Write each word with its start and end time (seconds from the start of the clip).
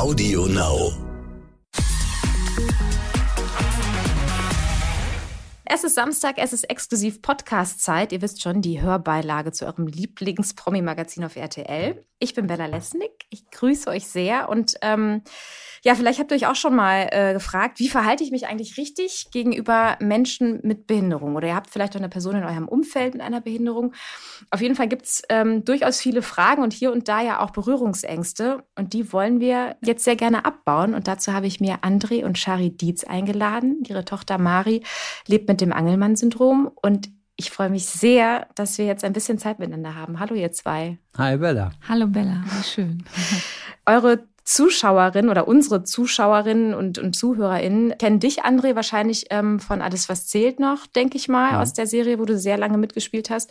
Audio 0.00 0.46
Now. 0.46 1.09
Es 5.72 5.84
ist 5.84 5.94
Samstag, 5.94 6.34
es 6.38 6.52
ist 6.52 6.64
exklusiv 6.64 7.22
Podcast-Zeit. 7.22 8.10
Ihr 8.10 8.22
wisst 8.22 8.42
schon, 8.42 8.60
die 8.60 8.80
Hörbeilage 8.82 9.52
zu 9.52 9.66
eurem 9.66 9.86
Lieblings-Promi-Magazin 9.86 11.22
auf 11.22 11.36
RTL. 11.36 12.04
Ich 12.18 12.34
bin 12.34 12.48
Bella 12.48 12.66
Lesnick. 12.66 13.12
Ich 13.30 13.48
grüße 13.52 13.88
euch 13.88 14.08
sehr 14.08 14.48
und 14.48 14.74
ähm, 14.82 15.22
ja, 15.82 15.94
vielleicht 15.94 16.18
habt 16.18 16.30
ihr 16.30 16.36
euch 16.36 16.46
auch 16.46 16.56
schon 16.56 16.76
mal 16.76 17.08
äh, 17.10 17.32
gefragt, 17.32 17.78
wie 17.78 17.88
verhalte 17.88 18.22
ich 18.22 18.30
mich 18.30 18.46
eigentlich 18.46 18.76
richtig 18.76 19.28
gegenüber 19.32 19.96
Menschen 20.00 20.60
mit 20.62 20.86
Behinderung? 20.86 21.36
Oder 21.36 21.48
ihr 21.48 21.54
habt 21.54 21.70
vielleicht 21.70 21.94
auch 21.94 22.00
eine 22.00 22.10
Person 22.10 22.36
in 22.36 22.44
eurem 22.44 22.68
Umfeld 22.68 23.14
mit 23.14 23.22
einer 23.22 23.40
Behinderung. 23.40 23.94
Auf 24.50 24.60
jeden 24.60 24.74
Fall 24.74 24.88
gibt's 24.88 25.22
ähm, 25.30 25.64
durchaus 25.64 25.98
viele 25.98 26.20
Fragen 26.20 26.62
und 26.62 26.74
hier 26.74 26.92
und 26.92 27.08
da 27.08 27.22
ja 27.22 27.40
auch 27.40 27.50
Berührungsängste. 27.50 28.62
Und 28.76 28.92
die 28.92 29.10
wollen 29.14 29.40
wir 29.40 29.76
jetzt 29.82 30.04
sehr 30.04 30.16
gerne 30.16 30.44
abbauen. 30.44 30.92
Und 30.94 31.08
dazu 31.08 31.32
habe 31.32 31.46
ich 31.46 31.60
mir 31.60 31.78
André 31.78 32.26
und 32.26 32.36
Shari 32.36 32.76
Dietz 32.76 33.04
eingeladen. 33.04 33.82
Ihre 33.88 34.04
Tochter 34.04 34.36
Mari 34.36 34.82
lebt 35.26 35.48
mit 35.48 35.59
dem 35.60 35.72
Angelmann-Syndrom 35.72 36.70
und 36.82 37.10
ich 37.36 37.50
freue 37.50 37.70
mich 37.70 37.86
sehr, 37.86 38.48
dass 38.54 38.76
wir 38.76 38.84
jetzt 38.84 39.02
ein 39.02 39.14
bisschen 39.14 39.38
Zeit 39.38 39.58
miteinander 39.58 39.94
haben. 39.94 40.20
Hallo, 40.20 40.34
ihr 40.34 40.52
zwei. 40.52 40.98
Hi, 41.16 41.38
Bella. 41.38 41.70
Hallo, 41.88 42.06
Bella. 42.06 42.44
Wie 42.44 42.62
schön. 42.62 43.04
Eure 43.86 44.28
Zuschauerinnen 44.44 45.30
oder 45.30 45.46
unsere 45.46 45.84
Zuschauerinnen 45.84 46.74
und, 46.74 46.98
und 46.98 47.14
ZuhörerInnen 47.14 47.96
kennen 47.98 48.20
dich, 48.20 48.44
André, 48.44 48.74
wahrscheinlich 48.74 49.26
ähm, 49.30 49.60
von 49.60 49.82
Alles, 49.82 50.08
was 50.08 50.26
zählt 50.26 50.60
noch, 50.60 50.86
denke 50.86 51.16
ich 51.16 51.28
mal, 51.28 51.52
ja. 51.52 51.62
aus 51.62 51.72
der 51.72 51.86
Serie, 51.86 52.18
wo 52.18 52.24
du 52.24 52.38
sehr 52.38 52.58
lange 52.58 52.78
mitgespielt 52.78 53.30
hast. 53.30 53.50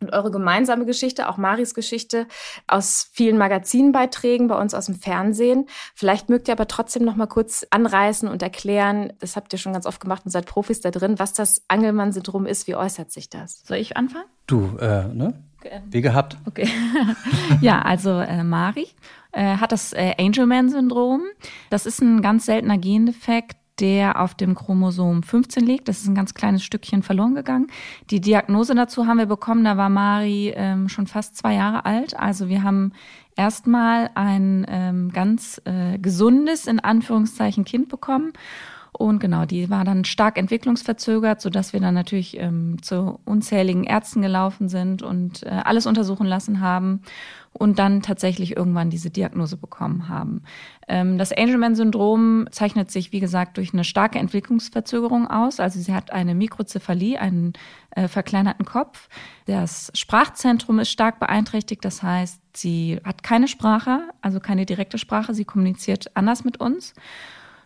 Und 0.00 0.12
eure 0.12 0.30
gemeinsame 0.30 0.86
Geschichte, 0.86 1.28
auch 1.28 1.36
Maris 1.36 1.74
Geschichte, 1.74 2.26
aus 2.66 3.10
vielen 3.12 3.38
Magazinbeiträgen 3.38 4.48
bei 4.48 4.58
uns 4.58 4.74
aus 4.74 4.86
dem 4.86 4.94
Fernsehen. 4.94 5.66
Vielleicht 5.94 6.28
mögt 6.28 6.48
ihr 6.48 6.52
aber 6.52 6.68
trotzdem 6.68 7.04
noch 7.04 7.16
mal 7.16 7.26
kurz 7.26 7.66
anreißen 7.70 8.28
und 8.28 8.42
erklären, 8.42 9.12
das 9.20 9.36
habt 9.36 9.52
ihr 9.52 9.58
schon 9.58 9.72
ganz 9.72 9.86
oft 9.86 10.00
gemacht 10.00 10.22
und 10.24 10.30
seid 10.30 10.46
Profis 10.46 10.80
da 10.80 10.90
drin, 10.90 11.18
was 11.18 11.32
das 11.32 11.62
Angelmann-Syndrom 11.68 12.46
ist, 12.46 12.66
wie 12.66 12.74
äußert 12.74 13.10
sich 13.10 13.28
das? 13.28 13.62
Soll 13.66 13.78
ich 13.78 13.96
anfangen? 13.96 14.26
Du, 14.46 14.76
äh, 14.78 15.04
ne? 15.08 15.34
Wie 15.90 16.00
gehabt. 16.00 16.36
Okay. 16.46 16.68
ja, 17.60 17.82
also 17.82 18.20
äh, 18.20 18.44
Mari 18.44 18.88
äh, 19.32 19.56
hat 19.56 19.72
das 19.72 19.92
äh, 19.92 20.14
Angelman-Syndrom. 20.18 21.22
Das 21.70 21.86
ist 21.86 22.00
ein 22.00 22.22
ganz 22.22 22.46
seltener 22.46 22.78
Gendefekt, 22.78 23.56
der 23.80 24.20
auf 24.20 24.34
dem 24.34 24.54
Chromosom 24.54 25.22
15 25.22 25.64
liegt. 25.64 25.88
Das 25.88 26.00
ist 26.00 26.08
ein 26.08 26.14
ganz 26.14 26.34
kleines 26.34 26.64
Stückchen 26.64 27.02
verloren 27.02 27.34
gegangen. 27.34 27.68
Die 28.10 28.20
Diagnose 28.20 28.74
dazu 28.74 29.06
haben 29.06 29.18
wir 29.18 29.26
bekommen, 29.26 29.64
da 29.64 29.76
war 29.76 29.88
Mari 29.88 30.52
ähm, 30.56 30.88
schon 30.88 31.06
fast 31.06 31.36
zwei 31.36 31.54
Jahre 31.54 31.84
alt. 31.84 32.18
Also 32.18 32.48
wir 32.48 32.62
haben 32.62 32.92
erstmal 33.36 34.10
ein 34.14 34.66
ähm, 34.68 35.12
ganz 35.12 35.62
äh, 35.64 35.98
gesundes, 35.98 36.66
in 36.66 36.80
Anführungszeichen, 36.80 37.64
Kind 37.64 37.88
bekommen. 37.88 38.32
Und 38.98 39.20
genau, 39.20 39.44
die 39.44 39.70
war 39.70 39.84
dann 39.84 40.04
stark 40.04 40.36
entwicklungsverzögert, 40.36 41.40
sodass 41.40 41.72
wir 41.72 41.78
dann 41.78 41.94
natürlich 41.94 42.36
ähm, 42.36 42.82
zu 42.82 43.20
unzähligen 43.24 43.84
Ärzten 43.84 44.22
gelaufen 44.22 44.68
sind 44.68 45.02
und 45.02 45.44
äh, 45.44 45.50
alles 45.50 45.86
untersuchen 45.86 46.26
lassen 46.26 46.60
haben 46.60 47.02
und 47.52 47.78
dann 47.78 48.02
tatsächlich 48.02 48.56
irgendwann 48.56 48.90
diese 48.90 49.10
Diagnose 49.10 49.56
bekommen 49.56 50.08
haben. 50.08 50.42
Ähm, 50.88 51.16
das 51.16 51.32
Angelman-Syndrom 51.32 52.48
zeichnet 52.50 52.90
sich, 52.90 53.12
wie 53.12 53.20
gesagt, 53.20 53.56
durch 53.56 53.72
eine 53.72 53.84
starke 53.84 54.18
Entwicklungsverzögerung 54.18 55.28
aus. 55.28 55.60
Also 55.60 55.78
sie 55.78 55.94
hat 55.94 56.12
eine 56.12 56.34
Mikrozephalie, 56.34 57.20
einen 57.20 57.52
äh, 57.92 58.08
verkleinerten 58.08 58.64
Kopf. 58.64 59.08
Das 59.46 59.92
Sprachzentrum 59.94 60.80
ist 60.80 60.90
stark 60.90 61.20
beeinträchtigt, 61.20 61.84
das 61.84 62.02
heißt, 62.02 62.40
sie 62.52 63.00
hat 63.04 63.22
keine 63.22 63.46
Sprache, 63.46 64.08
also 64.22 64.40
keine 64.40 64.66
direkte 64.66 64.98
Sprache, 64.98 65.34
sie 65.34 65.44
kommuniziert 65.44 66.16
anders 66.16 66.42
mit 66.42 66.60
uns. 66.60 66.94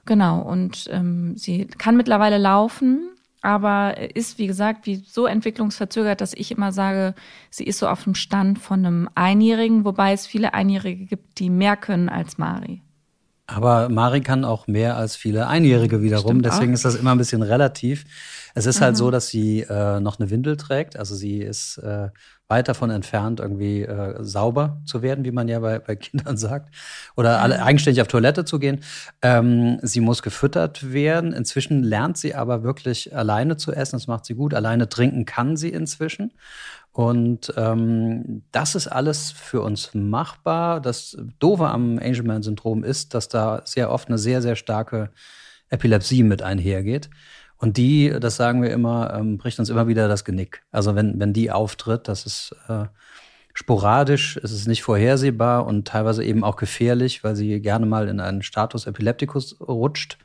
Genau, 0.05 0.41
und 0.41 0.89
ähm, 0.91 1.37
sie 1.37 1.67
kann 1.67 1.97
mittlerweile 1.97 2.39
laufen, 2.39 3.11
aber 3.41 4.15
ist, 4.17 4.39
wie 4.39 4.47
gesagt, 4.47 4.87
wie 4.87 4.97
so 4.97 5.27
entwicklungsverzögert, 5.27 6.21
dass 6.21 6.33
ich 6.33 6.51
immer 6.51 6.73
sage, 6.73 7.15
sie 7.51 7.65
ist 7.65 7.79
so 7.79 7.89
auf 7.89 8.05
dem 8.05 8.15
Stand 8.15 8.59
von 8.59 8.85
einem 8.85 9.09
Einjährigen, 9.15 9.85
wobei 9.85 10.13
es 10.13 10.27
viele 10.27 10.55
Einjährige 10.55 11.07
gibt, 11.07 11.39
die 11.39 11.51
mehr 11.51 11.77
können 11.77 12.09
als 12.09 12.39
Mari. 12.39 12.83
Aber 13.47 13.89
Mari 13.89 14.21
kann 14.23 14.45
auch 14.45 14.67
mehr 14.67 14.97
als 14.97 15.17
viele 15.17 15.47
Einjährige 15.47 16.03
wiederum, 16.03 16.39
Stimmt 16.39 16.47
deswegen 16.47 16.73
auch. 16.73 16.75
ist 16.75 16.85
das 16.85 16.95
immer 16.95 17.13
ein 17.13 17.19
bisschen 17.19 17.43
relativ. 17.43 18.05
Es 18.55 18.67
ist 18.67 18.77
halt 18.77 18.81
mhm. 18.81 18.85
halt 18.85 18.97
so, 18.97 19.11
dass 19.11 19.29
sie 19.29 19.61
äh, 19.61 20.01
noch 20.01 20.19
eine 20.19 20.31
Windel 20.31 20.57
trägt, 20.57 20.97
also 20.97 21.15
sie 21.15 21.41
ist 21.41 21.79
äh, 21.79 22.09
weit 22.53 22.69
davon 22.69 22.91
entfernt, 22.91 23.41
irgendwie 23.41 23.81
äh, 23.83 24.23
sauber 24.23 24.83
zu 24.85 25.01
werden, 25.01 25.25
wie 25.25 25.31
man 25.31 25.49
ja 25.49 25.59
bei, 25.61 25.79
bei 25.79 25.97
Kindern 25.97 26.37
sagt, 26.47 26.75
oder 27.17 27.41
alle 27.41 27.57
mhm. 27.57 27.63
eigenständig 27.63 28.03
auf 28.03 28.09
Toilette 28.09 28.45
zu 28.45 28.59
gehen. 28.59 28.81
Ähm, 29.23 29.79
sie 29.81 30.01
muss 30.01 30.23
gefüttert 30.23 30.93
werden. 30.93 31.33
Inzwischen 31.33 31.83
lernt 31.83 32.19
sie 32.19 32.35
aber 32.35 32.63
wirklich 32.63 33.17
alleine 33.17 33.57
zu 33.57 33.73
essen. 33.73 33.97
Das 33.97 34.07
macht 34.07 34.27
sie 34.27 34.35
gut. 34.35 34.53
Alleine 34.53 34.91
trinken 34.91 35.25
kann 35.25 35.57
sie 35.57 35.71
inzwischen. 35.71 36.33
Und 36.93 37.55
ähm, 37.57 38.43
das 38.53 38.75
ist 38.75 38.89
alles 38.89 39.33
für 39.33 39.63
uns 39.63 39.95
machbar. 39.95 40.81
Das 40.81 41.17
Doofe 41.39 41.69
am 41.69 41.99
Angelman-Syndrom 41.99 42.85
ist, 42.85 43.15
dass 43.15 43.29
da 43.29 43.63
sehr 43.65 43.91
oft 43.91 44.09
eine 44.09 44.19
sehr, 44.19 44.43
sehr 44.43 44.57
starke 44.57 45.11
Epilepsie 45.71 46.23
mit 46.23 46.43
einhergeht. 46.43 47.09
Und 47.63 47.77
die, 47.77 48.13
das 48.19 48.35
sagen 48.35 48.61
wir 48.61 48.71
immer, 48.73 49.15
ähm, 49.15 49.39
bricht 49.39 49.61
uns 49.61 49.71
immer 49.71 49.87
wieder 49.87 50.09
das 50.09 50.25
Genick. 50.25 50.65
Also 50.73 50.97
wenn, 50.97 51.21
wenn 51.21 51.33
die 51.33 51.53
auftritt, 51.53 52.09
das 52.09 52.27
ist 52.27 52.57
äh, 52.69 52.87
sporadisch, 53.55 54.37
es 54.43 54.51
ist 54.51 54.67
nicht 54.67 54.83
vorhersehbar 54.83 55.65
und 55.65 55.87
teilweise 55.87 56.25
eben 56.25 56.43
auch 56.43 56.57
gefährlich, 56.57 57.23
weil 57.23 57.37
sie 57.37 57.61
gerne 57.61 57.87
mal 57.87 58.09
in 58.09 58.19
einen 58.19 58.43
Status 58.43 58.89
Epilepticus 58.89 59.61
rutscht, 59.61 60.19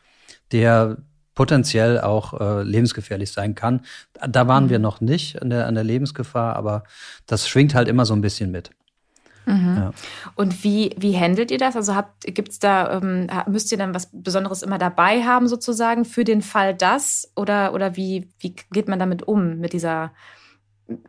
der 0.52 0.98
potenziell 1.36 2.02
auch 2.02 2.42
äh, 2.42 2.64
lebensgefährlich 2.64 3.32
sein 3.32 3.54
kann. 3.54 3.82
Da 4.28 4.48
waren 4.48 4.72
wir 4.72 4.80
mhm. 4.80 4.84
noch 4.84 5.00
nicht 5.00 5.40
an 5.40 5.52
der, 5.52 5.68
an 5.68 5.76
der 5.76 5.84
Lebensgefahr, 5.84 6.56
aber 6.56 6.86
das 7.28 7.48
schwingt 7.48 7.76
halt 7.76 7.88
immer 7.88 8.08
so 8.08 8.16
ein 8.16 8.22
bisschen 8.22 8.50
mit. 8.50 8.72
Mhm. 9.48 9.76
Ja. 9.78 9.92
Und 10.36 10.64
wie, 10.64 10.94
wie 10.98 11.18
handelt 11.18 11.52
ihr 11.52 11.58
das? 11.58 11.76
Also 11.76 11.96
habt, 11.96 12.26
gibt's 12.26 12.60
da, 12.60 12.98
ähm, 12.98 13.28
müsst 13.48 13.72
ihr 13.72 13.78
dann 13.78 13.96
was 13.96 14.10
Besonderes 14.12 14.62
immer 14.62 14.78
dabei 14.78 15.24
haben, 15.24 15.48
sozusagen, 15.48 16.06
für 16.06 16.24
den 16.24 16.42
Fall 16.42 16.76
das? 16.76 17.32
Oder, 17.36 17.74
oder 17.74 17.96
wie, 17.96 18.28
wie 18.40 18.56
geht 18.72 18.88
man 18.88 19.00
damit 19.00 19.24
um, 19.24 19.60
mit 19.60 19.74
dieser 19.74 20.12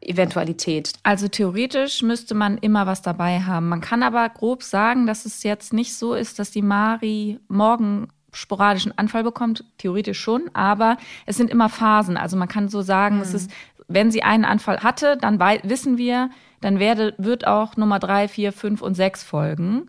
Eventualität? 0.01 0.93
Also 1.03 1.29
theoretisch 1.29 2.03
müsste 2.03 2.35
man 2.35 2.59
immer 2.59 2.87
was 2.87 3.03
dabei 3.03 3.41
haben. 3.41 3.69
Man 3.69 3.81
kann 3.81 4.03
aber 4.03 4.29
grob 4.29 4.63
sagen, 4.63 5.07
dass 5.07 5.25
es 5.25 5.43
jetzt 5.43 5.73
nicht 5.73 5.95
so 5.95 6.15
ist, 6.15 6.39
dass 6.39 6.51
die 6.51 6.63
Mari 6.63 7.41
morgen 7.49 8.09
sporadischen 8.33 8.97
Anfall 8.97 9.25
bekommt, 9.25 9.65
theoretisch 9.79 10.21
schon, 10.21 10.51
aber 10.53 10.97
es 11.27 11.37
sind 11.37 11.51
immer 11.51 11.69
Phasen. 11.69 12.17
Also 12.17 12.37
man 12.37 12.49
kann 12.49 12.69
so 12.69 12.83
sagen, 12.83 13.17
mhm. 13.17 13.23
es 13.23 13.35
ist, 13.35 13.51
wenn 13.89 14.11
sie 14.11 14.23
einen 14.23 14.45
Anfall 14.45 14.81
hatte, 14.81 15.17
dann 15.17 15.41
wissen 15.65 15.99
wir, 15.99 16.31
dann 16.61 16.79
werde, 16.79 17.15
wird 17.19 17.47
auch 17.47 17.77
Nummer 17.77 17.99
drei, 17.99 18.29
vier, 18.29 18.53
fünf 18.53 18.83
und 18.83 18.95
sechs 18.95 19.23
folgen. 19.23 19.89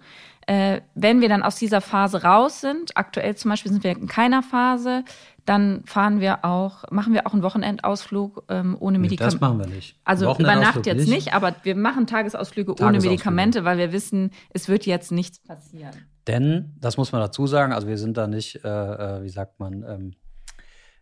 Äh, 0.50 0.82
wenn 0.96 1.22
wir 1.22 1.30
dann 1.30 1.44
aus 1.44 1.58
dieser 1.58 1.80
Phase 1.80 2.24
raus 2.24 2.62
sind, 2.62 2.98
aktuell 2.98 3.36
zum 3.36 3.50
Beispiel 3.50 3.72
sind 3.72 3.84
wir 3.84 3.92
in 3.92 4.08
keiner 4.08 4.42
Phase, 4.42 5.04
dann 5.46 5.84
fahren 5.86 6.22
wir 6.22 6.44
auch, 6.44 6.90
machen 6.90 7.14
wir 7.14 7.28
auch 7.28 7.34
einen 7.34 7.44
Wochenendausflug 7.44 8.46
ähm, 8.50 8.76
ohne 8.80 8.98
Medikamente. 8.98 9.38
Das 9.38 9.42
machen 9.42 9.60
wir 9.60 9.68
nicht. 9.68 9.96
Also 10.04 10.32
über 10.36 10.56
Nacht 10.56 10.88
jetzt 10.88 11.02
nicht. 11.02 11.10
nicht, 11.10 11.34
aber 11.34 11.56
wir 11.64 11.76
machen 11.76 12.08
Tagesausflüge, 12.08 12.74
Tagesausflüge 12.74 12.84
ohne 12.84 13.00
Medikamente, 13.00 13.64
weil 13.64 13.78
wir 13.78 13.92
wissen, 13.92 14.32
es 14.52 14.68
wird 14.68 14.88
jetzt 14.88 15.12
nichts 15.12 15.40
passieren. 15.40 15.94
Denn, 16.26 16.76
das 16.80 16.98
muss 16.98 17.12
man 17.12 17.22
dazu 17.22 17.46
sagen, 17.46 17.74
also 17.74 17.88
wir 17.88 17.98
sind 17.98 18.18
da 18.18 18.26
nicht, 18.28 18.64
äh, 18.64 18.68
äh 18.68 19.24
wie 19.24 19.30
sagt 19.30 19.60
man, 19.60 19.84
ähm, 19.88 20.12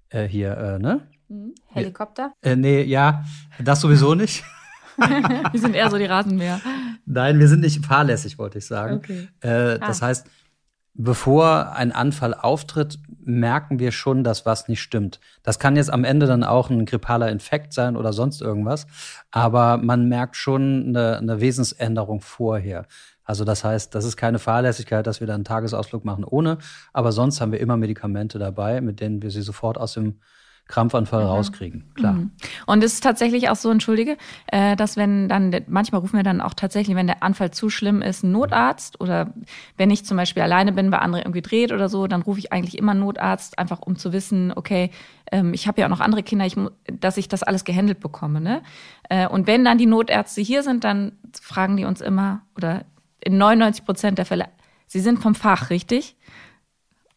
äh, 0.10 0.28
hier, 0.28 0.58
äh, 0.58 0.80
ne? 0.80 1.08
Mhm. 1.30 1.54
Helikopter? 1.68 2.34
Äh, 2.42 2.56
nee, 2.56 2.84
ja, 2.84 3.24
das 3.60 3.82
sowieso 3.82 4.16
nicht. 4.16 4.44
wir 5.52 5.60
sind 5.60 5.76
eher 5.76 5.90
so 5.90 5.98
die 5.98 6.06
Rasenmäher. 6.06 6.60
Nein, 7.06 7.40
wir 7.40 7.48
sind 7.48 7.62
nicht 7.62 7.86
fahrlässig, 7.86 8.38
wollte 8.38 8.58
ich 8.58 8.66
sagen. 8.66 8.96
Okay. 8.96 9.28
Äh, 9.42 9.80
das 9.80 10.02
ah. 10.02 10.08
heißt, 10.08 10.28
bevor 10.98 11.74
ein 11.74 11.92
Anfall 11.92 12.34
auftritt, 12.34 13.00
merken 13.24 13.80
wir 13.80 13.92
schon, 13.92 14.24
dass 14.24 14.46
was 14.46 14.68
nicht 14.68 14.82
stimmt. 14.82 15.20
Das 15.44 15.60
kann 15.60 15.76
jetzt 15.76 15.92
am 15.92 16.04
Ende 16.04 16.26
dann 16.26 16.44
auch 16.44 16.70
ein 16.70 16.86
grippaler 16.86 17.30
Infekt 17.30 17.74
sein 17.74 17.96
oder 17.96 18.14
sonst 18.14 18.42
irgendwas, 18.42 18.88
aber 19.32 19.78
man 19.78 20.10
merkt 20.10 20.36
schon 20.36 20.88
eine, 20.88 21.18
eine 21.18 21.40
Wesensänderung 21.40 22.22
vorher. 22.22 22.86
Also 23.24 23.44
das 23.44 23.64
heißt, 23.64 23.94
das 23.94 24.06
ist 24.06 24.16
keine 24.16 24.40
Fahrlässigkeit, 24.40 25.06
dass 25.06 25.20
wir 25.20 25.28
dann 25.28 25.36
einen 25.36 25.44
Tagesausflug 25.44 26.06
machen 26.06 26.24
ohne, 26.24 26.58
aber 26.94 27.12
sonst 27.12 27.42
haben 27.42 27.52
wir 27.52 27.60
immer 27.60 27.78
Medikamente 27.78 28.40
dabei, 28.40 28.82
mit 28.82 29.02
denen 29.02 29.22
wir 29.22 29.30
sie 29.30 29.42
sofort 29.42 29.78
aus 29.78 29.94
dem 29.94 30.20
Krampfanfall 30.68 31.24
mhm. 31.24 31.30
rauskriegen, 31.30 31.84
klar. 31.94 32.14
Mhm. 32.14 32.32
Und 32.66 32.84
es 32.84 32.94
ist 32.94 33.04
tatsächlich 33.04 33.50
auch 33.50 33.56
so, 33.56 33.72
entschuldige, 33.72 34.18
äh, 34.48 34.76
dass 34.76 34.98
wenn 34.98 35.30
dann, 35.30 35.56
manchmal 35.68 36.02
rufen 36.02 36.18
wir 36.18 36.24
dann 36.24 36.42
auch 36.42 36.54
tatsächlich, 36.54 36.96
wenn 36.96 37.08
der 37.08 37.24
Anfall 37.24 37.52
zu 37.52 37.70
schlimm 37.70 38.02
ist, 38.02 38.24
einen 38.24 38.34
Notarzt 38.34 39.00
oder 39.00 39.34
wenn 39.78 39.90
ich 39.90 40.06
zum 40.06 40.18
Beispiel 40.18 40.44
alleine 40.44 40.74
bin, 40.74 40.90
bei 40.90 41.00
anderen 41.00 41.24
irgendwie 41.24 41.42
dreht 41.42 41.72
oder 41.72 41.88
so, 41.88 42.08
dann 42.08 42.22
rufe 42.22 42.40
ich 42.40 42.52
eigentlich 42.52 42.78
immer 42.78 42.92
einen 42.92 43.02
Notarzt, 43.02 43.58
einfach 43.60 43.80
um 43.82 43.96
zu 43.96 44.12
wissen, 44.12 44.52
okay, 44.56 44.92
ähm, 45.32 45.54
ich 45.54 45.68
habe 45.68 45.80
ja 45.80 45.88
auch 45.88 45.92
noch 45.92 46.02
andere 46.02 46.24
Kinder, 46.24 46.46
ich, 46.46 46.56
dass 46.92 47.18
ich 47.18 47.28
das 47.30 47.44
alles 47.44 47.64
gehandelt 47.64 48.00
bekomme. 48.00 48.42
Ne? 48.42 48.62
Äh, 49.10 49.28
und 49.28 49.48
wenn 49.48 49.64
dann 49.64 49.78
die 49.78 49.86
Notärzte 49.86 50.42
hier 50.42 50.64
sind, 50.64 50.84
dann 50.84 51.14
fragen 51.42 51.78
die 51.78 51.86
uns 51.86 52.02
immer 52.02 52.42
oder 52.56 52.84
in 53.22 53.38
99 53.38 53.86
Prozent 53.86 54.18
der 54.18 54.26
Fälle, 54.26 54.46
Sie 54.88 55.02
sind 55.02 55.20
vom 55.20 55.36
Fach, 55.36 55.70
richtig? 55.70 56.16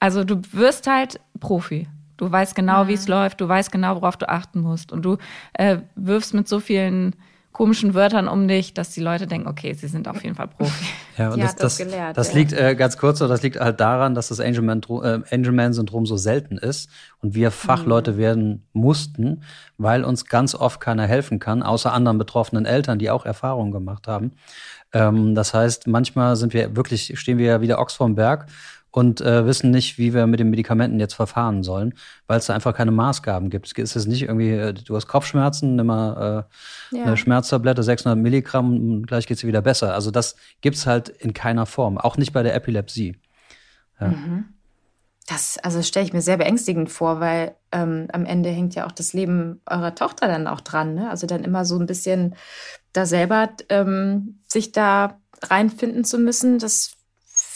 Also 0.01 0.25
du 0.25 0.43
wirst 0.53 0.87
halt 0.89 1.21
Profi. 1.39 1.87
Du 2.21 2.31
weißt 2.31 2.55
genau, 2.55 2.85
mhm. 2.85 2.89
wie 2.89 2.95
es 2.95 3.09
läuft, 3.09 3.41
du 3.41 3.49
weißt 3.49 3.73
genau, 3.73 3.97
worauf 3.97 4.17
du 4.19 4.29
achten 4.29 4.61
musst. 4.61 4.93
Und 4.93 5.03
du 5.03 5.17
äh, 5.55 5.79
wirfst 5.95 6.35
mit 6.35 6.49
so 6.49 6.61
vielen 6.61 7.17
komischen 7.53 7.95
Wörtern 7.95 8.29
um 8.29 8.47
dich, 8.47 8.75
dass 8.75 8.91
die 8.91 9.01
Leute 9.01 9.27
denken, 9.27 9.49
okay, 9.49 9.73
sie 9.73 9.89
sind 9.89 10.07
auf 10.07 10.23
jeden 10.23 10.37
Fall 10.37 10.49
Profi. 10.49 10.85
Ja, 11.19 11.33
und 11.33 11.43
das, 11.43 11.55
das, 11.55 11.77
das, 11.77 11.87
gelehrt, 11.87 12.17
das 12.17 12.29
ja. 12.29 12.39
liegt 12.39 12.53
äh, 12.55 12.75
ganz 12.75 12.97
kurz, 12.97 13.19
das 13.19 13.43
liegt 13.43 13.61
halt 13.61 13.79
daran, 13.79 14.15
dass 14.15 14.29
das 14.29 14.41
Angelman-Syndrom 14.41 15.05
äh, 15.05 15.35
Angelman 15.35 15.75
so 15.75 16.17
selten 16.17 16.57
ist 16.57 16.89
und 17.21 17.35
wir 17.35 17.51
Fachleute 17.51 18.13
mhm. 18.13 18.17
werden 18.17 18.67
mussten, 18.73 19.43
weil 19.77 20.05
uns 20.05 20.25
ganz 20.25 20.55
oft 20.55 20.81
keiner 20.81 21.07
helfen 21.07 21.39
kann, 21.39 21.63
außer 21.63 21.93
anderen 21.93 22.17
betroffenen 22.17 22.65
Eltern, 22.65 22.99
die 22.99 23.11
auch 23.11 23.27
Erfahrungen 23.27 23.71
gemacht 23.71 24.09
haben. 24.09 24.33
Ähm, 24.95 25.35
das 25.35 25.53
heißt, 25.53 25.89
manchmal 25.89 26.37
sind 26.37 26.55
wir 26.55 26.75
wirklich, 26.75 27.19
stehen 27.19 27.37
wir 27.37 27.47
ja 27.47 27.61
wieder 27.61 27.81
Ochs 27.81 27.95
vom 27.95 28.15
Berg 28.15 28.47
und 28.91 29.21
äh, 29.21 29.47
wissen 29.47 29.71
nicht, 29.71 29.99
wie 29.99 30.15
wir 30.15 30.27
mit 30.27 30.41
den 30.41 30.51
Medikamenten 30.51 30.99
jetzt 30.99 31.15
verfahren 31.15 31.63
sollen, 31.63 31.95
weil 32.27 32.39
es 32.39 32.47
da 32.47 32.55
einfach 32.55 32.75
keine 32.75 32.91
Maßgaben 32.91 33.51
gibt. 33.51 33.79
Es 33.79 33.97
ist 33.97 34.07
nicht 34.07 34.23
irgendwie, 34.23 34.51
äh, 34.51 34.73
du 34.73 34.97
hast 34.97 35.07
Kopfschmerzen, 35.07 35.77
nimm 35.77 35.87
mal 35.87 36.47
äh, 36.93 36.97
ja. 36.97 37.05
eine 37.05 37.17
Schmerztablette, 37.17 37.83
600 37.83 38.19
Milligramm, 38.19 39.05
gleich 39.07 39.27
geht's 39.27 39.43
dir 39.43 39.49
wieder 39.49 39.63
besser. 39.63 39.95
Also 39.95 40.11
das 40.11 40.37
gibt's 40.61 40.87
halt 40.87 41.09
in 41.09 41.35
keiner 41.35 41.67
Form, 41.67 41.99
auch 41.99 42.17
nicht 42.17 42.33
bei 42.33 42.43
der 42.43 42.55
Epilepsie. 42.55 43.17
Ja. 44.01 44.09
Mhm. 44.09 44.45
Das 45.29 45.59
also 45.59 45.81
stelle 45.83 46.07
ich 46.07 46.13
mir 46.13 46.23
sehr 46.23 46.39
beängstigend 46.39 46.91
vor, 46.91 47.21
weil 47.21 47.55
ähm, 47.71 48.09
am 48.13 48.25
Ende 48.25 48.51
hängt 48.51 48.75
ja 48.75 48.87
auch 48.87 48.93
das 48.93 49.13
Leben 49.13 49.61
eurer 49.65 49.95
Tochter 49.95 50.27
dann 50.27 50.49
auch 50.49 50.61
dran. 50.61 50.95
Ne? 50.95 51.09
Also 51.09 51.29
dann 51.29 51.45
immer 51.45 51.65
so 51.65 51.79
ein 51.79 51.87
bisschen 51.87 52.35
da 52.93 53.07
selber 53.07 53.51
ähm, 53.69 54.41
sich 54.49 54.73
da 54.73 55.21
reinfinden 55.41 56.03
zu 56.03 56.19
müssen, 56.19 56.59
das 56.59 56.97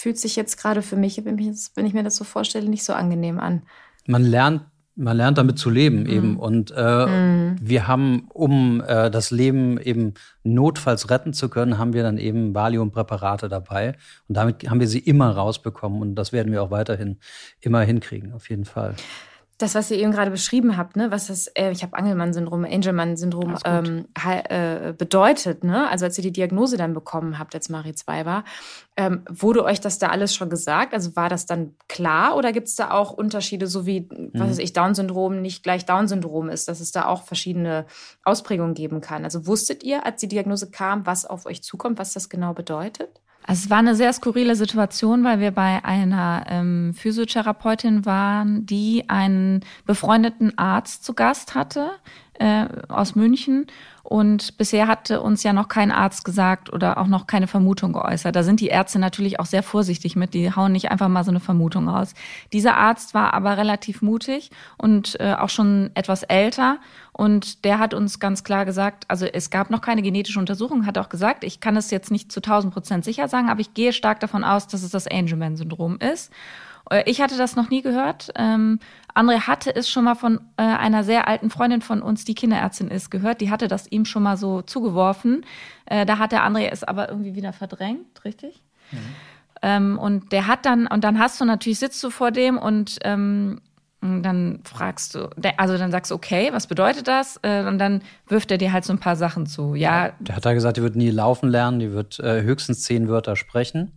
fühlt 0.04 0.18
sich 0.18 0.36
jetzt 0.36 0.58
gerade 0.58 0.82
für 0.82 0.96
mich, 0.96 1.24
wenn 1.24 1.38
ich, 1.38 1.94
mir 1.94 2.02
das 2.02 2.16
so 2.16 2.24
vorstelle, 2.24 2.68
nicht 2.68 2.84
so 2.84 2.92
angenehm 2.92 3.40
an. 3.40 3.62
Man 4.06 4.22
lernt 4.22 4.66
man 4.96 5.16
lernt 5.16 5.38
damit 5.38 5.58
zu 5.58 5.70
leben 5.70 6.00
mhm. 6.00 6.10
eben. 6.10 6.38
Und 6.38 6.72
äh, 6.76 7.06
mhm. 7.06 7.56
wir 7.58 7.88
haben, 7.88 8.28
um 8.28 8.82
äh, 8.86 9.10
das 9.10 9.30
Leben 9.30 9.80
eben 9.80 10.12
notfalls 10.42 11.08
retten 11.08 11.32
zu 11.32 11.48
können, 11.48 11.78
haben 11.78 11.94
wir 11.94 12.02
dann 12.02 12.18
eben 12.18 12.54
Valium-Präparate 12.54 13.48
dabei. 13.48 13.96
Und 14.28 14.36
damit 14.36 14.68
haben 14.68 14.78
wir 14.78 14.86
sie 14.86 14.98
immer 14.98 15.30
rausbekommen. 15.30 16.02
Und 16.02 16.16
das 16.16 16.34
werden 16.34 16.52
wir 16.52 16.62
auch 16.62 16.70
weiterhin 16.70 17.18
immer 17.60 17.80
hinkriegen, 17.80 18.34
auf 18.34 18.50
jeden 18.50 18.66
Fall 18.66 18.94
das, 19.58 19.74
was 19.74 19.90
ihr 19.90 19.98
eben 19.98 20.10
gerade 20.10 20.30
beschrieben 20.30 20.76
habt, 20.76 20.96
ne, 20.96 21.10
was 21.10 21.28
das, 21.28 21.46
äh, 21.48 21.70
ich 21.70 21.82
habe 21.82 21.96
Angelmann-Syndrom, 21.96 22.64
Angelmann-Syndrom 22.64 23.56
ähm, 23.64 24.06
äh, 24.24 24.92
bedeutet, 24.92 25.62
ne? 25.62 25.88
Also 25.88 26.06
als 26.06 26.18
ihr 26.18 26.22
die 26.22 26.32
Diagnose 26.32 26.76
dann 26.76 26.92
bekommen 26.92 27.38
habt, 27.38 27.54
als 27.54 27.68
Marie 27.68 27.94
2 27.94 28.26
war, 28.26 28.44
ähm, 28.96 29.24
wurde 29.30 29.64
euch 29.64 29.80
das 29.80 29.98
da 29.98 30.08
alles 30.08 30.34
schon 30.34 30.50
gesagt? 30.50 30.92
Also 30.92 31.14
war 31.14 31.28
das 31.28 31.46
dann 31.46 31.74
klar 31.88 32.36
oder 32.36 32.52
gibt 32.52 32.66
es 32.66 32.74
da 32.74 32.90
auch 32.90 33.12
Unterschiede, 33.12 33.68
so 33.68 33.86
wie, 33.86 34.00
mhm. 34.00 34.30
was 34.34 34.50
weiß 34.50 34.58
ich, 34.58 34.72
Down-Syndrom 34.72 35.40
nicht 35.40 35.62
gleich 35.62 35.86
Down-Syndrom 35.86 36.48
ist, 36.48 36.66
dass 36.66 36.80
es 36.80 36.90
da 36.90 37.06
auch 37.06 37.22
verschiedene 37.22 37.86
Ausprägungen 38.24 38.74
geben 38.74 39.00
kann? 39.00 39.24
Also 39.24 39.46
wusstet 39.46 39.84
ihr, 39.84 40.04
als 40.04 40.20
die 40.20 40.28
Diagnose 40.28 40.70
kam, 40.70 41.06
was 41.06 41.24
auf 41.26 41.46
euch 41.46 41.62
zukommt, 41.62 41.98
was 41.98 42.12
das 42.12 42.28
genau 42.28 42.54
bedeutet? 42.54 43.20
Also 43.46 43.64
es 43.64 43.70
war 43.70 43.78
eine 43.78 43.94
sehr 43.94 44.12
skurrile 44.12 44.56
Situation, 44.56 45.22
weil 45.22 45.38
wir 45.38 45.50
bei 45.50 45.84
einer 45.84 46.46
ähm, 46.48 46.94
Physiotherapeutin 46.94 48.06
waren, 48.06 48.64
die 48.64 49.04
einen 49.08 49.60
befreundeten 49.84 50.56
Arzt 50.56 51.04
zu 51.04 51.12
Gast 51.12 51.54
hatte 51.54 51.90
äh, 52.38 52.66
aus 52.88 53.14
München 53.14 53.66
und 54.04 54.58
bisher 54.58 54.86
hatte 54.86 55.22
uns 55.22 55.42
ja 55.44 55.54
noch 55.54 55.66
kein 55.68 55.90
Arzt 55.90 56.26
gesagt 56.26 56.70
oder 56.70 56.98
auch 56.98 57.06
noch 57.06 57.26
keine 57.26 57.46
Vermutung 57.46 57.94
geäußert. 57.94 58.36
Da 58.36 58.42
sind 58.42 58.60
die 58.60 58.66
Ärzte 58.66 58.98
natürlich 58.98 59.40
auch 59.40 59.46
sehr 59.46 59.62
vorsichtig 59.62 60.14
mit. 60.14 60.34
Die 60.34 60.54
hauen 60.54 60.72
nicht 60.72 60.90
einfach 60.90 61.08
mal 61.08 61.24
so 61.24 61.30
eine 61.30 61.40
Vermutung 61.40 61.88
raus. 61.88 62.12
Dieser 62.52 62.76
Arzt 62.76 63.14
war 63.14 63.32
aber 63.32 63.56
relativ 63.56 64.02
mutig 64.02 64.50
und 64.76 65.18
äh, 65.20 65.32
auch 65.32 65.48
schon 65.48 65.90
etwas 65.94 66.22
älter. 66.22 66.76
Und 67.12 67.64
der 67.64 67.78
hat 67.78 67.94
uns 67.94 68.20
ganz 68.20 68.44
klar 68.44 68.66
gesagt, 68.66 69.04
also 69.08 69.24
es 69.24 69.48
gab 69.48 69.70
noch 69.70 69.80
keine 69.80 70.02
genetische 70.02 70.38
Untersuchung, 70.38 70.84
hat 70.84 70.98
auch 70.98 71.08
gesagt, 71.08 71.42
ich 71.42 71.60
kann 71.60 71.76
es 71.76 71.90
jetzt 71.90 72.10
nicht 72.10 72.30
zu 72.30 72.40
1000 72.40 72.74
Prozent 72.74 73.04
sicher 73.06 73.26
sagen, 73.28 73.48
aber 73.48 73.60
ich 73.60 73.72
gehe 73.72 73.94
stark 73.94 74.20
davon 74.20 74.44
aus, 74.44 74.66
dass 74.66 74.82
es 74.82 74.90
das 74.90 75.06
Angelman-Syndrom 75.06 75.96
ist. 75.98 76.30
Äh, 76.90 77.04
ich 77.06 77.20
hatte 77.20 77.36
das 77.36 77.56
noch 77.56 77.70
nie 77.70 77.82
gehört. 77.82 78.30
Ähm, 78.36 78.78
André 79.14 79.40
hatte 79.40 79.74
es 79.74 79.88
schon 79.88 80.04
mal 80.04 80.14
von 80.14 80.40
äh, 80.56 80.62
einer 80.62 81.04
sehr 81.04 81.28
alten 81.28 81.50
Freundin 81.50 81.82
von 81.82 82.02
uns, 82.02 82.24
die 82.24 82.34
Kinderärztin 82.34 82.88
ist, 82.88 83.10
gehört. 83.10 83.40
Die 83.40 83.50
hatte 83.50 83.68
das 83.68 83.90
ihm 83.90 84.04
schon 84.04 84.22
mal 84.22 84.36
so 84.36 84.62
zugeworfen. 84.62 85.44
Äh, 85.86 86.06
da 86.06 86.18
hat 86.18 86.32
der 86.32 86.44
André 86.44 86.68
es 86.70 86.84
aber 86.84 87.08
irgendwie 87.08 87.34
wieder 87.34 87.52
verdrängt, 87.52 88.24
richtig? 88.24 88.62
Mhm. 88.90 88.98
Ähm, 89.62 89.98
und 89.98 90.32
der 90.32 90.46
hat 90.46 90.66
dann, 90.66 90.86
und 90.86 91.04
dann 91.04 91.18
hast 91.18 91.40
du 91.40 91.44
natürlich, 91.44 91.78
sitzt 91.78 92.02
du 92.02 92.10
vor 92.10 92.30
dem 92.30 92.58
und 92.58 92.98
ähm, 93.02 93.60
dann 94.00 94.60
fragst 94.64 95.14
du, 95.14 95.30
also 95.56 95.78
dann 95.78 95.90
sagst 95.90 96.10
du, 96.10 96.14
okay, 96.14 96.50
was 96.52 96.66
bedeutet 96.66 97.08
das? 97.08 97.40
Äh, 97.42 97.64
und 97.64 97.78
dann 97.78 98.02
wirft 98.28 98.50
er 98.50 98.58
dir 98.58 98.72
halt 98.72 98.84
so 98.84 98.92
ein 98.92 98.98
paar 98.98 99.16
Sachen 99.16 99.46
zu. 99.46 99.74
Ja. 99.74 100.12
Der 100.20 100.36
hat 100.36 100.44
da 100.44 100.52
gesagt, 100.52 100.76
die 100.76 100.82
wird 100.82 100.96
nie 100.96 101.10
laufen 101.10 101.48
lernen, 101.48 101.78
die 101.78 101.92
wird 101.92 102.20
äh, 102.20 102.42
höchstens 102.42 102.82
zehn 102.82 103.08
Wörter 103.08 103.36
sprechen. 103.36 103.92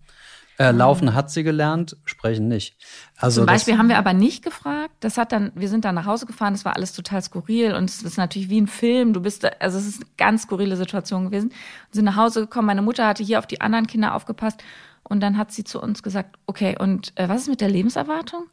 Äh, 0.59 0.71
mhm. 0.71 0.80
laufen 0.80 1.13
hat 1.13 1.30
sie 1.30 1.44
gelernt, 1.44 1.98
sprechen 2.06 2.48
nicht. 2.48 2.77
Also 3.15 3.42
Zum 3.42 3.45
Beispiel 3.45 3.77
haben 3.77 3.89
wir 3.89 4.00
aber 4.00 4.13
nicht 4.13 4.44
gefragt. 4.44 4.95
Das 5.01 5.18
hat 5.18 5.31
dann, 5.31 5.51
wir 5.54 5.69
sind 5.69 5.86
dann 5.86 5.94
nach 5.94 6.07
Hause 6.07 6.25
gefahren, 6.25 6.54
das 6.54 6.65
war 6.65 6.75
alles 6.75 6.94
total 6.94 7.21
skurril 7.21 7.74
und 7.74 7.89
es 7.89 8.01
ist 8.01 8.18
natürlich 8.18 8.50
wie 8.50 8.59
ein 8.59 8.68
Film. 8.68 9.13
Du 9.13 9.21
bist, 9.21 9.45
also 9.62 9.77
es 9.77 9.88
ist 9.88 10.01
eine 10.01 10.09
ganz 10.18 10.44
skurrile 10.44 10.75
Situation 10.75 11.25
gewesen. 11.25 11.50
Wir 11.50 11.95
sind 11.95 12.06
nach 12.06 12.15
Hause 12.15 12.42
gekommen, 12.42 12.65
meine 12.65 12.81
Mutter 12.81 13.06
hatte 13.06 13.24
hier 13.24 13.38
auf 13.38 13.45
die 13.45 13.62
anderen 13.62 13.86
Kinder 13.86 14.15
aufgepasst 14.15 14.63
und 15.04 15.21
dann 15.21 15.38
hat 15.38 15.51
sie 15.51 15.63
zu 15.63 15.80
uns 15.80 16.01
gesagt, 16.01 16.38
okay, 16.48 16.75
und 16.80 17.13
äh, 17.15 17.30
was 17.30 17.42
ist 17.42 17.50
mit 17.50 17.62
der 17.62 17.69
Lebenserwartung? 17.69 18.45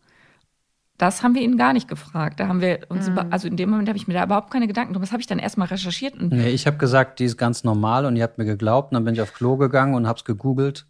Das 0.99 1.23
haben 1.23 1.35
wir 1.35 1.43
ihn 1.43 1.57
gar 1.57 1.73
nicht 1.73 1.89
gefragt. 1.89 2.39
Da 2.39 2.47
haben 2.47 2.61
wir 2.61 2.81
uns, 2.91 3.09
mhm. 3.09 3.19
also 3.31 3.49
in 3.49 3.57
dem 3.57 3.71
Moment 3.71 3.89
habe 3.89 3.97
ich 3.97 4.07
mir 4.07 4.15
da 4.15 4.25
überhaupt 4.25 4.53
keine 4.53 4.69
Gedanken 4.69 4.93
drum. 4.93 5.03
Das 5.03 5.11
habe 5.11 5.21
ich 5.21 5.27
dann 5.27 5.41
erstmal 5.41 5.67
recherchiert. 5.69 6.15
Und 6.15 6.33
nee, 6.33 6.51
ich 6.51 6.67
habe 6.69 6.77
gesagt, 6.77 7.19
die 7.19 7.25
ist 7.25 7.37
ganz 7.37 7.65
normal 7.65 8.05
und 8.05 8.15
ihr 8.15 8.23
habt 8.23 8.39
mir 8.39 8.45
geglaubt. 8.45 8.93
Und 8.93 8.97
dann 8.97 9.05
bin 9.05 9.15
ich 9.15 9.21
auf 9.21 9.35
Klo 9.35 9.57
gegangen 9.57 9.95
und 9.95 10.07
habe 10.07 10.19
es 10.19 10.25
gegoogelt 10.25 10.87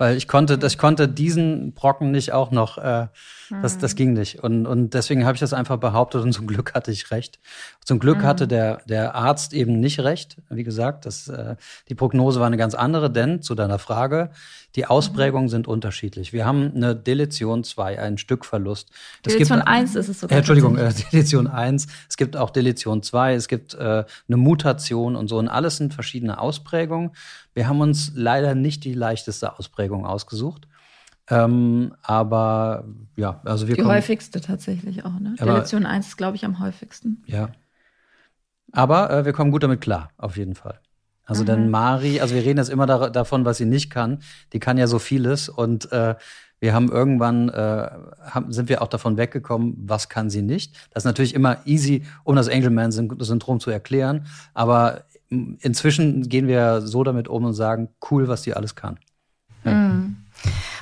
weil 0.00 0.16
ich 0.16 0.26
konnte, 0.26 0.58
ich 0.66 0.78
konnte 0.78 1.08
diesen 1.08 1.74
Brocken 1.74 2.10
nicht 2.10 2.32
auch 2.32 2.50
noch, 2.52 2.78
äh, 2.78 3.08
das, 3.62 3.76
das 3.76 3.92
mhm. 3.92 3.96
ging 3.96 4.12
nicht. 4.14 4.42
Und, 4.42 4.66
und 4.66 4.94
deswegen 4.94 5.26
habe 5.26 5.34
ich 5.34 5.40
das 5.40 5.52
einfach 5.52 5.76
behauptet 5.76 6.22
und 6.22 6.32
zum 6.32 6.46
Glück 6.46 6.72
hatte 6.72 6.90
ich 6.90 7.10
recht. 7.10 7.38
Zum 7.84 7.98
Glück 7.98 8.18
mhm. 8.18 8.22
hatte 8.22 8.48
der, 8.48 8.80
der 8.88 9.14
Arzt 9.14 9.52
eben 9.52 9.78
nicht 9.78 10.00
recht. 10.00 10.38
Wie 10.48 10.64
gesagt, 10.64 11.04
das, 11.04 11.28
äh, 11.28 11.56
die 11.90 11.94
Prognose 11.94 12.40
war 12.40 12.46
eine 12.46 12.56
ganz 12.56 12.74
andere, 12.74 13.10
denn 13.10 13.42
zu 13.42 13.54
deiner 13.54 13.78
Frage, 13.78 14.30
die 14.74 14.86
Ausprägungen 14.86 15.46
mhm. 15.46 15.50
sind 15.50 15.68
unterschiedlich. 15.68 16.32
Wir 16.32 16.46
haben 16.46 16.72
eine 16.74 16.96
Deletion 16.96 17.62
2, 17.62 17.98
einen 17.98 18.16
Stückverlust. 18.16 18.88
Deletion 19.26 19.60
1 19.60 19.96
ist 19.96 20.08
es 20.08 20.20
sogar. 20.20 20.34
Äh, 20.34 20.38
Entschuldigung, 20.38 20.78
äh, 20.78 20.94
Deletion 21.12 21.46
1. 21.46 21.88
Es 22.08 22.16
gibt 22.16 22.38
auch 22.38 22.48
Deletion 22.48 23.02
2, 23.02 23.34
es 23.34 23.48
gibt 23.48 23.74
äh, 23.74 24.04
eine 24.28 24.36
Mutation 24.38 25.14
und 25.14 25.28
so. 25.28 25.36
Und 25.36 25.48
alles 25.48 25.76
sind 25.76 25.92
verschiedene 25.92 26.38
Ausprägungen. 26.38 27.10
Wir 27.60 27.68
haben 27.68 27.82
uns 27.82 28.12
leider 28.14 28.54
nicht 28.54 28.84
die 28.84 28.94
leichteste 28.94 29.58
Ausprägung 29.58 30.06
ausgesucht. 30.06 30.66
Ähm, 31.28 31.92
aber 32.00 32.86
ja, 33.16 33.42
also 33.44 33.68
wir 33.68 33.74
Die 33.74 33.82
kommen, 33.82 33.94
häufigste 33.94 34.40
tatsächlich 34.40 35.04
auch, 35.04 35.20
ne? 35.20 35.34
Aber, 35.38 35.52
Deletion 35.52 35.84
1 35.84 36.06
ist, 36.06 36.16
glaube 36.16 36.36
ich, 36.36 36.46
am 36.46 36.58
häufigsten. 36.58 37.22
Ja. 37.26 37.50
Aber 38.72 39.10
äh, 39.10 39.24
wir 39.26 39.34
kommen 39.34 39.50
gut 39.50 39.62
damit 39.62 39.82
klar, 39.82 40.08
auf 40.16 40.38
jeden 40.38 40.54
Fall. 40.54 40.80
Also 41.26 41.42
mhm. 41.42 41.48
denn 41.48 41.70
Mari, 41.70 42.22
also 42.22 42.34
wir 42.34 42.42
reden 42.42 42.56
jetzt 42.56 42.70
immer 42.70 42.86
da, 42.86 43.10
davon, 43.10 43.44
was 43.44 43.58
sie 43.58 43.66
nicht 43.66 43.90
kann. 43.90 44.22
Die 44.54 44.58
kann 44.58 44.78
ja 44.78 44.86
so 44.86 44.98
vieles 44.98 45.50
und 45.50 45.92
äh, 45.92 46.14
wir 46.60 46.72
haben 46.72 46.90
irgendwann 46.90 47.50
äh, 47.50 47.90
haben, 48.22 48.52
sind 48.52 48.70
wir 48.70 48.80
auch 48.80 48.88
davon 48.88 49.18
weggekommen, 49.18 49.74
was 49.76 50.08
kann 50.08 50.30
sie 50.30 50.40
nicht. 50.40 50.76
Das 50.92 51.02
ist 51.02 51.06
natürlich 51.06 51.34
immer 51.34 51.58
easy, 51.66 52.04
um 52.24 52.36
das 52.36 52.48
Angelman-Syndrom 52.48 53.60
zu 53.60 53.70
erklären. 53.70 54.26
Aber 54.54 55.04
inzwischen 55.30 56.28
gehen 56.28 56.48
wir 56.48 56.80
so 56.82 57.04
damit 57.04 57.28
um 57.28 57.44
und 57.44 57.54
sagen, 57.54 57.88
cool, 58.10 58.28
was 58.28 58.42
die 58.42 58.54
alles 58.54 58.74
kann. 58.74 58.98
Mhm. 59.64 60.16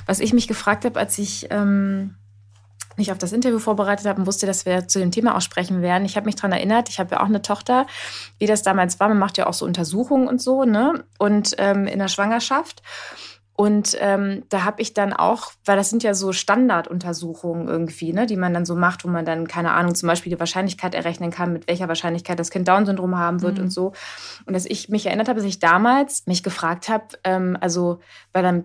Was 0.05 0.19
ich 0.19 0.33
mich 0.33 0.47
gefragt 0.47 0.85
habe, 0.85 0.99
als 0.99 1.17
ich 1.19 1.47
ähm, 1.51 2.15
mich 2.97 3.11
auf 3.11 3.17
das 3.17 3.31
Interview 3.31 3.59
vorbereitet 3.59 4.05
habe 4.05 4.21
und 4.21 4.27
wusste, 4.27 4.45
dass 4.45 4.65
wir 4.65 4.87
zu 4.87 4.99
dem 4.99 5.11
Thema 5.11 5.35
auch 5.35 5.41
sprechen 5.41 5.81
werden. 5.81 6.05
Ich 6.05 6.15
habe 6.15 6.25
mich 6.25 6.35
daran 6.35 6.51
erinnert, 6.51 6.89
ich 6.89 6.99
habe 6.99 7.15
ja 7.15 7.21
auch 7.21 7.27
eine 7.27 7.41
Tochter, 7.41 7.87
wie 8.37 8.45
das 8.45 8.63
damals 8.63 8.99
war. 8.99 9.07
Man 9.07 9.19
macht 9.19 9.37
ja 9.37 9.47
auch 9.47 9.53
so 9.53 9.65
Untersuchungen 9.65 10.27
und 10.27 10.41
so, 10.41 10.65
ne? 10.65 11.03
Und 11.17 11.55
ähm, 11.57 11.87
in 11.87 11.99
der 11.99 12.07
Schwangerschaft. 12.07 12.83
Und 13.59 13.97
ähm, 13.99 14.43
da 14.47 14.63
habe 14.63 14.81
ich 14.81 14.93
dann 14.93 15.11
auch, 15.11 15.51
weil 15.65 15.75
das 15.75 15.89
sind 15.89 16.01
ja 16.01 16.13
so 16.13 16.31
Standarduntersuchungen 16.31 17.67
irgendwie, 17.67 18.13
ne, 18.13 18.25
die 18.25 18.37
man 18.37 18.53
dann 18.53 18.65
so 18.65 18.73
macht, 18.73 19.03
wo 19.03 19.09
man 19.09 19.25
dann, 19.25 19.49
keine 19.49 19.73
Ahnung, 19.73 19.95
zum 19.95 20.07
Beispiel 20.07 20.31
die 20.31 20.39
Wahrscheinlichkeit 20.39 20.95
errechnen 20.95 21.29
kann, 21.29 21.51
mit 21.51 21.67
welcher 21.67 21.89
Wahrscheinlichkeit 21.89 22.39
das 22.39 22.51
Kind 22.51 22.69
Down-Syndrom 22.69 23.17
haben 23.17 23.41
wird 23.41 23.57
mhm. 23.57 23.65
und 23.65 23.69
so. 23.69 23.91
Und 24.45 24.53
dass 24.53 24.65
ich 24.65 24.87
mich 24.87 25.07
erinnert 25.07 25.27
habe, 25.27 25.41
dass 25.41 25.49
ich 25.49 25.59
damals 25.59 26.25
mich 26.25 26.41
gefragt 26.41 26.87
habe, 26.87 27.07
ähm, 27.25 27.57
also, 27.59 27.99
weil 28.31 28.43
dann 28.43 28.63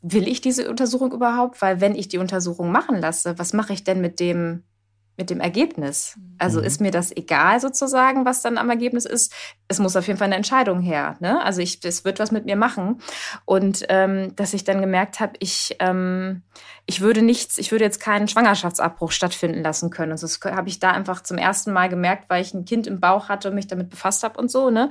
will 0.00 0.26
ich 0.26 0.40
diese 0.40 0.70
Untersuchung 0.70 1.12
überhaupt? 1.12 1.60
Weil 1.60 1.82
wenn 1.82 1.94
ich 1.94 2.08
die 2.08 2.16
Untersuchung 2.16 2.72
machen 2.72 2.96
lasse, 2.96 3.38
was 3.38 3.52
mache 3.52 3.74
ich 3.74 3.84
denn 3.84 4.00
mit 4.00 4.18
dem 4.18 4.62
mit 5.16 5.30
dem 5.30 5.40
Ergebnis. 5.40 6.18
Also 6.38 6.60
mhm. 6.60 6.66
ist 6.66 6.80
mir 6.80 6.90
das 6.90 7.16
egal 7.16 7.60
sozusagen, 7.60 8.26
was 8.26 8.42
dann 8.42 8.58
am 8.58 8.68
Ergebnis 8.68 9.06
ist. 9.06 9.32
Es 9.68 9.78
muss 9.78 9.96
auf 9.96 10.06
jeden 10.06 10.18
Fall 10.18 10.26
eine 10.26 10.36
Entscheidung 10.36 10.80
her. 10.80 11.16
Ne? 11.20 11.42
Also 11.42 11.62
ich, 11.62 11.82
es 11.84 12.04
wird 12.04 12.18
was 12.18 12.30
mit 12.30 12.44
mir 12.44 12.56
machen. 12.56 13.00
Und 13.46 13.84
ähm, 13.88 14.36
dass 14.36 14.52
ich 14.52 14.64
dann 14.64 14.80
gemerkt 14.80 15.18
habe, 15.18 15.32
ich, 15.38 15.76
ähm, 15.78 16.42
ich 16.84 17.00
würde 17.00 17.22
nichts, 17.22 17.56
ich 17.56 17.72
würde 17.72 17.84
jetzt 17.84 17.98
keinen 17.98 18.28
Schwangerschaftsabbruch 18.28 19.10
stattfinden 19.10 19.62
lassen 19.62 19.90
können. 19.90 20.12
Und 20.12 20.22
das 20.22 20.38
habe 20.44 20.68
ich 20.68 20.78
da 20.78 20.90
einfach 20.90 21.22
zum 21.22 21.38
ersten 21.38 21.72
Mal 21.72 21.88
gemerkt, 21.88 22.26
weil 22.28 22.42
ich 22.42 22.52
ein 22.52 22.66
Kind 22.66 22.86
im 22.86 23.00
Bauch 23.00 23.28
hatte 23.30 23.48
und 23.48 23.54
mich 23.54 23.66
damit 23.66 23.88
befasst 23.88 24.22
habe 24.22 24.38
und 24.38 24.50
so. 24.50 24.70
Ne? 24.70 24.90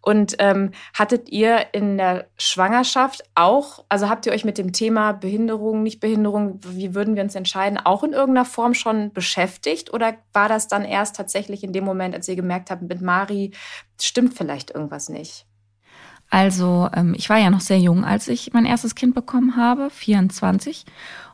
Und 0.00 0.36
ähm, 0.38 0.72
hattet 0.94 1.28
ihr 1.28 1.66
in 1.72 1.98
der 1.98 2.26
Schwangerschaft 2.38 3.22
auch, 3.34 3.84
also 3.90 4.08
habt 4.08 4.24
ihr 4.24 4.32
euch 4.32 4.46
mit 4.46 4.56
dem 4.56 4.72
Thema 4.72 5.12
Behinderung, 5.12 5.82
Nichtbehinderung, 5.82 6.58
wie 6.64 6.94
würden 6.94 7.14
wir 7.14 7.22
uns 7.22 7.34
entscheiden, 7.34 7.78
auch 7.78 8.02
in 8.02 8.14
irgendeiner 8.14 8.46
Form 8.46 8.72
schon 8.72 9.12
beschäftigt? 9.12 9.57
Oder 9.92 10.14
war 10.32 10.48
das 10.48 10.68
dann 10.68 10.84
erst 10.84 11.16
tatsächlich 11.16 11.64
in 11.64 11.72
dem 11.72 11.84
Moment, 11.84 12.14
als 12.14 12.28
ihr 12.28 12.36
gemerkt 12.36 12.70
habt, 12.70 12.82
mit 12.82 13.00
Mari 13.00 13.52
stimmt 14.00 14.34
vielleicht 14.34 14.70
irgendwas 14.70 15.08
nicht? 15.08 15.46
Also 16.30 16.88
ähm, 16.94 17.14
ich 17.16 17.30
war 17.30 17.38
ja 17.38 17.50
noch 17.50 17.60
sehr 17.60 17.78
jung, 17.78 18.04
als 18.04 18.28
ich 18.28 18.52
mein 18.52 18.66
erstes 18.66 18.94
Kind 18.94 19.14
bekommen 19.14 19.56
habe, 19.56 19.90
24. 19.90 20.84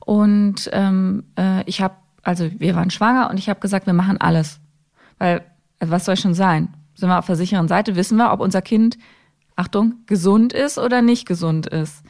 Und 0.04 0.70
ähm, 0.72 1.24
äh, 1.36 1.62
ich 1.64 1.80
habe, 1.80 1.96
also 2.22 2.48
wir 2.58 2.76
waren 2.76 2.90
schwanger 2.90 3.28
und 3.30 3.38
ich 3.38 3.48
habe 3.48 3.60
gesagt, 3.60 3.86
wir 3.86 3.92
machen 3.92 4.20
alles. 4.20 4.60
Weil, 5.18 5.44
also 5.80 5.92
was 5.92 6.04
soll 6.04 6.16
schon 6.16 6.34
sein? 6.34 6.72
sind 6.94 7.08
wir 7.08 7.18
auf 7.18 7.26
der 7.26 7.36
sicheren 7.36 7.68
Seite, 7.68 7.96
wissen 7.96 8.16
wir, 8.16 8.32
ob 8.32 8.40
unser 8.40 8.62
Kind, 8.62 8.98
Achtung, 9.56 9.94
gesund 10.06 10.52
ist 10.52 10.78
oder 10.78 11.02
nicht 11.02 11.26
gesund 11.26 11.66
ist. 11.66 12.02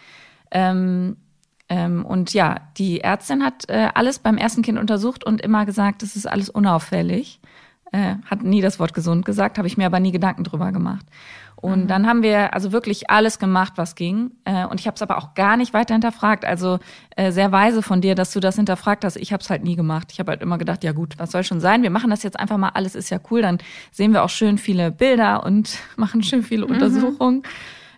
Ähm, 0.50 1.16
ähm, 1.68 2.04
und 2.04 2.34
ja, 2.34 2.56
die 2.76 3.00
Ärztin 3.00 3.42
hat 3.42 3.68
äh, 3.68 3.88
alles 3.94 4.18
beim 4.18 4.36
ersten 4.36 4.62
Kind 4.62 4.78
untersucht 4.78 5.24
und 5.24 5.40
immer 5.40 5.64
gesagt, 5.66 6.02
das 6.02 6.16
ist 6.16 6.26
alles 6.26 6.50
unauffällig. 6.50 7.40
Äh, 7.92 8.16
hat 8.24 8.42
nie 8.42 8.60
das 8.60 8.78
Wort 8.78 8.92
gesund 8.92 9.24
gesagt, 9.24 9.56
habe 9.56 9.68
ich 9.68 9.76
mir 9.76 9.86
aber 9.86 10.00
nie 10.00 10.12
Gedanken 10.12 10.44
drüber 10.44 10.72
gemacht. 10.72 11.06
Und 11.64 11.84
mhm. 11.84 11.86
dann 11.86 12.06
haben 12.06 12.22
wir 12.22 12.52
also 12.52 12.72
wirklich 12.72 13.08
alles 13.08 13.38
gemacht, 13.38 13.74
was 13.76 13.94
ging. 13.94 14.32
Äh, 14.44 14.66
und 14.66 14.80
ich 14.80 14.86
habe 14.86 14.96
es 14.96 15.02
aber 15.02 15.16
auch 15.16 15.32
gar 15.34 15.56
nicht 15.56 15.72
weiter 15.72 15.94
hinterfragt. 15.94 16.44
Also 16.44 16.78
äh, 17.16 17.32
sehr 17.32 17.52
weise 17.52 17.80
von 17.80 18.02
dir, 18.02 18.14
dass 18.14 18.32
du 18.32 18.40
das 18.40 18.56
hinterfragt 18.56 19.04
hast. 19.04 19.16
Ich 19.16 19.32
habe 19.32 19.42
es 19.42 19.48
halt 19.48 19.64
nie 19.64 19.76
gemacht. 19.76 20.08
Ich 20.12 20.18
habe 20.18 20.32
halt 20.32 20.42
immer 20.42 20.58
gedacht, 20.58 20.84
ja 20.84 20.92
gut, 20.92 21.14
was 21.18 21.30
soll 21.30 21.44
schon 21.44 21.60
sein? 21.60 21.82
Wir 21.82 21.88
machen 21.88 22.10
das 22.10 22.22
jetzt 22.22 22.38
einfach 22.38 22.58
mal. 22.58 22.70
Alles 22.70 22.94
ist 22.94 23.08
ja 23.08 23.18
cool. 23.30 23.40
Dann 23.40 23.58
sehen 23.92 24.12
wir 24.12 24.24
auch 24.24 24.28
schön 24.28 24.58
viele 24.58 24.90
Bilder 24.90 25.42
und 25.44 25.78
machen 25.96 26.22
schön 26.22 26.42
viele 26.42 26.66
mhm. 26.66 26.72
Untersuchungen. 26.72 27.44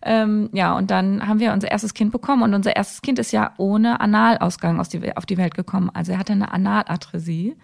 Ähm, 0.08 0.50
ja, 0.52 0.76
und 0.76 0.92
dann 0.92 1.26
haben 1.26 1.40
wir 1.40 1.52
unser 1.52 1.68
erstes 1.68 1.92
Kind 1.92 2.12
bekommen 2.12 2.44
und 2.44 2.54
unser 2.54 2.76
erstes 2.76 3.02
Kind 3.02 3.18
ist 3.18 3.32
ja 3.32 3.52
ohne 3.56 4.00
Analausgang 4.00 4.78
aus 4.78 4.88
die, 4.88 5.16
auf 5.16 5.26
die 5.26 5.36
Welt 5.36 5.56
gekommen. 5.56 5.90
Also 5.92 6.12
er 6.12 6.18
hatte 6.18 6.32
eine 6.32 6.52
Analatresie 6.52 7.56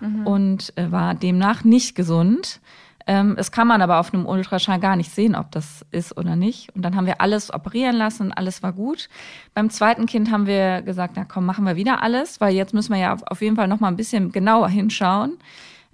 mhm. 0.00 0.26
und 0.26 0.72
äh, 0.76 0.90
war 0.90 1.14
demnach 1.14 1.64
nicht 1.64 1.94
gesund. 1.94 2.60
Ähm, 3.06 3.34
es 3.36 3.52
kann 3.52 3.66
man 3.66 3.82
aber 3.82 4.00
auf 4.00 4.14
einem 4.14 4.24
Ultraschall 4.24 4.80
gar 4.80 4.96
nicht 4.96 5.10
sehen, 5.10 5.34
ob 5.34 5.50
das 5.50 5.84
ist 5.90 6.16
oder 6.16 6.34
nicht. 6.34 6.74
Und 6.74 6.80
dann 6.80 6.96
haben 6.96 7.04
wir 7.04 7.20
alles 7.20 7.52
operieren 7.52 7.96
lassen 7.96 8.28
und 8.28 8.32
alles 8.32 8.62
war 8.62 8.72
gut. 8.72 9.10
Beim 9.52 9.68
zweiten 9.68 10.06
Kind 10.06 10.30
haben 10.30 10.46
wir 10.46 10.80
gesagt, 10.80 11.14
na 11.16 11.26
komm, 11.26 11.44
machen 11.44 11.66
wir 11.66 11.76
wieder 11.76 12.02
alles, 12.02 12.40
weil 12.40 12.54
jetzt 12.54 12.72
müssen 12.72 12.94
wir 12.94 13.00
ja 13.00 13.14
auf, 13.26 13.42
jeden 13.42 13.56
Fall 13.56 13.68
noch 13.68 13.80
mal 13.80 13.88
ein 13.88 13.96
bisschen 13.96 14.32
genauer 14.32 14.70
hinschauen. 14.70 15.36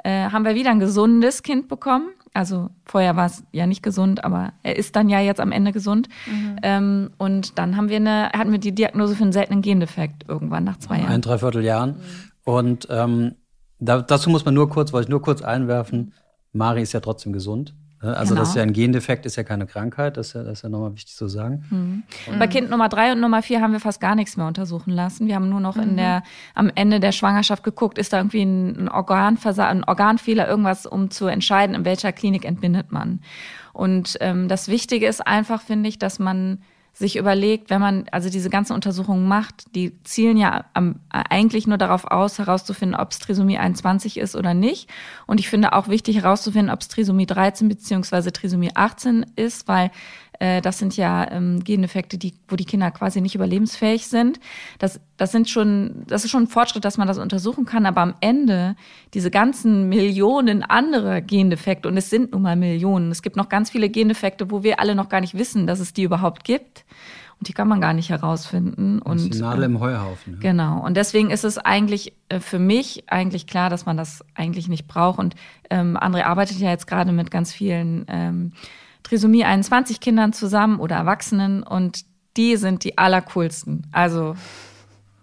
Äh, 0.05 0.31
haben 0.31 0.45
wir 0.45 0.55
wieder 0.55 0.71
ein 0.71 0.78
gesundes 0.78 1.43
Kind 1.43 1.67
bekommen. 1.67 2.09
Also 2.38 2.71
vorher 2.85 3.16
war 3.16 3.26
es 3.26 3.42
ja 3.50 3.66
nicht 3.66 3.83
gesund, 3.83 4.23
aber 4.23 4.52
er 4.62 4.76
ist 4.76 4.95
dann 4.95 5.09
ja 5.09 5.18
jetzt 5.18 5.40
am 5.40 5.50
Ende 5.50 5.73
gesund. 5.73 6.09
Mhm. 6.25 6.57
Ähm, 6.62 7.11
und 7.18 7.59
dann 7.59 7.76
haben 7.76 7.88
wir 7.88 7.97
eine, 7.97 8.30
hatten 8.33 8.52
wir 8.52 8.61
die 8.61 8.73
Diagnose 8.73 9.16
für 9.16 9.25
einen 9.25 9.33
seltenen 9.33 9.61
Gendefekt 9.61 10.28
irgendwann 10.28 10.62
nach 10.62 10.78
zwei 10.78 10.99
Jahren. 11.00 11.11
Ein, 11.11 11.21
dreiviertel 11.21 11.64
Jahren. 11.64 11.97
Mhm. 11.97 12.42
Und 12.45 12.87
ähm, 12.90 13.35
da, 13.80 14.02
dazu 14.02 14.30
muss 14.30 14.45
man 14.45 14.54
nur 14.54 14.71
kurz, 14.71 14.92
wollte 14.92 15.07
ich 15.07 15.11
nur 15.11 15.21
kurz 15.21 15.42
einwerfen, 15.42 16.14
Mari 16.52 16.83
ist 16.83 16.92
ja 16.92 17.00
trotzdem 17.00 17.33
gesund. 17.33 17.75
Ne? 18.02 18.17
Also 18.17 18.31
genau. 18.31 18.43
das 18.43 18.50
ist 18.50 18.55
ja 18.57 18.62
ein 18.62 18.73
Gendefekt, 18.73 19.26
ist 19.26 19.37
ja 19.37 19.43
keine 19.43 19.67
Krankheit, 19.67 20.17
das 20.17 20.28
ist 20.28 20.33
ja, 20.35 20.43
das 20.43 20.59
ist 20.59 20.62
ja 20.62 20.69
nochmal 20.69 20.95
wichtig 20.95 21.17
zu 21.17 21.28
sagen. 21.28 21.64
Mhm. 21.71 22.02
Bei 22.38 22.47
Kind 22.47 22.71
Nummer 22.71 22.88
drei 22.88 23.12
und 23.12 23.21
Nummer 23.21 23.43
vier 23.43 23.61
haben 23.61 23.73
wir 23.73 23.81
fast 23.81 24.00
gar 24.00 24.14
nichts 24.14 24.37
mehr 24.37 24.47
untersuchen 24.47 24.93
lassen. 24.93 25.26
Wir 25.26 25.35
haben 25.35 25.49
nur 25.49 25.61
noch 25.61 25.76
mhm. 25.76 25.83
in 25.83 25.97
der, 25.97 26.23
am 26.55 26.71
Ende 26.75 27.00
der 27.00 27.12
Schwangerschaft 27.12 27.64
geguckt, 27.64 27.99
ist 27.99 28.12
da 28.12 28.19
irgendwie 28.19 28.43
ein, 28.43 28.88
Organversagen, 28.88 29.83
ein 29.83 29.85
Organfehler, 29.85 30.49
irgendwas, 30.49 30.87
um 30.87 31.11
zu 31.11 31.26
entscheiden, 31.26 31.75
in 31.75 31.85
welcher 31.85 32.12
Klinik 32.12 32.45
entbindet 32.45 32.93
man. 32.93 33.21
Und 33.73 34.17
ähm, 34.21 34.49
das 34.49 34.69
Wichtige 34.69 35.07
ist 35.07 35.26
einfach, 35.26 35.61
finde 35.62 35.88
ich, 35.88 35.99
dass 35.99 36.19
man 36.19 36.59
sich 36.92 37.16
überlegt, 37.16 37.71
wenn 37.71 37.80
man 37.80 38.07
also 38.11 38.28
diese 38.28 38.50
ganzen 38.50 38.73
Untersuchungen 38.73 39.28
macht, 39.28 39.75
die 39.76 39.97
zielen 40.02 40.37
ja 40.37 40.64
am, 40.75 40.97
eigentlich 41.11 41.66
nur 41.68 41.78
darauf 41.78 42.04
aus, 42.04 42.38
herauszufinden, 42.38 42.99
ob 42.99 43.12
es 43.12 43.21
Trisomie 43.21 43.59
21 43.59 44.16
ist 44.18 44.35
oder 44.35 44.52
nicht. 44.52 44.90
Und 45.26 45.38
ich 45.38 45.49
finde 45.49 45.75
auch 45.75 45.88
wichtig 45.88 46.16
herauszufinden, 46.16 46.75
ob 46.75 46.80
es 46.80 46.88
Trisomie 46.88 47.26
13 47.26 47.68
beziehungsweise 47.68 48.33
Trisomie 48.33 48.73
18 48.75 49.26
ist, 49.37 49.68
weil 49.68 49.92
äh, 50.38 50.61
das 50.61 50.78
sind 50.78 50.97
ja 50.97 51.30
ähm, 51.30 51.62
Gendefekte, 51.64 52.18
die, 52.18 52.35
wo 52.49 52.57
die 52.57 52.64
Kinder 52.64 52.90
quasi 52.90 53.21
nicht 53.21 53.35
überlebensfähig 53.35 54.07
sind. 54.07 54.38
Das, 54.78 55.00
das 55.16 55.33
sind 55.33 55.49
schon, 55.49 56.04
das 56.07 56.25
ist 56.25 56.30
schon 56.30 56.45
ein 56.45 56.49
Fortschritt, 56.49 56.85
dass 56.85 56.99
man 56.99 57.09
das 57.09 57.18
untersuchen 57.18 57.64
kann. 57.64 57.87
Aber 57.87 58.02
am 58.02 58.14
Ende 58.21 58.76
diese 59.14 59.30
ganzen 59.30 59.88
Millionen 59.88 60.62
andere 60.62 61.23
Gendefekte 61.23 61.88
und 61.88 61.97
es 61.97 62.11
sind 62.11 62.33
nun 62.33 62.42
mal 62.42 62.57
Millionen. 62.57 63.11
Es 63.11 63.23
gibt 63.23 63.37
noch 63.37 63.49
ganz 63.49 63.71
viele 63.71 63.88
Gendefekte, 63.88 64.50
wo 64.50 64.62
wir 64.62 64.80
alle 64.80 64.95
noch 64.95 65.09
gar 65.09 65.21
nicht 65.21 65.37
wissen, 65.37 65.66
dass 65.66 65.80
es 65.80 65.92
die 65.92 66.02
überhaupt 66.04 66.45
gibt. 66.45 66.85
Und 67.40 67.47
die 67.47 67.52
kann 67.52 67.68
man 67.68 67.80
gar 67.80 67.92
nicht 67.92 68.11
herausfinden. 68.11 69.00
Das 69.04 69.23
ist 69.23 69.35
die 69.35 69.38
Nadel 69.38 69.62
im 69.62 69.78
Heuhaufen. 69.78 70.35
Ja. 70.35 70.40
Genau. 70.40 70.85
Und 70.85 70.97
deswegen 70.97 71.30
ist 71.30 71.45
es 71.45 71.57
eigentlich 71.57 72.12
äh, 72.28 72.40
für 72.40 72.59
mich 72.59 73.04
eigentlich 73.07 73.47
klar, 73.47 73.71
dass 73.71 73.87
man 73.87 73.97
das 73.97 74.25
eigentlich 74.35 74.68
nicht 74.68 74.88
braucht. 74.88 75.21
Und 75.21 75.37
ähm, 75.71 75.97
André 75.97 76.25
arbeitet 76.25 76.59
ja 76.59 76.71
jetzt 76.71 76.88
gerade 76.88 77.12
mit 77.12 77.30
ganz 77.30 77.52
vielen 77.52 78.07
ähm, 78.09 78.52
Trisomie 79.09 79.45
21 79.45 80.00
Kindern 80.00 80.33
zusammen 80.33 80.81
oder 80.81 80.97
Erwachsenen 80.97 81.62
und 81.62 82.05
die 82.37 82.57
sind 82.57 82.85
die 82.85 82.99
allercoolsten. 82.99 83.87
Also 83.91 84.37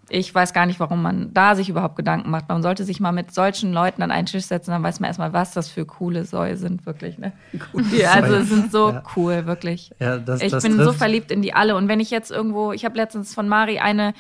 ich 0.10 0.34
weiß 0.34 0.54
gar 0.54 0.66
nicht, 0.66 0.80
warum 0.80 1.02
man 1.02 1.34
da 1.34 1.56
sich 1.56 1.70
überhaupt 1.70 1.96
Gedanken 1.96 2.30
macht. 2.30 2.48
Man 2.48 2.62
sollte 2.62 2.84
sich 2.84 3.00
mal 3.00 3.12
mit 3.12 3.34
solchen 3.34 3.74
Leuten 3.74 4.04
an 4.04 4.12
einen 4.12 4.28
Tisch 4.28 4.46
setzen, 4.46 4.72
dann 4.72 4.84
weiß 4.84 5.00
man 5.00 5.10
erstmal, 5.10 5.34
was 5.34 5.54
das 5.54 5.70
für 5.70 5.86
coole 5.86 6.26
Säue 6.26 6.58
sind, 6.58 6.86
wirklich. 6.86 7.18
Ne? 7.18 7.34
Die, 7.92 8.06
also 8.06 8.42
sind 8.44 8.72
so 8.72 8.92
ja. 8.92 9.04
cool, 9.16 9.46
wirklich. 9.46 9.92
Ja, 10.00 10.18
das, 10.18 10.42
ich 10.42 10.52
das 10.52 10.64
bin 10.64 10.74
trifft. 10.74 10.86
so 10.86 10.94
verliebt 10.94 11.32
in 11.32 11.42
die 11.42 11.54
alle. 11.54 11.76
Und 11.76 11.88
wenn 11.88 12.00
ich 12.00 12.12
jetzt 12.12 12.32
irgendwo, 12.32 12.72
ich 12.72 12.86
habe 12.86 12.96
letztens 12.98 13.34
von 13.34 13.48
Mari 13.48 13.80
eine 13.80 14.14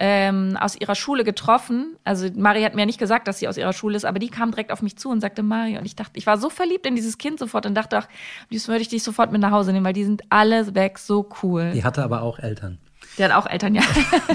ähm, 0.00 0.56
aus 0.60 0.76
ihrer 0.76 0.94
Schule 0.94 1.24
getroffen. 1.24 1.96
Also 2.04 2.28
Mari 2.34 2.62
hat 2.62 2.74
mir 2.74 2.86
nicht 2.86 2.98
gesagt, 2.98 3.26
dass 3.26 3.38
sie 3.38 3.48
aus 3.48 3.56
ihrer 3.56 3.72
Schule 3.72 3.96
ist, 3.96 4.04
aber 4.04 4.18
die 4.18 4.28
kam 4.28 4.50
direkt 4.50 4.70
auf 4.70 4.82
mich 4.82 4.96
zu 4.96 5.10
und 5.10 5.20
sagte 5.20 5.42
Mari. 5.42 5.76
Und 5.76 5.84
ich 5.84 5.96
dachte, 5.96 6.12
ich 6.14 6.26
war 6.26 6.38
so 6.38 6.50
verliebt 6.50 6.86
in 6.86 6.94
dieses 6.94 7.18
Kind 7.18 7.38
sofort 7.38 7.66
und 7.66 7.74
dachte, 7.74 7.98
ach, 7.98 8.08
das 8.52 8.68
würde 8.68 8.82
ich 8.82 8.88
dich 8.88 9.02
sofort 9.02 9.32
mit 9.32 9.40
nach 9.40 9.50
Hause 9.50 9.72
nehmen, 9.72 9.84
weil 9.84 9.92
die 9.92 10.04
sind 10.04 10.22
alle 10.28 10.74
weg 10.74 10.98
so 10.98 11.28
cool. 11.42 11.72
Die 11.72 11.84
hatte 11.84 12.04
aber 12.04 12.22
auch 12.22 12.38
Eltern. 12.38 12.78
Die 13.16 13.24
hat 13.24 13.32
auch 13.32 13.46
Eltern, 13.46 13.74
ja. 13.74 13.82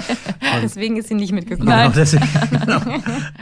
deswegen 0.62 0.98
ist 0.98 1.08
sie 1.08 1.14
nicht 1.14 1.32
mitgekommen. 1.32 1.70
Genau, 1.70 1.88
deswegen, 1.88 2.28
genau. 2.60 2.80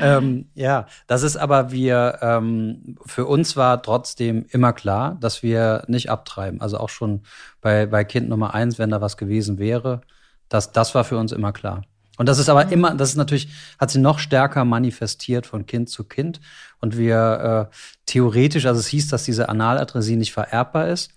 ähm, 0.00 0.46
ja, 0.54 0.86
das 1.08 1.24
ist 1.24 1.36
aber 1.36 1.72
wir, 1.72 2.18
ähm, 2.22 2.96
für 3.04 3.26
uns 3.26 3.56
war 3.56 3.82
trotzdem 3.82 4.46
immer 4.50 4.72
klar, 4.72 5.16
dass 5.20 5.42
wir 5.42 5.82
nicht 5.88 6.10
abtreiben. 6.10 6.60
Also 6.60 6.78
auch 6.78 6.90
schon 6.90 7.22
bei, 7.60 7.86
bei 7.86 8.04
Kind 8.04 8.28
Nummer 8.28 8.54
eins, 8.54 8.78
wenn 8.78 8.90
da 8.90 9.00
was 9.00 9.16
gewesen 9.16 9.58
wäre, 9.58 10.02
das, 10.48 10.70
das 10.70 10.94
war 10.94 11.02
für 11.02 11.18
uns 11.18 11.32
immer 11.32 11.52
klar. 11.52 11.82
Und 12.18 12.28
das 12.28 12.38
ist 12.38 12.48
aber 12.48 12.66
mhm. 12.66 12.72
immer, 12.72 12.94
das 12.94 13.10
ist 13.10 13.16
natürlich, 13.16 13.48
hat 13.78 13.90
sie 13.90 14.00
noch 14.00 14.18
stärker 14.18 14.64
manifestiert 14.64 15.46
von 15.46 15.66
Kind 15.66 15.88
zu 15.88 16.04
Kind. 16.04 16.40
Und 16.80 16.96
wir 16.96 17.70
äh, 17.70 17.74
theoretisch, 18.06 18.66
also 18.66 18.80
es 18.80 18.88
hieß, 18.88 19.08
dass 19.08 19.24
diese 19.24 19.48
Analadressie 19.48 20.16
nicht 20.16 20.32
vererbbar 20.32 20.88
ist 20.88 21.12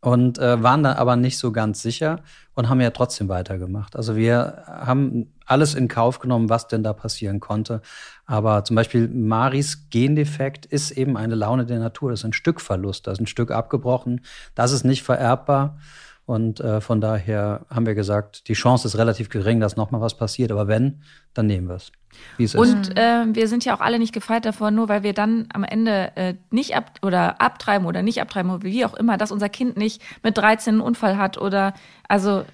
und 0.00 0.38
äh, 0.38 0.62
waren 0.62 0.84
da 0.84 0.94
aber 0.94 1.16
nicht 1.16 1.38
so 1.38 1.50
ganz 1.50 1.82
sicher 1.82 2.20
und 2.54 2.68
haben 2.68 2.80
ja 2.80 2.90
trotzdem 2.90 3.28
weitergemacht. 3.28 3.96
Also 3.96 4.14
wir 4.14 4.62
haben 4.66 5.32
alles 5.44 5.74
in 5.74 5.88
Kauf 5.88 6.20
genommen, 6.20 6.48
was 6.48 6.68
denn 6.68 6.84
da 6.84 6.92
passieren 6.92 7.40
konnte. 7.40 7.82
Aber 8.24 8.64
zum 8.64 8.76
Beispiel 8.76 9.08
Maris 9.08 9.88
Gendefekt 9.90 10.66
ist 10.66 10.92
eben 10.92 11.16
eine 11.16 11.34
Laune 11.34 11.66
der 11.66 11.80
Natur. 11.80 12.10
Das 12.10 12.20
ist 12.20 12.26
ein 12.26 12.32
Stückverlust, 12.32 13.06
das 13.06 13.14
ist 13.14 13.20
ein 13.22 13.26
Stück 13.26 13.50
abgebrochen. 13.50 14.20
Das 14.54 14.72
ist 14.72 14.84
nicht 14.84 15.02
vererbbar. 15.02 15.78
Und 16.28 16.60
äh, 16.60 16.82
von 16.82 17.00
daher 17.00 17.64
haben 17.70 17.86
wir 17.86 17.94
gesagt, 17.94 18.48
die 18.48 18.52
Chance 18.52 18.86
ist 18.86 18.98
relativ 18.98 19.30
gering, 19.30 19.60
dass 19.60 19.76
nochmal 19.76 20.02
was 20.02 20.14
passiert. 20.14 20.52
Aber 20.52 20.68
wenn, 20.68 21.00
dann 21.32 21.46
nehmen 21.46 21.68
wir 21.68 21.76
es. 21.76 21.90
Wie 22.36 22.44
es 22.44 22.54
Und 22.54 22.88
ist. 22.88 22.98
Äh, 22.98 23.24
wir 23.32 23.48
sind 23.48 23.64
ja 23.64 23.74
auch 23.74 23.80
alle 23.80 23.98
nicht 23.98 24.12
gefeit 24.12 24.44
davor, 24.44 24.70
nur 24.70 24.90
weil 24.90 25.02
wir 25.02 25.14
dann 25.14 25.48
am 25.54 25.64
Ende 25.64 26.14
äh, 26.16 26.34
nicht 26.50 26.76
ab 26.76 26.98
oder 27.00 27.40
abtreiben 27.40 27.86
oder 27.86 28.02
nicht 28.02 28.20
abtreiben, 28.20 28.50
oder 28.50 28.62
wie 28.64 28.84
auch 28.84 28.92
immer, 28.92 29.16
dass 29.16 29.32
unser 29.32 29.48
Kind 29.48 29.78
nicht 29.78 30.02
mit 30.22 30.36
13 30.36 30.74
einen 30.74 30.80
Unfall 30.82 31.16
hat 31.16 31.38
oder 31.38 31.72
also. 32.08 32.44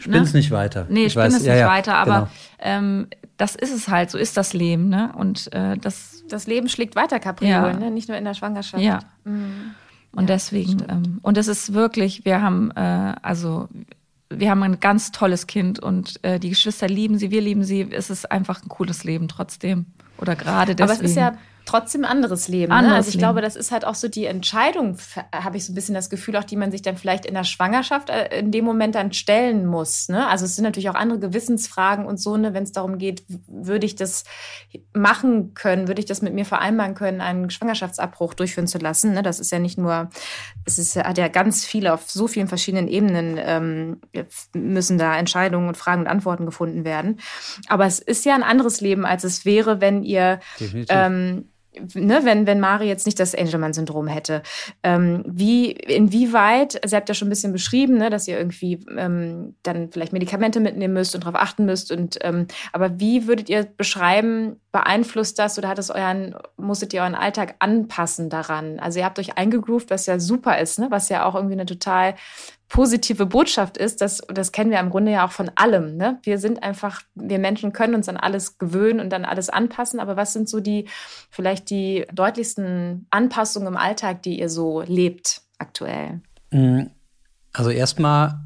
Spinn's 0.00 0.32
ne? 0.32 0.40
nicht 0.40 0.50
weiter. 0.50 0.86
Nee, 0.88 1.08
spinn 1.08 1.26
es 1.26 1.34
nicht 1.34 1.46
ja, 1.46 1.68
weiter, 1.68 1.94
aber 1.94 2.14
genau. 2.14 2.28
ähm, 2.58 3.06
das 3.36 3.54
ist 3.54 3.72
es 3.72 3.86
halt, 3.86 4.10
so 4.10 4.18
ist 4.18 4.36
das 4.36 4.54
Leben, 4.54 4.88
ne? 4.88 5.12
Und 5.16 5.52
äh, 5.52 5.76
das. 5.78 6.10
Das 6.26 6.46
Leben 6.46 6.70
schlägt 6.70 6.96
weiter, 6.96 7.20
Capriolen, 7.20 7.74
ja. 7.74 7.78
ne? 7.78 7.90
Nicht 7.90 8.08
nur 8.08 8.16
in 8.16 8.24
der 8.24 8.32
Schwangerschaft. 8.32 8.82
Ja. 8.82 9.00
Mhm. 9.24 9.74
Und 10.14 10.28
ja, 10.28 10.34
deswegen, 10.34 10.84
ähm, 10.88 11.18
und 11.22 11.38
es 11.38 11.48
ist 11.48 11.74
wirklich, 11.74 12.24
wir 12.24 12.40
haben, 12.40 12.70
äh, 12.72 13.14
also 13.22 13.68
wir 14.30 14.50
haben 14.50 14.62
ein 14.62 14.80
ganz 14.80 15.12
tolles 15.12 15.46
Kind 15.46 15.78
und 15.80 16.22
äh, 16.24 16.38
die 16.38 16.50
Geschwister 16.50 16.88
lieben 16.88 17.18
sie, 17.18 17.30
wir 17.30 17.40
lieben 17.40 17.64
sie. 17.64 17.88
Es 17.90 18.10
ist 18.10 18.30
einfach 18.30 18.62
ein 18.62 18.68
cooles 18.68 19.04
Leben 19.04 19.28
trotzdem. 19.28 19.86
Oder 20.18 20.36
gerade 20.36 20.74
deswegen. 20.74 20.90
Aber 20.90 21.04
es 21.04 21.10
ist 21.10 21.16
ja 21.16 21.36
trotzdem 21.64 22.04
ein 22.04 22.10
anderes 22.10 22.48
Leben. 22.48 22.72
Anderes 22.72 22.90
ne? 22.90 22.96
Also 22.96 23.08
ich 23.08 23.14
Leben. 23.14 23.22
glaube, 23.22 23.40
das 23.40 23.56
ist 23.56 23.70
halt 23.70 23.84
auch 23.84 23.94
so 23.94 24.08
die 24.08 24.26
Entscheidung, 24.26 24.96
habe 25.32 25.56
ich 25.56 25.66
so 25.66 25.72
ein 25.72 25.74
bisschen 25.74 25.94
das 25.94 26.10
Gefühl, 26.10 26.36
auch 26.36 26.44
die 26.44 26.56
man 26.56 26.70
sich 26.70 26.82
dann 26.82 26.96
vielleicht 26.96 27.26
in 27.26 27.34
der 27.34 27.44
Schwangerschaft 27.44 28.10
äh, 28.10 28.38
in 28.38 28.50
dem 28.50 28.64
Moment 28.64 28.94
dann 28.94 29.12
stellen 29.12 29.66
muss. 29.66 30.08
Ne? 30.08 30.26
Also 30.28 30.44
es 30.44 30.56
sind 30.56 30.64
natürlich 30.64 30.90
auch 30.90 30.94
andere 30.94 31.18
Gewissensfragen 31.18 32.06
und 32.06 32.18
so, 32.20 32.36
ne, 32.36 32.54
wenn 32.54 32.64
es 32.64 32.72
darum 32.72 32.98
geht, 32.98 33.24
würde 33.46 33.86
ich 33.86 33.96
das 33.96 34.24
machen 34.92 35.54
können, 35.54 35.88
würde 35.88 36.00
ich 36.00 36.06
das 36.06 36.22
mit 36.22 36.34
mir 36.34 36.44
vereinbaren 36.44 36.94
können, 36.94 37.20
einen 37.20 37.50
Schwangerschaftsabbruch 37.50 38.34
durchführen 38.34 38.66
zu 38.66 38.78
lassen. 38.78 39.14
Ne? 39.14 39.22
Das 39.22 39.40
ist 39.40 39.50
ja 39.50 39.58
nicht 39.58 39.78
nur, 39.78 40.10
es 40.64 40.78
ist, 40.78 40.96
hat 40.96 41.18
ja 41.18 41.28
ganz 41.28 41.64
viele 41.64 41.94
auf 41.94 42.10
so 42.10 42.28
vielen 42.28 42.48
verschiedenen 42.48 42.88
Ebenen 42.88 43.38
ähm, 43.38 44.00
müssen 44.54 44.98
da 44.98 45.16
Entscheidungen 45.16 45.68
und 45.68 45.76
Fragen 45.76 46.02
und 46.02 46.08
Antworten 46.08 46.46
gefunden 46.46 46.84
werden. 46.84 47.20
Aber 47.68 47.86
es 47.86 47.98
ist 47.98 48.24
ja 48.24 48.34
ein 48.34 48.42
anderes 48.42 48.80
Leben, 48.80 49.04
als 49.06 49.24
es 49.24 49.44
wäre, 49.44 49.80
wenn 49.80 50.02
ihr 50.02 50.40
ne, 51.94 52.20
wenn, 52.24 52.46
wenn 52.46 52.60
Mari 52.60 52.86
jetzt 52.86 53.06
nicht 53.06 53.18
das 53.20 53.34
Angelman-Syndrom 53.34 54.06
hätte. 54.06 54.42
Ähm, 54.82 55.22
wie, 55.26 55.70
inwieweit, 55.70 56.80
sie 56.84 56.96
habt 56.96 57.08
ja 57.08 57.14
schon 57.14 57.28
ein 57.28 57.30
bisschen 57.30 57.52
beschrieben, 57.52 57.98
ne, 57.98 58.10
dass 58.10 58.28
ihr 58.28 58.38
irgendwie 58.38 58.80
ähm, 58.96 59.54
dann 59.62 59.90
vielleicht 59.90 60.12
Medikamente 60.12 60.60
mitnehmen 60.60 60.94
müsst 60.94 61.14
und 61.14 61.24
darauf 61.24 61.40
achten 61.40 61.64
müsst. 61.64 61.92
Und, 61.92 62.18
ähm, 62.22 62.46
aber 62.72 63.00
wie 63.00 63.26
würdet 63.26 63.48
ihr 63.48 63.64
beschreiben, 63.64 64.60
beeinflusst 64.72 65.38
das 65.38 65.58
oder 65.58 65.68
hat 65.68 65.78
es 65.78 65.90
euren, 65.90 66.34
musstet 66.56 66.92
ihr 66.92 67.02
euren 67.02 67.14
Alltag 67.14 67.56
anpassen 67.58 68.30
daran? 68.30 68.78
Also 68.80 68.98
ihr 68.98 69.04
habt 69.04 69.18
euch 69.18 69.38
eingegroovt, 69.38 69.90
was 69.90 70.06
ja 70.06 70.18
super 70.18 70.58
ist, 70.58 70.78
ne? 70.78 70.88
was 70.90 71.08
ja 71.08 71.24
auch 71.24 71.34
irgendwie 71.34 71.54
eine 71.54 71.66
total 71.66 72.14
positive 72.68 73.26
Botschaft 73.26 73.76
ist, 73.76 74.00
das, 74.00 74.22
das 74.28 74.52
kennen 74.52 74.70
wir 74.70 74.80
im 74.80 74.90
Grunde 74.90 75.12
ja 75.12 75.26
auch 75.26 75.32
von 75.32 75.50
allem. 75.54 75.96
Ne? 75.96 76.18
Wir 76.22 76.38
sind 76.38 76.62
einfach, 76.62 77.02
wir 77.14 77.38
Menschen 77.38 77.72
können 77.72 77.94
uns 77.94 78.08
an 78.08 78.16
alles 78.16 78.58
gewöhnen 78.58 79.00
und 79.00 79.10
dann 79.10 79.24
alles 79.24 79.50
anpassen. 79.50 80.00
Aber 80.00 80.16
was 80.16 80.32
sind 80.32 80.48
so 80.48 80.60
die, 80.60 80.88
vielleicht 81.30 81.70
die 81.70 82.06
deutlichsten 82.12 83.06
Anpassungen 83.10 83.68
im 83.68 83.76
Alltag, 83.76 84.22
die 84.22 84.40
ihr 84.40 84.48
so 84.48 84.82
lebt 84.82 85.42
aktuell? 85.58 86.20
Mm, 86.50 86.84
also 87.52 87.70
erstmal, 87.70 88.40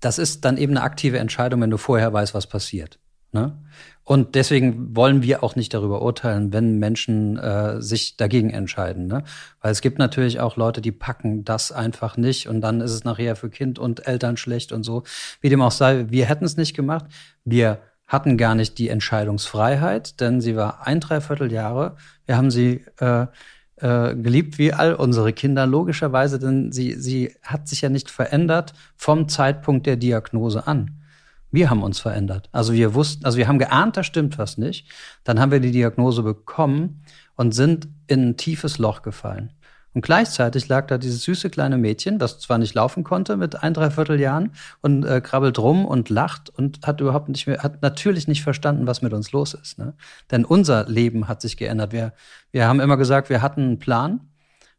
das 0.00 0.18
ist 0.18 0.44
dann 0.44 0.56
eben 0.56 0.76
eine 0.76 0.82
aktive 0.82 1.18
Entscheidung, 1.18 1.60
wenn 1.60 1.70
du 1.70 1.78
vorher 1.78 2.12
weißt, 2.12 2.34
was 2.34 2.46
passiert. 2.46 2.98
Ne? 3.32 3.58
Und 4.04 4.34
deswegen 4.34 4.94
wollen 4.94 5.22
wir 5.22 5.42
auch 5.42 5.56
nicht 5.56 5.72
darüber 5.72 6.02
urteilen, 6.02 6.52
wenn 6.52 6.78
Menschen 6.78 7.38
äh, 7.38 7.80
sich 7.80 8.18
dagegen 8.18 8.50
entscheiden. 8.50 9.06
Ne? 9.06 9.24
Weil 9.62 9.72
es 9.72 9.80
gibt 9.80 9.98
natürlich 9.98 10.40
auch 10.40 10.56
Leute, 10.56 10.82
die 10.82 10.92
packen 10.92 11.44
das 11.44 11.72
einfach 11.72 12.18
nicht 12.18 12.46
und 12.46 12.60
dann 12.60 12.82
ist 12.82 12.92
es 12.92 13.04
nachher 13.04 13.34
für 13.34 13.48
Kind 13.48 13.78
und 13.78 14.06
Eltern 14.06 14.36
schlecht 14.36 14.72
und 14.72 14.82
so. 14.82 15.04
Wie 15.40 15.48
dem 15.48 15.62
auch 15.62 15.70
sei, 15.70 16.06
wir 16.10 16.26
hätten 16.26 16.44
es 16.44 16.58
nicht 16.58 16.74
gemacht. 16.74 17.06
Wir 17.44 17.78
hatten 18.06 18.36
gar 18.36 18.54
nicht 18.54 18.76
die 18.76 18.90
Entscheidungsfreiheit, 18.90 20.20
denn 20.20 20.42
sie 20.42 20.54
war 20.54 20.86
ein 20.86 21.00
Dreivierteljahre. 21.00 21.96
Wir 22.26 22.36
haben 22.36 22.50
sie 22.50 22.84
äh, 23.00 23.26
äh, 23.76 24.14
geliebt 24.14 24.58
wie 24.58 24.72
all 24.74 24.94
unsere 24.94 25.32
Kinder, 25.32 25.66
logischerweise, 25.66 26.38
denn 26.38 26.72
sie, 26.72 26.92
sie 26.92 27.34
hat 27.42 27.68
sich 27.68 27.80
ja 27.80 27.88
nicht 27.88 28.10
verändert 28.10 28.74
vom 28.96 29.28
Zeitpunkt 29.28 29.86
der 29.86 29.96
Diagnose 29.96 30.66
an. 30.66 31.03
Wir 31.54 31.70
haben 31.70 31.84
uns 31.84 32.00
verändert. 32.00 32.48
Also 32.50 32.72
wir 32.72 32.94
wussten, 32.94 33.24
also 33.24 33.38
wir 33.38 33.46
haben 33.46 33.60
geahnt, 33.60 33.96
da 33.96 34.02
stimmt 34.02 34.38
was 34.38 34.58
nicht. 34.58 34.88
Dann 35.22 35.38
haben 35.38 35.52
wir 35.52 35.60
die 35.60 35.70
Diagnose 35.70 36.24
bekommen 36.24 37.04
und 37.36 37.54
sind 37.54 37.86
in 38.08 38.30
ein 38.30 38.36
tiefes 38.36 38.78
Loch 38.78 39.02
gefallen. 39.02 39.52
Und 39.92 40.02
gleichzeitig 40.02 40.66
lag 40.66 40.88
da 40.88 40.98
dieses 40.98 41.22
süße 41.22 41.50
kleine 41.50 41.78
Mädchen, 41.78 42.18
das 42.18 42.40
zwar 42.40 42.58
nicht 42.58 42.74
laufen 42.74 43.04
konnte 43.04 43.36
mit 43.36 43.62
ein, 43.62 43.72
dreiviertel 43.72 44.18
Jahren 44.18 44.50
und 44.82 45.04
äh, 45.04 45.20
krabbelt 45.20 45.60
rum 45.60 45.84
und 45.84 46.10
lacht 46.10 46.50
und 46.50 46.84
hat 46.84 47.00
überhaupt 47.00 47.28
nicht 47.28 47.46
mehr, 47.46 47.62
hat 47.62 47.82
natürlich 47.82 48.26
nicht 48.26 48.42
verstanden, 48.42 48.88
was 48.88 49.02
mit 49.02 49.12
uns 49.12 49.30
los 49.30 49.54
ist. 49.54 49.78
Ne? 49.78 49.94
Denn 50.32 50.44
unser 50.44 50.88
Leben 50.88 51.28
hat 51.28 51.40
sich 51.40 51.56
geändert. 51.56 51.92
Wir, 51.92 52.14
wir 52.50 52.66
haben 52.66 52.80
immer 52.80 52.96
gesagt, 52.96 53.30
wir 53.30 53.42
hatten 53.42 53.62
einen 53.62 53.78
Plan 53.78 54.22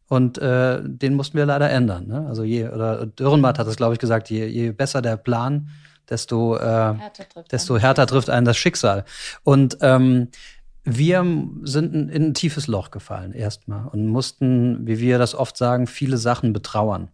und 0.09 0.37
äh, 0.39 0.81
den 0.83 1.15
mussten 1.15 1.37
wir 1.37 1.45
leider 1.45 1.69
ändern. 1.69 2.07
Ne? 2.07 2.25
Also 2.27 2.43
je, 2.43 2.67
oder 2.67 3.05
Dürrenmatt 3.05 3.59
hat 3.59 3.67
es, 3.67 3.77
glaube 3.77 3.93
ich, 3.93 3.99
gesagt, 3.99 4.29
je, 4.29 4.45
je 4.45 4.73
besser 4.73 5.01
der 5.01 5.15
Plan, 5.15 5.69
desto, 6.09 6.57
äh, 6.57 6.61
härter 6.61 7.43
desto 7.51 7.77
härter 7.77 8.07
trifft 8.07 8.29
einen 8.29 8.45
das 8.45 8.57
Schicksal. 8.57 9.05
Und 9.43 9.77
ähm, 9.81 10.29
wir 10.83 11.25
sind 11.63 11.93
in, 11.93 12.09
in 12.09 12.23
ein 12.27 12.33
tiefes 12.33 12.67
Loch 12.67 12.91
gefallen 12.91 13.33
erstmal 13.33 13.87
und 13.87 14.07
mussten, 14.07 14.85
wie 14.85 14.99
wir 14.99 15.17
das 15.17 15.33
oft 15.33 15.57
sagen, 15.57 15.87
viele 15.87 16.17
Sachen 16.17 16.53
betrauern. 16.53 17.09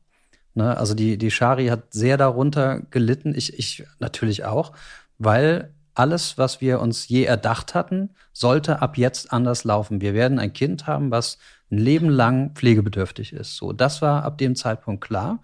Ne? 0.54 0.78
Also 0.78 0.94
die, 0.94 1.18
die 1.18 1.32
Shari 1.32 1.68
hat 1.68 1.94
sehr 1.94 2.18
darunter 2.18 2.82
gelitten, 2.92 3.34
ich, 3.36 3.58
ich 3.58 3.86
natürlich 4.00 4.44
auch, 4.44 4.74
weil 5.18 5.74
alles, 5.94 6.38
was 6.38 6.62
wir 6.62 6.80
uns 6.80 7.08
je 7.08 7.24
erdacht 7.24 7.76
hatten, 7.76 8.12
sollte 8.34 8.82
ab 8.82 8.98
jetzt 8.98 9.32
anders 9.32 9.64
laufen. 9.64 10.02
Wir 10.02 10.14
werden 10.14 10.40
ein 10.40 10.54
Kind 10.54 10.88
haben, 10.88 11.12
was 11.12 11.38
ein 11.70 11.78
Leben 11.78 12.10
lang 12.10 12.52
pflegebedürftig 12.56 13.34
ist. 13.34 13.56
So, 13.56 13.74
das 13.74 14.02
war 14.02 14.24
ab 14.24 14.38
dem 14.38 14.56
Zeitpunkt 14.56 15.04
klar. 15.04 15.42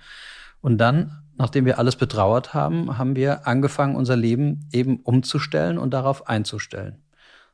Und 0.61 0.77
dann 0.77 1.23
nachdem 1.37 1.65
wir 1.65 1.79
alles 1.79 1.95
betrauert 1.95 2.53
haben, 2.53 2.97
haben 2.97 3.15
wir 3.15 3.47
angefangen, 3.47 3.95
unser 3.95 4.15
Leben 4.15 4.67
eben 4.71 4.99
umzustellen 5.01 5.77
und 5.77 5.93
darauf 5.93 6.27
einzustellen. 6.27 7.03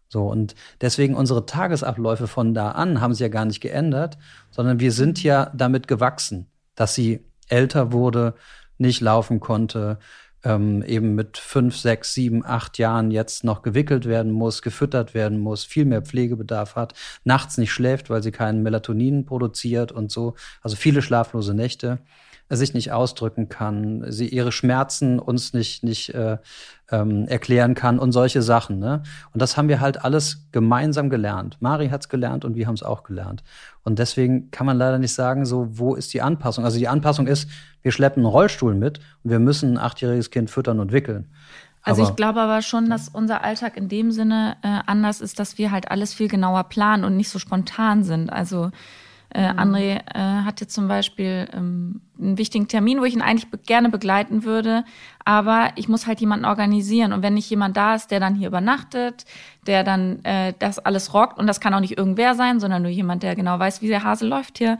So, 0.07 0.27
und 0.27 0.55
deswegen 0.79 1.15
unsere 1.15 1.45
Tagesabläufe 1.45 2.27
von 2.27 2.53
da 2.53 2.71
an 2.71 3.01
haben 3.01 3.13
sich 3.13 3.21
ja 3.21 3.29
gar 3.29 3.45
nicht 3.45 3.61
geändert, 3.61 4.17
sondern 4.51 4.79
wir 4.79 4.91
sind 4.91 5.23
ja 5.23 5.51
damit 5.55 5.87
gewachsen, 5.87 6.47
dass 6.75 6.93
sie 6.93 7.25
älter 7.47 7.91
wurde, 7.91 8.35
nicht 8.77 9.01
laufen 9.01 9.39
konnte, 9.39 9.97
ähm, 10.43 10.83
eben 10.83 11.15
mit 11.15 11.37
fünf, 11.37 11.77
sechs, 11.77 12.13
sieben, 12.13 12.45
acht 12.45 12.77
Jahren 12.77 13.11
jetzt 13.11 13.43
noch 13.43 13.61
gewickelt 13.61 14.05
werden 14.05 14.31
muss, 14.31 14.61
gefüttert 14.61 15.13
werden 15.13 15.39
muss, 15.39 15.63
viel 15.63 15.85
mehr 15.85 16.01
Pflegebedarf 16.01 16.75
hat, 16.75 16.93
nachts 17.23 17.57
nicht 17.57 17.71
schläft, 17.71 18.09
weil 18.09 18.21
sie 18.21 18.31
keinen 18.31 18.61
Melatonin 18.61 19.25
produziert 19.25 19.91
und 19.91 20.11
so. 20.11 20.35
Also 20.61 20.75
viele 20.75 21.01
schlaflose 21.01 21.53
Nächte 21.53 21.99
sich 22.55 22.73
nicht 22.73 22.91
ausdrücken 22.91 23.49
kann, 23.49 24.05
sie 24.11 24.27
ihre 24.27 24.51
Schmerzen 24.51 25.19
uns 25.19 25.53
nicht, 25.53 25.83
nicht 25.83 26.13
äh, 26.13 26.37
ähm, 26.91 27.27
erklären 27.27 27.75
kann 27.75 27.99
und 27.99 28.11
solche 28.11 28.41
Sachen. 28.41 28.79
Ne? 28.79 29.03
Und 29.33 29.41
das 29.41 29.57
haben 29.57 29.67
wir 29.67 29.79
halt 29.79 30.03
alles 30.03 30.47
gemeinsam 30.51 31.09
gelernt. 31.09 31.57
Mari 31.59 31.89
hat's 31.89 32.09
gelernt 32.09 32.45
und 32.45 32.55
wir 32.55 32.67
haben 32.67 32.75
es 32.75 32.83
auch 32.83 33.03
gelernt. 33.03 33.43
Und 33.83 33.99
deswegen 33.99 34.51
kann 34.51 34.65
man 34.65 34.77
leider 34.77 34.99
nicht 34.99 35.13
sagen, 35.13 35.45
so, 35.45 35.67
wo 35.71 35.95
ist 35.95 36.13
die 36.13 36.21
Anpassung? 36.21 36.65
Also 36.65 36.77
die 36.77 36.87
Anpassung 36.87 37.27
ist, 37.27 37.49
wir 37.81 37.91
schleppen 37.91 38.23
einen 38.23 38.31
Rollstuhl 38.31 38.75
mit 38.75 38.99
und 39.23 39.31
wir 39.31 39.39
müssen 39.39 39.73
ein 39.73 39.77
achtjähriges 39.77 40.31
Kind 40.31 40.49
füttern 40.49 40.79
und 40.79 40.91
wickeln. 40.91 41.27
Also 41.83 42.03
ich 42.03 42.15
glaube 42.15 42.39
aber 42.39 42.61
schon, 42.61 42.89
dass 42.89 43.09
unser 43.09 43.43
Alltag 43.43 43.75
in 43.75 43.89
dem 43.89 44.11
Sinne 44.11 44.55
äh, 44.63 44.79
anders 44.85 45.19
ist, 45.19 45.39
dass 45.39 45.57
wir 45.57 45.71
halt 45.71 45.91
alles 45.91 46.13
viel 46.13 46.29
genauer 46.29 46.63
planen 46.65 47.03
und 47.03 47.17
nicht 47.17 47.29
so 47.29 47.39
spontan 47.39 48.03
sind. 48.05 48.31
Also 48.31 48.71
äh, 49.33 49.51
mhm. 49.51 49.59
André 49.59 50.01
äh, 50.13 50.43
hat 50.43 50.61
jetzt 50.61 50.73
zum 50.73 50.87
Beispiel 50.87 51.47
ähm, 51.53 52.01
einen 52.19 52.37
wichtigen 52.37 52.67
Termin, 52.67 52.99
wo 52.99 53.05
ich 53.05 53.13
ihn 53.13 53.21
eigentlich 53.21 53.49
be 53.49 53.57
gerne 53.57 53.89
begleiten 53.89 54.43
würde, 54.43 54.83
aber 55.25 55.69
ich 55.75 55.87
muss 55.87 56.05
halt 56.05 56.19
jemanden 56.21 56.45
organisieren. 56.45 57.13
Und 57.13 57.23
wenn 57.23 57.33
nicht 57.33 57.49
jemand 57.49 57.75
da 57.75 57.95
ist, 57.95 58.11
der 58.11 58.19
dann 58.19 58.35
hier 58.35 58.47
übernachtet, 58.47 59.25
der 59.65 59.83
dann 59.83 60.23
äh, 60.23 60.53
das 60.59 60.79
alles 60.79 61.13
rockt, 61.13 61.39
und 61.39 61.47
das 61.47 61.59
kann 61.59 61.73
auch 61.73 61.79
nicht 61.79 61.97
irgendwer 61.97 62.35
sein, 62.35 62.59
sondern 62.59 62.83
nur 62.83 62.91
jemand, 62.91 63.23
der 63.23 63.35
genau 63.35 63.57
weiß, 63.57 63.81
wie 63.81 63.87
der 63.87 64.03
Hase 64.03 64.27
läuft 64.27 64.59
hier. 64.59 64.77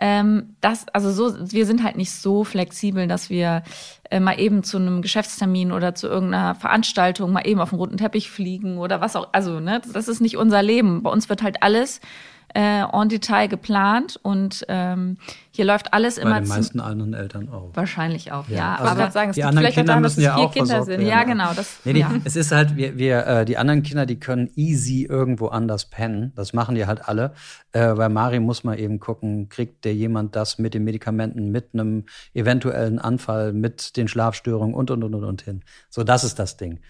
Ähm, 0.00 0.54
das, 0.60 0.86
also 0.90 1.10
so, 1.10 1.50
wir 1.50 1.66
sind 1.66 1.82
halt 1.82 1.96
nicht 1.96 2.12
so 2.12 2.44
flexibel, 2.44 3.08
dass 3.08 3.30
wir 3.30 3.64
äh, 4.10 4.20
mal 4.20 4.38
eben 4.38 4.62
zu 4.62 4.76
einem 4.76 5.02
Geschäftstermin 5.02 5.72
oder 5.72 5.94
zu 5.96 6.06
irgendeiner 6.06 6.54
Veranstaltung 6.54 7.32
mal 7.32 7.46
eben 7.46 7.60
auf 7.60 7.70
den 7.70 7.78
roten 7.78 7.96
Teppich 7.96 8.30
fliegen 8.30 8.78
oder 8.78 9.00
was 9.00 9.16
auch. 9.16 9.30
Also, 9.32 9.58
ne, 9.58 9.82
das 9.92 10.06
ist 10.06 10.20
nicht 10.20 10.36
unser 10.36 10.62
Leben. 10.62 11.02
Bei 11.02 11.10
uns 11.10 11.28
wird 11.28 11.42
halt 11.42 11.64
alles 11.64 12.00
äh, 12.54 12.82
en 12.82 13.08
Detail 13.08 13.48
geplant 13.48 14.18
und 14.22 14.64
ähm, 14.68 15.18
hier 15.50 15.64
läuft 15.64 15.92
alles 15.92 16.16
Bei 16.16 16.22
immer. 16.22 16.34
Bei 16.34 16.40
den 16.40 16.48
meisten 16.48 16.80
anderen 16.80 17.14
Eltern 17.14 17.48
auch. 17.48 17.70
Wahrscheinlich 17.74 18.32
auch, 18.32 18.48
ja. 18.48 18.56
ja. 18.56 18.74
Also 18.76 18.90
aber 18.92 19.10
sagen, 19.10 19.30
es 19.30 19.36
die 19.36 19.44
anderen 19.44 19.68
Kinder 19.68 19.84
daran, 19.84 20.02
müssen 20.02 20.20
ja 20.22 20.36
auch 20.36 20.52
Kinder 20.52 20.84
sind. 20.84 20.98
Werden. 20.98 21.06
Ja, 21.06 21.24
genau. 21.24 21.52
Das, 21.54 21.80
nee, 21.84 21.92
nee, 21.92 22.00
ja. 22.00 22.12
Es 22.24 22.36
ist 22.36 22.52
halt, 22.52 22.76
wir, 22.76 22.96
wir 22.96 23.26
äh, 23.26 23.44
die 23.44 23.58
anderen 23.58 23.82
Kinder, 23.82 24.06
die 24.06 24.18
können 24.20 24.50
easy 24.54 25.04
irgendwo 25.04 25.48
anders 25.48 25.86
pennen. 25.86 26.32
Das 26.36 26.52
machen 26.52 26.74
die 26.74 26.86
halt 26.86 27.08
alle. 27.08 27.34
Äh, 27.72 27.94
bei 27.94 28.08
Mari 28.08 28.40
muss 28.40 28.64
man 28.64 28.78
eben 28.78 29.00
gucken, 29.00 29.48
kriegt 29.48 29.84
der 29.84 29.94
jemand 29.94 30.36
das 30.36 30.58
mit 30.58 30.74
den 30.74 30.84
Medikamenten, 30.84 31.50
mit 31.50 31.70
einem 31.74 32.04
eventuellen 32.34 32.98
Anfall, 32.98 33.52
mit 33.52 33.96
den 33.96 34.08
Schlafstörungen 34.08 34.74
und 34.74 34.90
und 34.90 35.04
und 35.04 35.14
und, 35.14 35.24
und 35.24 35.42
hin. 35.42 35.62
So, 35.90 36.04
das 36.04 36.24
ist 36.24 36.38
das 36.38 36.56
Ding. 36.56 36.80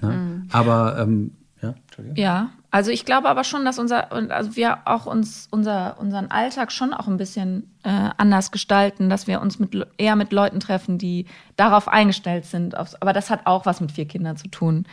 Ne? 0.00 0.08
Mhm. 0.08 0.48
Aber 0.52 0.98
ähm, 0.98 1.36
ja, 1.62 1.74
ja, 2.14 2.50
also 2.74 2.90
ich 2.90 3.04
glaube 3.04 3.28
aber 3.28 3.44
schon, 3.44 3.64
dass 3.64 3.78
unser, 3.78 4.10
also 4.10 4.56
wir 4.56 4.78
auch 4.86 5.06
uns 5.06 5.46
unser, 5.52 5.96
unseren 6.00 6.32
Alltag 6.32 6.72
schon 6.72 6.92
auch 6.92 7.06
ein 7.06 7.18
bisschen 7.18 7.72
äh, 7.84 8.10
anders 8.16 8.50
gestalten, 8.50 9.08
dass 9.08 9.28
wir 9.28 9.40
uns 9.40 9.60
mit, 9.60 9.76
eher 9.96 10.16
mit 10.16 10.32
Leuten 10.32 10.58
treffen, 10.58 10.98
die 10.98 11.26
darauf 11.54 11.86
eingestellt 11.86 12.46
sind. 12.46 12.76
Aufs, 12.76 12.96
aber 12.96 13.12
das 13.12 13.30
hat 13.30 13.46
auch 13.46 13.64
was 13.64 13.80
mit 13.80 13.92
vier 13.92 14.06
Kindern 14.06 14.36
zu 14.36 14.48
tun. 14.48 14.86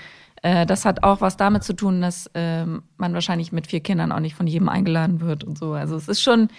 Äh, 0.43 0.67
das 0.67 0.85
hat 0.85 1.01
auch 1.01 1.21
was 1.21 1.37
damit 1.37 1.63
zu 1.63 1.73
tun, 1.73 2.01
dass 2.01 2.27
äh, 2.35 2.67
man 2.67 3.13
wahrscheinlich 3.15 3.51
mit 3.51 3.65
vier 3.65 3.79
Kindern 3.79 4.11
auch 4.11 4.19
nicht 4.19 4.35
von 4.35 4.45
jedem 4.45 4.69
eingeladen 4.69 5.19
wird 5.19 5.43
und 5.43 5.57
so. 5.57 5.73
Also 5.73 5.95
es 5.95 6.07
ist 6.07 6.21
schon, 6.21 6.49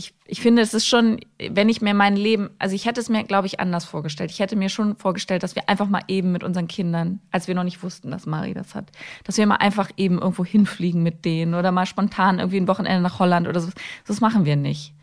ich, 0.00 0.14
ich 0.26 0.40
finde, 0.40 0.62
es 0.62 0.72
ist 0.72 0.86
schon, 0.86 1.20
wenn 1.50 1.68
ich 1.68 1.82
mir 1.82 1.92
mein 1.92 2.16
Leben, 2.16 2.48
also 2.58 2.74
ich 2.74 2.86
hätte 2.86 3.00
es 3.00 3.10
mir, 3.10 3.22
glaube 3.24 3.46
ich, 3.46 3.60
anders 3.60 3.84
vorgestellt. 3.84 4.30
Ich 4.30 4.40
hätte 4.40 4.56
mir 4.56 4.70
schon 4.70 4.96
vorgestellt, 4.96 5.42
dass 5.42 5.54
wir 5.54 5.68
einfach 5.68 5.88
mal 5.88 6.02
eben 6.08 6.32
mit 6.32 6.42
unseren 6.42 6.68
Kindern, 6.68 7.20
als 7.30 7.48
wir 7.48 7.54
noch 7.54 7.64
nicht 7.64 7.82
wussten, 7.82 8.10
dass 8.10 8.24
Mari 8.24 8.54
das 8.54 8.74
hat, 8.74 8.90
dass 9.24 9.36
wir 9.36 9.46
mal 9.46 9.56
einfach 9.56 9.90
eben 9.98 10.18
irgendwo 10.18 10.44
hinfliegen 10.44 11.02
mit 11.02 11.26
denen 11.26 11.54
oder 11.54 11.70
mal 11.70 11.84
spontan 11.84 12.38
irgendwie 12.38 12.56
ein 12.56 12.68
Wochenende 12.68 13.02
nach 13.02 13.18
Holland 13.18 13.46
oder 13.46 13.60
so. 13.60 13.68
Das 14.06 14.22
machen 14.22 14.46
wir 14.46 14.56
nicht. 14.56 14.94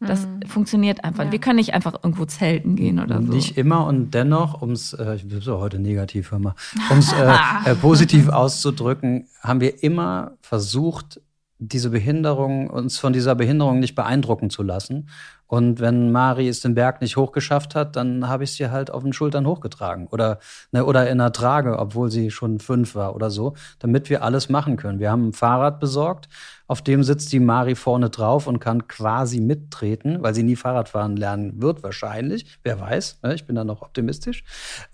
Das 0.00 0.26
mhm. 0.26 0.42
funktioniert 0.48 1.04
einfach. 1.04 1.24
Ja. 1.26 1.32
Wir 1.32 1.38
können 1.38 1.56
nicht 1.56 1.74
einfach 1.74 1.94
irgendwo 2.02 2.24
zelten 2.24 2.74
gehen 2.74 2.98
oder 2.98 3.22
so. 3.22 3.32
Nicht 3.32 3.56
immer 3.56 3.86
und 3.86 4.12
dennoch, 4.12 4.62
um 4.62 4.70
es, 4.72 4.94
äh, 4.94 5.14
ich 5.14 5.28
bin 5.28 5.40
so 5.40 5.60
heute 5.60 5.78
negativ, 5.78 6.32
hör 6.32 6.38
mal, 6.40 6.54
um 6.88 6.98
es 6.98 7.12
äh, 7.12 7.36
äh, 7.66 7.74
positiv 7.76 8.30
auszudrücken, 8.30 9.28
haben 9.42 9.60
wir 9.60 9.82
immer 9.84 10.32
versucht, 10.40 11.20
diese 11.62 11.90
Behinderung, 11.90 12.70
uns 12.70 12.98
von 12.98 13.12
dieser 13.12 13.34
Behinderung 13.34 13.80
nicht 13.80 13.94
beeindrucken 13.94 14.48
zu 14.48 14.62
lassen. 14.62 15.08
Und 15.46 15.78
wenn 15.78 16.10
Mari 16.10 16.48
es 16.48 16.60
den 16.60 16.74
Berg 16.74 17.02
nicht 17.02 17.18
hochgeschafft 17.18 17.74
hat, 17.74 17.96
dann 17.96 18.28
habe 18.28 18.44
ich 18.44 18.52
sie 18.52 18.70
halt 18.70 18.90
auf 18.90 19.02
den 19.02 19.12
Schultern 19.12 19.46
hochgetragen 19.46 20.06
oder, 20.06 20.38
ne, 20.72 20.86
oder 20.86 21.10
in 21.10 21.20
einer 21.20 21.32
Trage, 21.32 21.78
obwohl 21.78 22.10
sie 22.10 22.30
schon 22.30 22.60
fünf 22.60 22.94
war 22.94 23.14
oder 23.14 23.30
so, 23.30 23.54
damit 23.78 24.08
wir 24.08 24.22
alles 24.22 24.48
machen 24.48 24.76
können. 24.76 25.00
Wir 25.00 25.10
haben 25.10 25.28
ein 25.28 25.32
Fahrrad 25.34 25.80
besorgt, 25.80 26.30
auf 26.66 26.80
dem 26.80 27.02
sitzt 27.02 27.32
die 27.32 27.40
Mari 27.40 27.74
vorne 27.74 28.08
drauf 28.08 28.46
und 28.46 28.58
kann 28.60 28.88
quasi 28.88 29.40
mittreten, 29.40 30.22
weil 30.22 30.34
sie 30.34 30.44
nie 30.44 30.56
Fahrradfahren 30.56 31.16
lernen 31.16 31.60
wird, 31.60 31.82
wahrscheinlich. 31.82 32.58
Wer 32.62 32.80
weiß, 32.80 33.18
ne? 33.22 33.34
ich 33.34 33.44
bin 33.44 33.56
da 33.56 33.64
noch 33.64 33.82
optimistisch. 33.82 34.44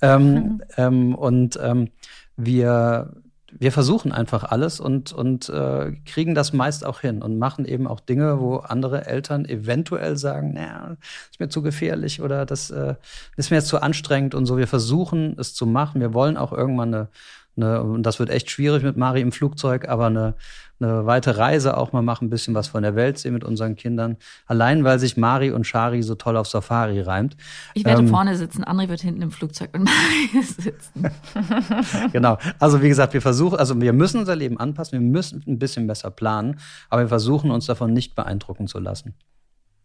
Ähm, 0.02 0.32
mhm. 0.32 0.62
ähm, 0.78 1.14
und 1.14 1.60
ähm, 1.62 1.90
wir 2.36 3.12
wir 3.52 3.72
versuchen 3.72 4.12
einfach 4.12 4.44
alles 4.44 4.80
und, 4.80 5.12
und 5.12 5.48
äh, 5.48 5.92
kriegen 6.04 6.34
das 6.34 6.52
meist 6.52 6.84
auch 6.84 7.00
hin 7.00 7.22
und 7.22 7.38
machen 7.38 7.64
eben 7.64 7.86
auch 7.86 8.00
Dinge, 8.00 8.40
wo 8.40 8.56
andere 8.56 9.06
Eltern 9.06 9.44
eventuell 9.44 10.16
sagen, 10.16 10.54
naja, 10.54 10.96
ist 11.30 11.38
mir 11.38 11.48
zu 11.48 11.62
gefährlich 11.62 12.20
oder 12.20 12.44
das 12.44 12.70
äh, 12.70 12.96
ist 13.36 13.50
mir 13.50 13.58
jetzt 13.58 13.68
zu 13.68 13.80
anstrengend 13.80 14.34
und 14.34 14.46
so. 14.46 14.56
Wir 14.56 14.66
versuchen 14.66 15.36
es 15.38 15.54
zu 15.54 15.66
machen. 15.66 16.00
Wir 16.00 16.12
wollen 16.12 16.36
auch 16.36 16.52
irgendwann 16.52 16.94
eine, 16.94 17.08
eine 17.56 17.82
und 17.82 18.02
das 18.02 18.18
wird 18.18 18.30
echt 18.30 18.50
schwierig 18.50 18.82
mit 18.82 18.96
Mari 18.96 19.20
im 19.20 19.32
Flugzeug, 19.32 19.88
aber 19.88 20.06
eine, 20.06 20.34
eine 20.78 21.06
weite 21.06 21.38
Reise 21.38 21.76
auch 21.76 21.92
mal 21.92 22.02
machen, 22.02 22.26
ein 22.26 22.30
bisschen 22.30 22.54
was 22.54 22.68
von 22.68 22.82
der 22.82 22.94
Welt 22.94 23.18
sehen 23.18 23.32
mit 23.32 23.44
unseren 23.44 23.76
Kindern. 23.76 24.16
Allein, 24.46 24.84
weil 24.84 24.98
sich 24.98 25.16
Mari 25.16 25.50
und 25.50 25.66
Shari 25.66 26.02
so 26.02 26.14
toll 26.14 26.36
auf 26.36 26.46
Safari 26.48 27.00
reimt. 27.00 27.36
Ich 27.74 27.84
werde 27.84 28.02
ähm, 28.02 28.08
vorne 28.08 28.36
sitzen, 28.36 28.64
André 28.64 28.88
wird 28.88 29.00
hinten 29.00 29.22
im 29.22 29.30
Flugzeug 29.30 29.70
und 29.72 29.84
Mari 29.84 30.42
sitzen. 30.42 31.10
genau. 32.12 32.38
Also 32.58 32.82
wie 32.82 32.88
gesagt, 32.88 33.14
wir 33.14 33.22
versuchen, 33.22 33.58
also 33.58 33.80
wir 33.80 33.92
müssen 33.92 34.20
unser 34.20 34.36
Leben 34.36 34.58
anpassen, 34.58 34.92
wir 35.00 35.06
müssen 35.06 35.42
ein 35.46 35.58
bisschen 35.58 35.86
besser 35.86 36.10
planen, 36.10 36.58
aber 36.90 37.02
wir 37.02 37.08
versuchen 37.08 37.50
uns 37.50 37.66
davon 37.66 37.92
nicht 37.92 38.14
beeindrucken 38.14 38.66
zu 38.66 38.78
lassen. 38.78 39.14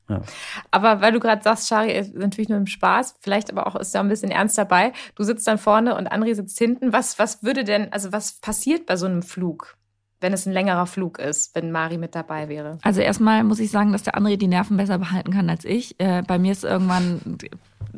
Ja. 0.09 0.21
Aber 0.71 0.99
weil 0.99 1.13
du 1.13 1.19
gerade 1.19 1.41
sagst, 1.41 1.69
Shari 1.69 1.93
ist 1.93 2.13
natürlich 2.13 2.49
nur 2.49 2.57
im 2.57 2.67
Spaß, 2.67 3.15
vielleicht 3.21 3.49
aber 3.49 3.65
auch 3.67 3.75
ist 3.75 3.95
da 3.95 4.01
ein 4.01 4.09
bisschen 4.09 4.31
ernst 4.31 4.57
dabei. 4.57 4.91
Du 5.15 5.23
sitzt 5.23 5.47
dann 5.47 5.57
vorne 5.57 5.95
und 5.95 6.11
André 6.11 6.35
sitzt 6.35 6.57
hinten. 6.57 6.91
Was, 6.91 7.17
was 7.17 7.43
würde 7.43 7.63
denn, 7.63 7.93
also 7.93 8.11
was 8.11 8.33
passiert 8.41 8.85
bei 8.85 8.97
so 8.97 9.05
einem 9.05 9.23
Flug? 9.23 9.77
Wenn 10.21 10.33
es 10.33 10.45
ein 10.45 10.53
längerer 10.53 10.85
Flug 10.85 11.19
ist, 11.19 11.55
wenn 11.55 11.71
Mari 11.71 11.97
mit 11.97 12.15
dabei 12.15 12.47
wäre? 12.47 12.77
Also 12.83 13.01
erstmal 13.01 13.43
muss 13.43 13.59
ich 13.59 13.71
sagen, 13.71 13.91
dass 13.91 14.03
der 14.03 14.15
André 14.15 14.37
die 14.37 14.47
Nerven 14.47 14.77
besser 14.77 14.97
behalten 14.97 15.31
kann 15.31 15.49
als 15.49 15.65
ich. 15.65 15.99
Äh, 15.99 16.23
bei 16.25 16.39
mir 16.39 16.51
ist 16.51 16.63
irgendwann, 16.63 17.37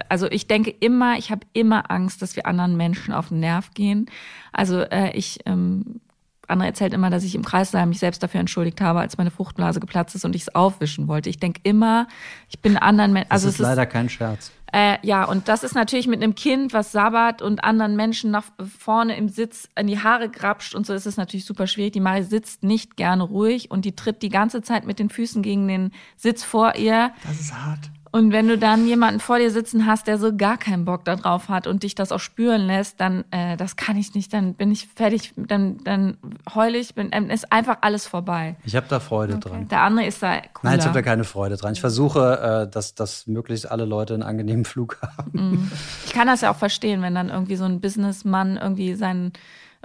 also 0.10 0.28
ich 0.32 0.48
denke 0.48 0.72
immer, 0.72 1.18
ich 1.18 1.32
habe 1.32 1.46
immer 1.54 1.92
Angst, 1.92 2.22
dass 2.22 2.36
wir 2.36 2.46
anderen 2.48 2.78
Menschen 2.78 3.14
auf 3.14 3.28
den 3.28 3.40
Nerv 3.40 3.72
gehen. 3.74 4.10
Also 4.52 4.80
äh, 4.80 5.12
ich 5.16 5.40
ähm, 5.46 6.00
André 6.48 6.66
erzählt 6.66 6.94
immer, 6.94 7.10
dass 7.10 7.24
ich 7.24 7.36
im 7.36 7.44
Kreißsaal 7.44 7.86
mich 7.86 8.00
selbst 8.00 8.22
dafür 8.22 8.40
entschuldigt 8.40 8.82
habe, 8.82 9.00
als 9.00 9.18
meine 9.18 9.32
Fruchtblase 9.32 9.80
geplatzt 9.80 10.16
ist 10.16 10.26
und 10.26 10.36
ich 10.36 10.44
es 10.44 10.56
aufwischen 10.56 11.08
wollte. 11.08 11.30
Ich 11.30 11.40
denke 11.40 11.62
immer, 11.64 12.08
ich 12.50 12.60
bin 12.60 12.78
anderen 12.78 13.14
Menschen. 13.14 13.32
Also 13.32 13.48
das 13.48 13.56
ist 13.56 13.60
leider 13.60 13.84
ist, 13.84 13.92
kein 13.92 14.10
Scherz. 14.10 14.52
Äh, 14.74 14.98
ja, 15.04 15.24
und 15.24 15.48
das 15.48 15.64
ist 15.64 15.76
natürlich 15.76 16.08
mit 16.08 16.22
einem 16.22 16.36
Kind, 16.36 16.74
was 16.74 16.92
sabbert 16.92 17.42
und 17.42 17.64
anderen 17.64 17.96
Menschen 17.96 18.32
nach 18.32 18.46
vorne 18.78 19.16
im 19.16 19.30
Sitz 19.30 19.70
in 19.78 19.88
die 19.88 20.00
Haare 20.00 20.30
grapscht 20.30 20.74
und 20.74 20.86
so 20.86 20.94
ist 20.94 21.06
es 21.06 21.16
natürlich 21.16 21.46
super 21.46 21.68
schwierig. 21.68 21.94
Die 21.94 22.00
Mari 22.00 22.24
sitzt 22.24 22.64
nicht 22.64 22.98
gerne 22.98 23.24
ruhig 23.24 23.70
und 23.70 23.86
die 23.86 23.96
tritt 23.96 24.22
die 24.22 24.30
ganze 24.30 24.62
Zeit 24.62 24.86
mit 24.86 25.00
den 25.00 25.10
Füßen 25.10 25.44
gegen 25.44 25.68
den 25.68 25.92
Sitz 26.18 26.44
vor 26.44 26.76
ihr. 26.76 27.12
Das 27.24 27.40
ist 27.40 27.54
hart. 27.54 27.93
Und 28.14 28.32
wenn 28.32 28.48
du 28.48 28.60
dann 28.60 28.86
jemanden 28.86 29.20
vor 29.20 29.40
dir 29.40 29.50
sitzen 29.50 29.88
hast, 29.88 30.06
der 30.06 30.20
so 30.20 30.38
gar 30.38 30.60
keinen 30.60 30.86
Bock 30.86 31.04
darauf 31.04 31.50
hat 31.50 31.66
und 31.66 31.82
dich 31.82 31.96
das 31.96 32.12
auch 32.12 32.20
spüren 32.20 32.62
lässt, 32.62 33.02
dann 33.02 33.24
äh, 33.32 33.58
das 33.58 33.76
kann 33.76 33.98
ich 33.98 34.14
nicht, 34.14 34.32
dann 34.32 34.54
bin 34.54 34.72
ich 34.72 34.88
fertig, 34.88 35.34
dann, 35.36 35.80
dann 35.84 36.18
heul 36.54 36.76
ich, 36.76 36.94
bin, 36.94 37.10
dann 37.10 37.32
ist 37.32 37.52
einfach 37.52 37.80
alles 37.82 38.06
vorbei. 38.06 38.56
Ich 38.66 38.76
habe 38.76 38.86
da 38.88 39.00
Freude 39.00 39.38
okay. 39.38 39.50
dran. 39.50 39.68
Der 39.68 39.82
andere 39.82 40.06
ist 40.06 40.22
da 40.22 40.42
cooler. 40.42 40.50
Nein, 40.62 40.80
ich 40.80 40.86
habe 40.86 40.94
da 40.94 41.02
keine 41.02 41.24
Freude 41.24 41.58
dran. 41.58 41.74
Ich 41.74 41.82
versuche, 41.82 42.68
äh, 42.68 42.72
dass, 42.72 42.94
dass 42.94 43.26
möglichst 43.26 43.72
alle 43.72 43.86
Leute 43.86 44.14
einen 44.14 44.22
angenehmen 44.22 44.66
Flug 44.66 45.00
haben. 45.18 45.32
Mm. 45.34 45.72
Ich 46.06 46.14
kann 46.14 46.28
das 46.28 46.42
ja 46.42 46.52
auch 46.52 46.58
verstehen, 46.58 47.02
wenn 47.02 47.16
dann 47.16 47.30
irgendwie 47.30 47.56
so 47.56 47.66
ein 47.66 47.82
Businessmann 47.82 48.58
irgendwie 48.58 48.94
seinen 48.94 49.34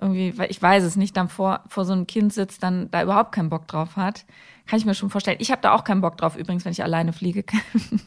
irgendwie, 0.00 0.34
ich 0.48 0.60
weiß 0.60 0.84
es 0.84 0.96
nicht, 0.96 1.16
dann 1.16 1.28
vor, 1.28 1.60
vor 1.66 1.84
so 1.84 1.92
einem 1.92 2.06
Kind 2.06 2.32
sitzt, 2.32 2.62
dann 2.62 2.90
da 2.90 3.02
überhaupt 3.02 3.32
keinen 3.32 3.48
Bock 3.48 3.66
drauf 3.66 3.96
hat. 3.96 4.26
Kann 4.68 4.78
ich 4.78 4.84
mir 4.84 4.94
schon 4.94 5.08
vorstellen. 5.08 5.38
Ich 5.40 5.50
habe 5.50 5.62
da 5.62 5.72
auch 5.72 5.82
keinen 5.82 6.02
Bock 6.02 6.18
drauf, 6.18 6.36
übrigens, 6.36 6.66
wenn 6.66 6.72
ich 6.72 6.82
alleine 6.82 7.14
fliege. 7.14 7.42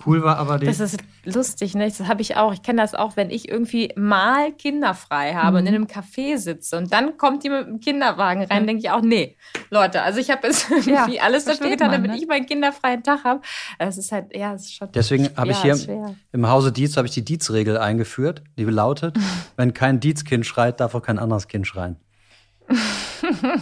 Cool 0.05 0.23
war 0.23 0.37
aber 0.37 0.57
die. 0.57 0.65
Das 0.65 0.79
ist 0.79 0.99
lustig, 1.25 1.75
ne? 1.75 1.85
Das 1.85 2.07
habe 2.07 2.21
ich 2.21 2.35
auch. 2.35 2.53
Ich 2.53 2.63
kenne 2.63 2.81
das 2.81 2.95
auch, 2.95 3.15
wenn 3.15 3.29
ich 3.29 3.49
irgendwie 3.49 3.91
mal 3.95 4.51
kinderfrei 4.51 5.33
habe 5.33 5.51
mhm. 5.51 5.57
und 5.57 5.67
in 5.67 5.75
einem 5.75 5.85
Café 5.85 6.37
sitze 6.37 6.77
und 6.77 6.91
dann 6.91 7.17
kommt 7.17 7.43
die 7.43 7.49
mit 7.49 7.67
dem 7.67 7.79
Kinderwagen 7.79 8.43
rein, 8.43 8.63
mhm. 8.63 8.67
denke 8.67 8.83
ich 8.83 8.91
auch, 8.91 9.01
nee, 9.01 9.37
Leute, 9.69 10.01
also 10.01 10.19
ich 10.19 10.31
habe 10.31 10.47
jetzt 10.47 10.69
irgendwie 10.85 11.15
ja, 11.15 11.23
alles 11.23 11.45
dafür 11.45 11.69
getan, 11.69 11.87
man, 11.87 11.97
damit 11.97 12.11
ne? 12.11 12.17
ich 12.17 12.27
meinen 12.27 12.45
kinderfreien 12.45 13.03
Tag 13.03 13.23
habe. 13.23 13.41
Es 13.77 13.97
ist 13.97 14.11
halt, 14.11 14.35
ja, 14.35 14.53
es 14.53 14.63
ist 14.63 14.75
schon. 14.75 14.91
Deswegen 14.91 15.29
habe 15.35 15.51
ich 15.51 15.61
hier 15.61 15.75
schwer. 15.75 16.15
im 16.31 16.47
Hause 16.47 16.71
Dietz 16.71 16.97
habe 16.97 17.07
ich 17.07 17.13
die 17.13 17.25
Dietz-Regel 17.25 17.77
eingeführt, 17.77 18.43
die 18.57 18.63
lautet: 18.63 19.17
Wenn 19.55 19.73
kein 19.73 19.99
Dietz-Kind 19.99 20.45
schreit, 20.45 20.79
darf 20.79 20.95
auch 20.95 21.03
kein 21.03 21.19
anderes 21.19 21.47
Kind 21.47 21.67
schreien. 21.67 21.97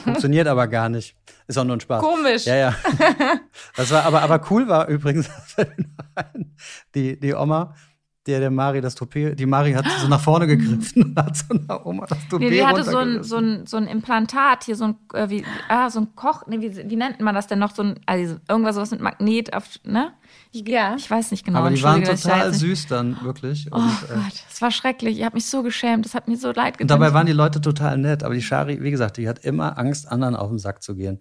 Funktioniert 0.03 0.47
aber 0.47 0.67
gar 0.67 0.89
nicht. 0.89 1.15
Ist 1.47 1.57
auch 1.57 1.63
nur 1.63 1.77
ein 1.77 1.79
Spaß. 1.79 2.01
Komisch. 2.01 2.45
Ja, 2.45 2.55
ja. 2.55 2.75
Das 3.75 3.91
war, 3.91 4.03
aber, 4.05 4.21
aber 4.21 4.41
cool 4.51 4.67
war 4.67 4.87
übrigens, 4.87 5.29
die, 6.95 7.19
die 7.19 7.33
Oma, 7.33 7.75
der, 8.27 8.39
der 8.39 8.51
Mari 8.51 8.81
das 8.81 8.95
Toupet, 8.95 9.39
die 9.39 9.45
Mari 9.45 9.73
hat 9.73 9.85
so 10.01 10.07
nach 10.07 10.19
vorne 10.19 10.45
gegriffen 10.45 11.03
und 11.03 11.17
hat 11.17 11.37
so 11.37 11.45
einer 11.49 11.85
Oma 11.85 12.05
das 12.05 12.19
Toupet 12.29 12.49
nee, 12.49 12.57
die 12.57 12.65
hatte 12.65 12.83
so 12.83 12.97
ein, 12.97 13.23
so, 13.23 13.37
ein, 13.37 13.65
so 13.65 13.77
ein 13.77 13.87
Implantat, 13.87 14.65
hier 14.65 14.75
so 14.75 14.85
ein, 14.85 14.95
äh, 15.13 15.29
wie, 15.29 15.43
ah, 15.67 15.89
so 15.89 16.01
ein 16.01 16.15
Koch, 16.15 16.45
nee, 16.47 16.59
wie, 16.59 16.89
wie 16.89 16.95
nennt 16.95 17.21
man 17.21 17.33
das 17.33 17.47
denn 17.47 17.59
noch? 17.59 17.73
So 17.73 17.83
ein, 17.83 17.99
also 18.05 18.35
irgendwas 18.47 18.75
was 18.75 18.91
mit 18.91 19.01
Magnet 19.01 19.53
auf, 19.53 19.79
ne? 19.83 20.13
Ich, 20.51 20.67
ja. 20.67 20.95
Ich 20.95 21.09
weiß 21.09 21.31
nicht 21.31 21.45
genau. 21.45 21.59
Aber 21.59 21.69
die 21.69 21.81
waren 21.83 22.03
total 22.03 22.53
süß 22.53 22.87
dann, 22.87 23.21
wirklich. 23.23 23.67
Oh 23.71 23.77
und, 23.77 23.85
äh, 24.09 24.15
Gott, 24.15 24.43
es 24.49 24.61
war 24.61 24.71
schrecklich. 24.71 25.19
Ich 25.19 25.25
habe 25.25 25.35
mich 25.35 25.45
so 25.45 25.63
geschämt. 25.63 26.05
Das 26.05 26.15
hat 26.15 26.27
mir 26.27 26.37
so 26.37 26.51
leid 26.51 26.77
getan. 26.77 26.83
Und 26.95 27.01
dabei 27.01 27.13
waren 27.13 27.27
die 27.27 27.33
Leute 27.33 27.61
total 27.61 27.97
nett. 27.97 28.23
Aber 28.23 28.33
die 28.33 28.41
Shari, 28.41 28.81
wie 28.81 28.91
gesagt, 28.91 29.17
die 29.17 29.29
hat 29.29 29.45
immer 29.45 29.77
Angst, 29.77 30.11
anderen 30.11 30.35
auf 30.35 30.49
den 30.49 30.59
Sack 30.59 30.81
zu 30.81 30.95
gehen. 30.95 31.19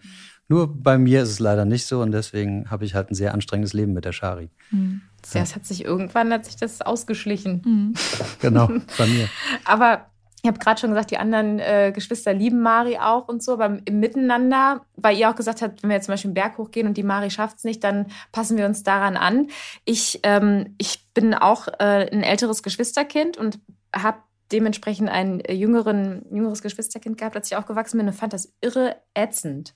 Nur 0.48 0.74
bei 0.74 0.96
mir 0.96 1.22
ist 1.22 1.28
es 1.28 1.38
leider 1.38 1.64
nicht 1.64 1.86
so 1.86 2.00
und 2.00 2.10
deswegen 2.10 2.70
habe 2.70 2.84
ich 2.84 2.94
halt 2.94 3.10
ein 3.10 3.14
sehr 3.14 3.34
anstrengendes 3.34 3.74
Leben 3.74 3.92
mit 3.92 4.06
der 4.06 4.12
Shari. 4.12 4.48
Mhm. 4.70 5.02
Ja, 5.34 5.42
es 5.42 5.54
hat 5.54 5.66
sich 5.66 5.84
irgendwann 5.84 6.32
hat 6.32 6.46
sich 6.46 6.56
das 6.56 6.80
ausgeschlichen. 6.80 7.62
Mhm. 7.64 7.94
Genau, 8.40 8.68
bei 8.96 9.06
mir. 9.06 9.28
Aber 9.64 10.06
ich 10.42 10.48
habe 10.48 10.58
gerade 10.58 10.80
schon 10.80 10.90
gesagt, 10.90 11.10
die 11.10 11.18
anderen 11.18 11.58
äh, 11.58 11.92
Geschwister 11.92 12.32
lieben 12.32 12.60
Mari 12.60 12.98
auch 12.98 13.26
und 13.26 13.42
so, 13.42 13.54
aber 13.54 13.78
im 13.84 14.00
Miteinander, 14.00 14.82
weil 14.96 15.16
ihr 15.18 15.28
auch 15.28 15.34
gesagt 15.34 15.62
habt, 15.62 15.82
wenn 15.82 15.90
wir 15.90 15.96
jetzt 15.96 16.06
zum 16.06 16.12
Beispiel 16.12 16.28
einen 16.28 16.34
Berg 16.34 16.58
hochgehen 16.58 16.86
und 16.86 16.96
die 16.96 17.02
Mari 17.02 17.30
schafft 17.30 17.58
es 17.58 17.64
nicht, 17.64 17.82
dann 17.82 18.06
passen 18.30 18.56
wir 18.56 18.66
uns 18.66 18.84
daran 18.84 19.16
an. 19.16 19.48
Ich, 19.84 20.20
ähm, 20.22 20.76
ich 20.78 21.04
bin 21.12 21.34
auch 21.34 21.66
äh, 21.80 22.08
ein 22.12 22.22
älteres 22.22 22.62
Geschwisterkind 22.62 23.36
und 23.36 23.58
habe 23.94 24.18
dementsprechend 24.52 25.08
ein 25.08 25.42
jüngeren, 25.48 26.24
jüngeres 26.30 26.62
Geschwisterkind 26.62 27.18
gehabt, 27.18 27.36
als 27.36 27.50
ich 27.50 27.56
aufgewachsen 27.56 27.98
bin 27.98 28.06
und 28.06 28.14
fand 28.14 28.32
das 28.32 28.54
irre 28.60 28.96
ätzend, 29.14 29.74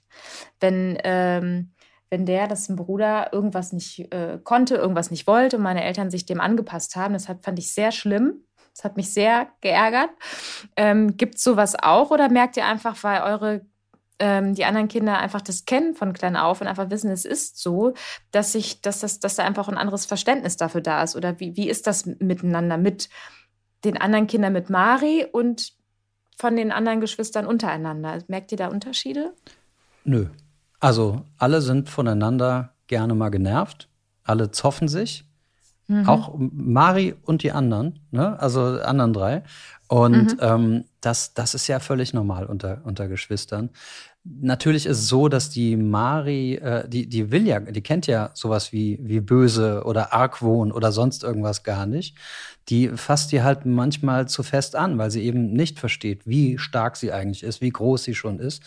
wenn, 0.61 0.99
ähm, 1.05 1.73
wenn 2.11 2.27
der, 2.27 2.47
das 2.47 2.69
ein 2.69 2.77
Bruder, 2.77 3.33
irgendwas 3.33 3.73
nicht 3.73 4.13
äh, 4.13 4.39
konnte, 4.43 4.77
irgendwas 4.77 5.11
nicht 5.11 5.27
wollte 5.27 5.57
und 5.57 5.63
meine 5.63 5.85
Eltern 5.85 6.11
sich 6.11 6.27
dem 6.27 6.41
angepasst 6.41 6.97
haben. 6.97 7.15
Deshalb 7.15 7.45
fand 7.45 7.59
ich 7.59 7.73
sehr 7.73 7.93
schlimm. 7.93 8.45
Das 8.75 8.85
hat 8.85 8.97
mich 8.97 9.13
sehr 9.13 9.49
geärgert. 9.61 10.11
Ähm, 10.77 11.17
Gibt 11.17 11.37
es 11.37 11.43
sowas 11.43 11.75
auch 11.79 12.11
oder 12.11 12.31
merkt 12.31 12.57
ihr 12.57 12.67
einfach, 12.67 13.03
weil 13.03 13.23
eure 13.23 13.67
ähm, 14.19 14.55
die 14.55 14.65
anderen 14.65 14.89
Kinder 14.89 15.19
einfach 15.19 15.41
das 15.41 15.65
kennen 15.65 15.95
von 15.95 16.13
klein 16.13 16.37
auf 16.37 16.61
und 16.61 16.69
einfach 16.69 16.91
wissen, 16.91 17.11
es 17.11 17.25
ist 17.25 17.59
so, 17.59 17.93
dass 18.31 18.55
ich, 18.55 18.81
dass 18.81 19.01
das, 19.01 19.19
dass 19.19 19.35
da 19.35 19.45
einfach 19.45 19.69
ein 19.69 19.77
anderes 19.77 20.07
Verständnis 20.07 20.57
dafür 20.57 20.81
da 20.81 21.03
ist? 21.03 21.17
Oder 21.17 21.41
wie, 21.41 21.57
wie 21.57 21.69
ist 21.69 21.87
das 21.87 22.07
miteinander 22.07 22.79
mit 22.79 23.09
den 23.85 23.97
anderen 23.97 24.27
Kindern 24.27 24.53
mit 24.53 24.71
Mari 24.71 25.27
und 25.31 25.73
von 26.37 26.57
den 26.57 26.73
anderen 26.73 27.01
Geschwistern 27.01 27.47
untereinander? 27.47 28.19
Merkt 28.29 28.53
ihr 28.53 28.59
da 28.59 28.69
Unterschiede? 28.69 29.33
Nö. 30.05 30.27
Also 30.81 31.25
alle 31.39 31.61
sind 31.61 31.89
voneinander 31.89 32.75
gerne 32.89 33.15
mal 33.15 33.31
genervt. 33.31 33.89
Alle 34.25 34.51
zoffen 34.51 34.89
sich. 34.89 35.25
Mhm. 35.89 36.09
Auch 36.09 36.35
Mari 36.37 37.15
und 37.23 37.43
die 37.43 37.53
anderen, 37.53 38.01
ne? 38.11 38.39
also 38.41 38.63
anderen 38.81 39.13
drei. 39.13 39.43
Und 39.89 40.33
mhm. 40.33 40.39
ähm, 40.41 40.85
das, 41.01 41.35
das 41.35 41.55
ist 41.55 41.67
ja 41.67 41.81
völlig 41.81 42.15
normal 42.15 42.47
unter, 42.47 42.81
unter 42.85 43.09
Geschwistern. 43.09 43.71
Natürlich 44.25 44.87
ist 44.87 44.99
es 44.99 45.09
so, 45.09 45.29
dass 45.29 45.51
die 45.51 45.77
Mari, 45.77 46.55
äh, 46.55 46.89
die, 46.89 47.09
die 47.09 47.31
will 47.31 47.47
ja, 47.47 47.59
die 47.61 47.83
kennt 47.83 48.07
ja 48.07 48.31
sowas 48.35 48.73
wie, 48.73 48.99
wie 49.03 49.21
böse 49.21 49.83
oder 49.85 50.13
Argwohn 50.13 50.71
oder 50.71 50.93
sonst 50.93 51.25
irgendwas 51.25 51.65
gar 51.65 51.87
nicht. 51.87 52.17
Die 52.69 52.89
fasst 52.91 53.33
die 53.33 53.43
halt 53.43 53.67
manchmal 53.67 54.29
zu 54.29 54.45
fest 54.45 54.77
an, 54.77 54.97
weil 54.97 55.11
sie 55.11 55.23
eben 55.23 55.53
nicht 55.53 55.81
versteht, 55.81 56.27
wie 56.27 56.59
stark 56.59 56.97
sie 56.97 57.13
eigentlich 57.13 57.43
ist, 57.43 57.61
wie 57.61 57.71
groß 57.71 58.05
sie 58.05 58.15
schon 58.15 58.39
ist, 58.39 58.63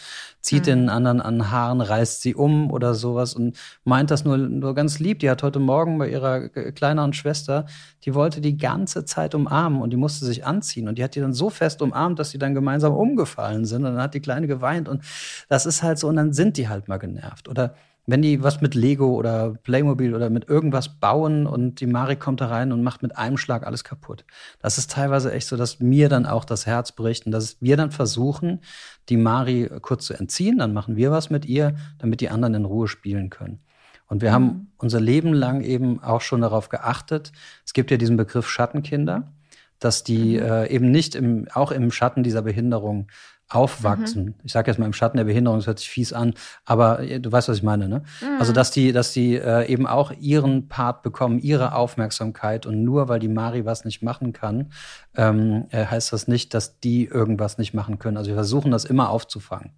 zieht 0.45 0.61
mhm. 0.61 0.65
den 0.65 0.89
anderen 0.89 1.21
an 1.21 1.49
Haaren, 1.49 1.81
reißt 1.81 2.21
sie 2.21 2.35
um 2.35 2.69
oder 2.69 2.93
sowas 2.93 3.33
und 3.33 3.57
meint 3.83 4.11
das 4.11 4.25
nur, 4.25 4.37
nur 4.37 4.75
ganz 4.75 4.99
lieb. 4.99 5.19
Die 5.19 5.29
hat 5.29 5.41
heute 5.41 5.57
Morgen 5.57 5.97
bei 5.97 6.07
ihrer 6.07 6.49
kleineren 6.49 7.13
Schwester, 7.13 7.65
die 8.03 8.13
wollte 8.13 8.41
die 8.41 8.55
ganze 8.55 9.05
Zeit 9.05 9.33
umarmen 9.33 9.81
und 9.81 9.89
die 9.89 9.97
musste 9.97 10.23
sich 10.23 10.45
anziehen 10.45 10.87
und 10.87 10.99
die 10.99 11.03
hat 11.03 11.15
die 11.15 11.19
dann 11.19 11.33
so 11.33 11.49
fest 11.49 11.81
umarmt, 11.81 12.19
dass 12.19 12.29
sie 12.29 12.37
dann 12.37 12.53
gemeinsam 12.53 12.93
umgefallen 12.93 13.65
sind 13.65 13.85
und 13.85 13.95
dann 13.95 14.01
hat 14.03 14.13
die 14.13 14.19
Kleine 14.19 14.45
geweint 14.45 14.87
und 14.87 15.03
das 15.49 15.65
ist 15.65 15.81
halt 15.81 15.97
so 15.97 16.07
und 16.09 16.15
dann 16.15 16.31
sind 16.31 16.57
die 16.57 16.69
halt 16.69 16.87
mal 16.87 16.97
genervt 16.97 17.49
oder 17.49 17.73
wenn 18.07 18.21
die 18.21 18.43
was 18.43 18.61
mit 18.61 18.75
Lego 18.75 19.15
oder 19.15 19.55
Playmobil 19.63 20.13
oder 20.13 20.29
mit 20.29 20.47
irgendwas 20.47 20.99
bauen 20.99 21.47
und 21.47 21.79
die 21.79 21.87
Mari 21.87 22.15
kommt 22.15 22.39
da 22.41 22.47
rein 22.47 22.71
und 22.71 22.83
macht 22.83 23.01
mit 23.01 23.17
einem 23.17 23.37
Schlag 23.37 23.65
alles 23.65 23.83
kaputt. 23.83 24.25
Das 24.59 24.77
ist 24.77 24.91
teilweise 24.91 25.31
echt 25.31 25.47
so, 25.47 25.57
dass 25.57 25.79
mir 25.79 26.07
dann 26.07 26.25
auch 26.25 26.45
das 26.45 26.65
Herz 26.65 26.91
bricht 26.91 27.25
und 27.25 27.31
dass 27.31 27.57
wir 27.61 27.77
dann 27.77 27.91
versuchen, 27.91 28.61
die 29.09 29.17
Mari 29.17 29.69
kurz 29.81 30.05
zu 30.05 30.13
entziehen. 30.13 30.59
Dann 30.59 30.73
machen 30.73 30.95
wir 30.95 31.11
was 31.11 31.29
mit 31.29 31.45
ihr, 31.45 31.75
damit 31.97 32.21
die 32.21 32.29
anderen 32.29 32.53
in 32.53 32.65
Ruhe 32.65 32.87
spielen 32.87 33.29
können. 33.29 33.59
Und 34.07 34.21
wir 34.21 34.29
mhm. 34.29 34.33
haben 34.33 34.71
unser 34.77 35.01
Leben 35.01 35.33
lang 35.33 35.61
eben 35.61 36.01
auch 36.03 36.21
schon 36.21 36.41
darauf 36.41 36.69
geachtet. 36.69 37.31
Es 37.65 37.73
gibt 37.73 37.89
ja 37.89 37.97
diesen 37.97 38.17
Begriff 38.17 38.47
Schattenkinder, 38.47 39.31
dass 39.79 40.03
die 40.03 40.37
mhm. 40.37 40.45
äh, 40.45 40.67
eben 40.67 40.91
nicht 40.91 41.15
im, 41.15 41.47
auch 41.53 41.71
im 41.71 41.91
Schatten 41.91 42.21
dieser 42.21 42.43
Behinderung 42.43 43.07
aufwachsen. 43.49 44.25
Mhm. 44.25 44.33
Ich 44.43 44.53
sage 44.53 44.71
jetzt 44.71 44.79
mal 44.79 44.85
im 44.85 44.93
Schatten 44.93 45.17
der 45.17 45.25
Behinderung, 45.25 45.59
das 45.59 45.67
hört 45.67 45.79
sich 45.79 45.89
fies 45.89 46.13
an, 46.13 46.33
aber 46.65 47.01
äh, 47.01 47.19
du 47.19 47.31
weißt, 47.31 47.47
was 47.47 47.57
ich 47.57 47.63
meine, 47.63 47.87
ne? 47.87 48.03
Mhm. 48.21 48.39
Also 48.39 48.53
dass 48.53 48.71
die, 48.71 48.91
dass 48.91 49.13
die 49.13 49.35
äh, 49.35 49.67
eben 49.67 49.85
auch 49.85 50.11
ihren 50.19 50.67
Part 50.67 51.03
bekommen, 51.03 51.39
ihre 51.39 51.75
Aufmerksamkeit 51.75 52.65
und 52.65 52.83
nur 52.83 53.07
weil 53.07 53.19
die 53.19 53.27
Mari 53.27 53.65
was 53.65 53.85
nicht 53.85 54.01
machen 54.01 54.33
kann, 54.33 54.71
ähm, 55.15 55.65
äh, 55.69 55.85
heißt 55.85 56.11
das 56.11 56.27
nicht, 56.27 56.53
dass 56.53 56.79
die 56.79 57.05
irgendwas 57.05 57.57
nicht 57.57 57.73
machen 57.73 57.99
können. 57.99 58.17
Also 58.17 58.29
wir 58.29 58.35
versuchen 58.35 58.71
das 58.71 58.83
immer 58.83 59.09
aufzufangen. 59.09 59.73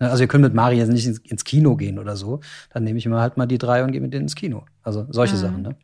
Ne? 0.00 0.10
Also 0.10 0.20
wir 0.20 0.28
können 0.28 0.42
mit 0.42 0.54
Mari 0.54 0.76
jetzt 0.76 0.90
nicht 0.90 1.06
ins, 1.06 1.18
ins, 1.18 1.44
Kino 1.44 1.76
gehen 1.76 1.98
oder 1.98 2.16
so. 2.16 2.40
Dann 2.70 2.82
nehme 2.82 2.98
ich 2.98 3.06
immer 3.06 3.20
halt 3.20 3.36
mal 3.36 3.46
die 3.46 3.58
drei 3.58 3.84
und 3.84 3.92
gehe 3.92 4.00
mit 4.00 4.12
denen 4.12 4.24
ins 4.24 4.34
Kino. 4.34 4.64
Also 4.82 5.06
solche 5.10 5.36
mhm. 5.36 5.40
Sachen, 5.40 5.62
ne? 5.62 5.76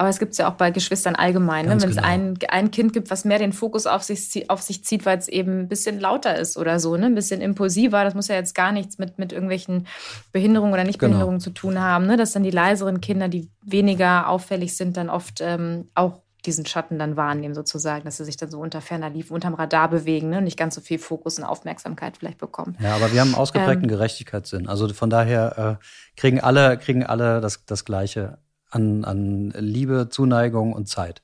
Aber 0.00 0.08
es 0.08 0.18
gibt 0.18 0.32
es 0.32 0.38
ja 0.38 0.48
auch 0.48 0.54
bei 0.54 0.70
Geschwistern 0.70 1.14
allgemein, 1.14 1.66
ne? 1.66 1.72
wenn 1.72 1.76
es 1.90 1.96
genau. 1.96 2.08
ein, 2.08 2.38
ein 2.48 2.70
Kind 2.70 2.94
gibt, 2.94 3.10
was 3.10 3.26
mehr 3.26 3.38
den 3.38 3.52
Fokus 3.52 3.86
auf 3.86 4.02
sich, 4.02 4.48
auf 4.48 4.62
sich 4.62 4.82
zieht, 4.82 5.04
weil 5.04 5.18
es 5.18 5.28
eben 5.28 5.60
ein 5.60 5.68
bisschen 5.68 6.00
lauter 6.00 6.38
ist 6.38 6.56
oder 6.56 6.80
so, 6.80 6.96
ne? 6.96 7.04
ein 7.04 7.14
bisschen 7.14 7.42
impulsiver. 7.42 8.02
Das 8.02 8.14
muss 8.14 8.28
ja 8.28 8.34
jetzt 8.34 8.54
gar 8.54 8.72
nichts 8.72 8.96
mit, 8.96 9.18
mit 9.18 9.30
irgendwelchen 9.30 9.86
Behinderungen 10.32 10.72
oder 10.72 10.84
Nichtbehinderungen 10.84 11.40
genau. 11.40 11.44
zu 11.44 11.50
tun 11.50 11.78
haben. 11.78 12.06
Ne? 12.06 12.16
Dass 12.16 12.32
dann 12.32 12.42
die 12.42 12.50
leiseren 12.50 13.02
Kinder, 13.02 13.28
die 13.28 13.50
weniger 13.62 14.30
auffällig 14.30 14.74
sind, 14.74 14.96
dann 14.96 15.10
oft 15.10 15.42
ähm, 15.42 15.90
auch 15.94 16.22
diesen 16.46 16.64
Schatten 16.64 16.98
dann 16.98 17.18
wahrnehmen, 17.18 17.54
sozusagen, 17.54 18.06
dass 18.06 18.16
sie 18.16 18.24
sich 18.24 18.38
dann 18.38 18.50
so 18.50 18.58
unter 18.58 18.80
ferner 18.80 19.10
Lief, 19.10 19.30
unterm 19.30 19.52
Radar 19.52 19.90
bewegen 19.90 20.30
ne? 20.30 20.38
und 20.38 20.44
nicht 20.44 20.58
ganz 20.58 20.76
so 20.76 20.80
viel 20.80 20.98
Fokus 20.98 21.38
und 21.38 21.44
Aufmerksamkeit 21.44 22.16
vielleicht 22.16 22.38
bekommen. 22.38 22.74
Ja, 22.80 22.94
aber 22.94 23.12
wir 23.12 23.20
haben 23.20 23.34
einen 23.34 23.38
ausgeprägten 23.38 23.84
ähm, 23.84 23.90
Gerechtigkeitssinn. 23.90 24.66
Also 24.66 24.88
von 24.94 25.10
daher 25.10 25.78
äh, 25.78 26.18
kriegen 26.18 26.40
alle, 26.40 26.78
kriegen 26.78 27.04
alle 27.04 27.42
das, 27.42 27.66
das 27.66 27.84
Gleiche 27.84 28.38
an, 28.70 29.04
an 29.04 29.50
Liebe, 29.58 30.08
Zuneigung 30.10 30.72
und 30.72 30.88
Zeit. 30.88 31.22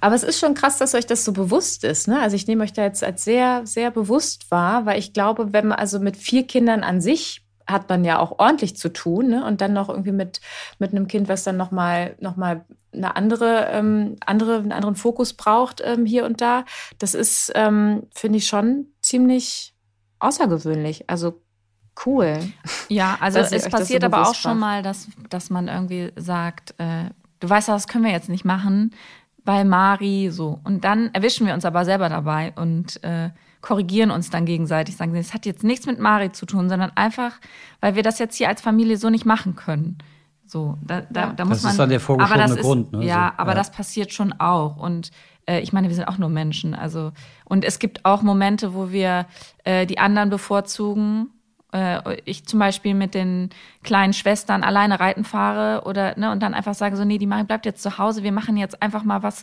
Aber 0.00 0.14
es 0.14 0.22
ist 0.22 0.38
schon 0.38 0.54
krass, 0.54 0.78
dass 0.78 0.94
euch 0.94 1.06
das 1.06 1.24
so 1.24 1.32
bewusst 1.32 1.84
ist. 1.84 2.08
Ne? 2.08 2.20
Also 2.20 2.36
ich 2.36 2.46
nehme 2.46 2.64
euch 2.64 2.72
da 2.72 2.82
jetzt 2.82 3.02
als 3.02 3.24
sehr, 3.24 3.66
sehr 3.66 3.90
bewusst 3.90 4.50
wahr, 4.50 4.86
weil 4.86 4.98
ich 4.98 5.12
glaube, 5.12 5.52
wenn 5.52 5.68
man 5.68 5.78
also 5.78 5.98
mit 5.98 6.16
vier 6.16 6.46
Kindern 6.46 6.82
an 6.82 7.00
sich 7.00 7.42
hat 7.66 7.88
man 7.88 8.04
ja 8.04 8.18
auch 8.18 8.38
ordentlich 8.38 8.76
zu 8.76 8.92
tun 8.92 9.28
ne? 9.28 9.44
und 9.44 9.60
dann 9.60 9.72
noch 9.72 9.88
irgendwie 9.88 10.12
mit, 10.12 10.40
mit 10.78 10.90
einem 10.90 11.06
Kind, 11.06 11.28
was 11.28 11.44
dann 11.44 11.56
nochmal 11.56 12.16
noch 12.20 12.36
mal 12.36 12.64
eine 12.92 13.16
andere, 13.16 13.68
ähm, 13.70 14.16
andere, 14.26 14.56
einen 14.56 14.72
anderen 14.72 14.96
Fokus 14.96 15.32
braucht 15.32 15.80
ähm, 15.84 16.04
hier 16.04 16.24
und 16.24 16.40
da. 16.40 16.64
Das 16.98 17.14
ist, 17.14 17.52
ähm, 17.54 18.08
finde 18.14 18.38
ich, 18.38 18.46
schon 18.46 18.88
ziemlich 19.00 19.74
außergewöhnlich. 20.18 21.08
Also 21.08 21.40
Cool. 22.04 22.38
Ja, 22.88 23.16
also 23.20 23.38
es 23.38 23.68
passiert 23.68 24.02
so 24.02 24.06
aber 24.06 24.28
auch 24.28 24.34
schon 24.34 24.58
mal, 24.58 24.82
dass, 24.82 25.08
dass 25.28 25.50
man 25.50 25.68
irgendwie 25.68 26.12
sagt, 26.16 26.74
äh, 26.78 27.10
du 27.40 27.48
weißt, 27.48 27.68
das 27.68 27.86
können 27.86 28.04
wir 28.04 28.12
jetzt 28.12 28.28
nicht 28.28 28.44
machen, 28.44 28.92
weil 29.44 29.64
Mari 29.64 30.30
so. 30.30 30.60
Und 30.64 30.84
dann 30.84 31.10
erwischen 31.12 31.46
wir 31.46 31.54
uns 31.54 31.64
aber 31.64 31.84
selber 31.84 32.08
dabei 32.08 32.52
und 32.56 33.02
äh, 33.04 33.30
korrigieren 33.60 34.10
uns 34.10 34.30
dann 34.30 34.44
gegenseitig, 34.44 34.96
sagen, 34.96 35.14
es 35.14 35.34
hat 35.34 35.46
jetzt 35.46 35.64
nichts 35.64 35.86
mit 35.86 35.98
Mari 35.98 36.32
zu 36.32 36.46
tun, 36.46 36.68
sondern 36.68 36.90
einfach, 36.94 37.32
weil 37.80 37.94
wir 37.94 38.02
das 38.02 38.18
jetzt 38.18 38.36
hier 38.36 38.48
als 38.48 38.60
Familie 38.60 38.96
so 38.96 39.10
nicht 39.10 39.26
machen 39.26 39.54
können. 39.54 39.98
So, 40.46 40.76
da, 40.82 41.02
da, 41.02 41.32
da 41.32 41.44
muss 41.44 41.58
das 41.58 41.62
man. 41.62 41.68
Das 41.68 41.72
ist 41.72 41.78
dann 41.78 41.88
der 41.88 42.00
vorgeschobene 42.00 42.56
Grund, 42.56 42.92
ne? 42.92 43.04
Ja, 43.04 43.32
so, 43.34 43.42
aber 43.42 43.52
ja. 43.52 43.56
das 43.56 43.70
passiert 43.70 44.12
schon 44.12 44.32
auch. 44.34 44.76
Und 44.76 45.10
äh, 45.46 45.60
ich 45.60 45.72
meine, 45.72 45.88
wir 45.88 45.94
sind 45.94 46.08
auch 46.08 46.18
nur 46.18 46.28
Menschen. 46.28 46.74
Also, 46.74 47.12
und 47.44 47.64
es 47.64 47.78
gibt 47.78 48.04
auch 48.04 48.22
Momente, 48.22 48.74
wo 48.74 48.90
wir 48.90 49.26
äh, 49.64 49.86
die 49.86 49.98
anderen 49.98 50.28
bevorzugen 50.28 51.30
äh, 51.72 52.20
ich 52.24 52.46
zum 52.46 52.58
Beispiel 52.58 52.94
mit 52.94 53.14
den 53.14 53.50
kleinen 53.82 54.12
Schwestern 54.12 54.62
alleine 54.62 55.00
reiten 55.00 55.24
fahre 55.24 55.84
oder 55.86 56.18
ne, 56.18 56.30
und 56.30 56.40
dann 56.42 56.54
einfach 56.54 56.74
sage 56.74 56.96
so, 56.96 57.04
nee, 57.04 57.18
die 57.18 57.26
Mari 57.26 57.44
bleibt 57.44 57.66
jetzt 57.66 57.82
zu 57.82 57.98
Hause, 57.98 58.22
wir 58.22 58.32
machen 58.32 58.56
jetzt 58.56 58.82
einfach 58.82 59.04
mal 59.04 59.22
was, 59.22 59.42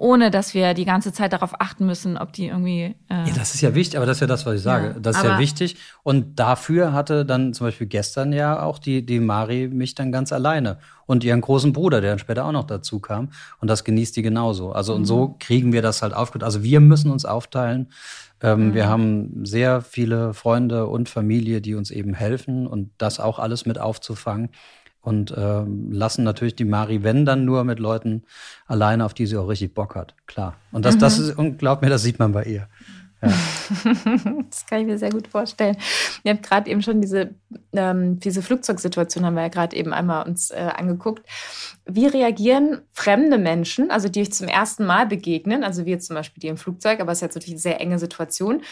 ohne 0.00 0.30
dass 0.30 0.54
wir 0.54 0.72
die 0.72 0.86
ganze 0.86 1.12
Zeit 1.12 1.34
darauf 1.34 1.60
achten 1.60 1.84
müssen, 1.84 2.16
ob 2.16 2.32
die 2.32 2.46
irgendwie. 2.46 2.96
Äh 3.10 3.26
ja, 3.26 3.34
das 3.34 3.54
ist 3.54 3.60
ja 3.60 3.74
wichtig, 3.74 3.98
aber 3.98 4.06
das 4.06 4.16
ist 4.16 4.20
ja 4.22 4.26
das, 4.26 4.46
was 4.46 4.54
ich 4.54 4.62
sage. 4.62 4.86
Ja, 4.94 4.98
das 4.98 5.18
ist 5.18 5.24
ja 5.24 5.38
wichtig. 5.38 5.76
Und 6.02 6.40
dafür 6.40 6.94
hatte 6.94 7.26
dann 7.26 7.52
zum 7.52 7.66
Beispiel 7.66 7.86
gestern 7.86 8.32
ja 8.32 8.62
auch 8.62 8.78
die, 8.78 9.04
die 9.04 9.20
Mari 9.20 9.68
mich 9.68 9.94
dann 9.94 10.10
ganz 10.10 10.32
alleine 10.32 10.78
und 11.04 11.22
ihren 11.22 11.42
großen 11.42 11.74
Bruder, 11.74 12.00
der 12.00 12.12
dann 12.12 12.18
später 12.18 12.46
auch 12.46 12.52
noch 12.52 12.64
dazu 12.64 12.98
kam. 12.98 13.28
Und 13.60 13.68
das 13.68 13.84
genießt 13.84 14.16
die 14.16 14.22
genauso. 14.22 14.72
Also, 14.72 14.94
und 14.94 15.04
so 15.04 15.28
mhm. 15.28 15.38
kriegen 15.38 15.72
wir 15.74 15.82
das 15.82 16.00
halt 16.00 16.14
aufgeteilt. 16.14 16.44
Also, 16.44 16.62
wir 16.62 16.80
müssen 16.80 17.10
uns 17.10 17.26
aufteilen. 17.26 17.88
Ähm, 18.42 18.68
mhm. 18.68 18.74
Wir 18.74 18.88
haben 18.88 19.44
sehr 19.44 19.82
viele 19.82 20.32
Freunde 20.32 20.86
und 20.86 21.10
Familie, 21.10 21.60
die 21.60 21.74
uns 21.74 21.90
eben 21.90 22.14
helfen 22.14 22.66
und 22.66 22.90
das 22.96 23.20
auch 23.20 23.38
alles 23.38 23.66
mit 23.66 23.78
aufzufangen 23.78 24.48
und 25.00 25.30
äh, 25.30 25.62
lassen 25.90 26.24
natürlich 26.24 26.56
die 26.56 26.64
Mari, 26.64 27.02
wenn 27.02 27.24
dann 27.24 27.44
nur 27.44 27.64
mit 27.64 27.78
Leuten 27.78 28.24
alleine, 28.66 29.04
auf 29.04 29.14
die 29.14 29.26
sie 29.26 29.36
auch 29.36 29.48
richtig 29.48 29.74
Bock 29.74 29.94
hat. 29.94 30.14
Klar. 30.26 30.56
Und 30.72 30.84
das, 30.84 30.96
mhm. 30.96 31.00
das 31.00 31.18
ist, 31.18 31.38
und 31.38 31.58
glaubt 31.58 31.82
mir, 31.82 31.88
das 31.88 32.02
sieht 32.02 32.18
man 32.18 32.32
bei 32.32 32.44
ihr. 32.44 32.68
Ja. 33.22 33.28
das 34.48 34.66
kann 34.66 34.80
ich 34.80 34.86
mir 34.86 34.98
sehr 34.98 35.10
gut 35.10 35.28
vorstellen. 35.28 35.76
Ihr 36.24 36.32
habt 36.32 36.42
gerade 36.42 36.70
eben 36.70 36.80
schon 36.80 37.02
diese, 37.02 37.34
ähm, 37.72 38.18
diese 38.18 38.40
Flugzeugsituation, 38.40 39.26
haben 39.26 39.34
wir 39.34 39.42
ja 39.42 39.48
gerade 39.48 39.76
eben 39.76 39.92
einmal 39.92 40.26
uns 40.26 40.50
äh, 40.50 40.70
angeguckt. 40.74 41.26
Wie 41.84 42.06
reagieren 42.06 42.80
fremde 42.92 43.36
Menschen, 43.36 43.90
also 43.90 44.08
die 44.08 44.22
euch 44.22 44.32
zum 44.32 44.48
ersten 44.48 44.86
Mal 44.86 45.06
begegnen, 45.06 45.64
also 45.64 45.84
wir 45.84 46.00
zum 46.00 46.16
Beispiel 46.16 46.40
die 46.40 46.48
im 46.48 46.56
Flugzeug, 46.56 47.00
aber 47.00 47.12
es 47.12 47.18
ist 47.18 47.22
jetzt 47.22 47.34
natürlich 47.34 47.54
eine 47.54 47.60
sehr 47.60 47.80
enge 47.80 47.98
Situation. 47.98 48.62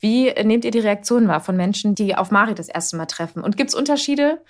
Wie 0.00 0.30
nehmt 0.44 0.66
ihr 0.66 0.70
die 0.70 0.80
Reaktion 0.80 1.26
wahr 1.26 1.40
von 1.40 1.56
Menschen, 1.56 1.94
die 1.94 2.14
auf 2.14 2.30
Mari 2.30 2.54
das 2.54 2.68
erste 2.68 2.96
Mal 2.96 3.06
treffen? 3.06 3.42
Und 3.42 3.56
gibt 3.56 3.70
es 3.70 3.74
Unterschiede 3.74 4.42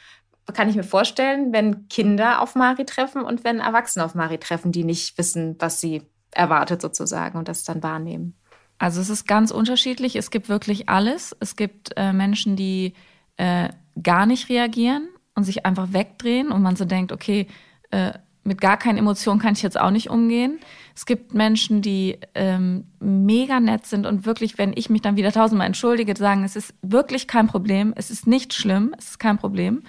kann 0.53 0.69
ich 0.69 0.77
mir 0.77 0.85
vorstellen, 0.85 1.53
wenn 1.53 1.89
Kinder 1.89 2.43
auf 2.43 2.55
Mari 2.55 2.85
treffen 2.85 3.23
und 3.23 3.45
wenn 3.45 3.61
Erwachsene 3.61 4.05
auf 4.05 4.15
Mari 4.15 4.39
treffen, 4.39 4.73
die 4.73 4.85
nicht 4.85 5.17
wissen, 5.17 5.57
was 5.59 5.81
sie 5.81 6.03
erwartet 6.33 6.83
sozusagen 6.83 7.39
und 7.39 7.49
das 7.49 7.65
dann 7.65 7.83
wahrnehmen. 7.83 8.35
Also 8.79 9.01
es 9.01 9.09
ist 9.09 9.27
ganz 9.27 9.51
unterschiedlich. 9.51 10.17
Es 10.17 10.31
gibt 10.31 10.49
wirklich 10.49 10.89
alles. 10.89 11.35
Es 11.41 11.57
gibt 11.57 11.93
äh, 11.97 12.13
Menschen, 12.13 12.57
die 12.57 12.95
äh, 13.37 13.69
gar 14.03 14.27
nicht 14.27 14.49
reagieren 14.49 15.09
und 15.35 15.45
sich 15.45 15.65
einfach 15.65 15.93
wegdrehen 15.93 16.51
und 16.51 16.63
man 16.63 16.77
so 16.77 16.85
denkt, 16.85 17.13
okay, 17.13 17.47
äh, 17.91 18.13
mit 18.43 18.61
gar 18.61 18.77
keinen 18.77 18.99
Emotionen 18.99 19.41
kann 19.41 19.55
ich 19.55 19.63
jetzt 19.63 19.81
auch 19.81 19.91
nicht 19.91 20.11
umgehen. 20.11 20.61
Es 20.95 21.07
gibt 21.07 21.33
Menschen, 21.33 21.81
die 21.81 22.19
ähm, 22.35 22.85
mega 23.01 23.59
nett 23.59 23.87
sind 23.87 24.07
und 24.07 24.27
wirklich, 24.27 24.59
wenn 24.59 24.75
ich 24.77 24.91
mich 24.91 25.01
dann 25.01 25.17
wieder 25.17 25.33
tausendmal 25.33 25.67
entschuldige, 25.67 26.15
sagen, 26.15 26.45
es 26.45 26.55
ist 26.55 26.75
wirklich 26.83 27.27
kein 27.27 27.47
Problem, 27.47 27.95
es 27.97 28.11
ist 28.11 28.27
nicht 28.27 28.53
schlimm, 28.53 28.95
es 28.99 29.11
ist 29.11 29.19
kein 29.19 29.39
Problem. 29.39 29.83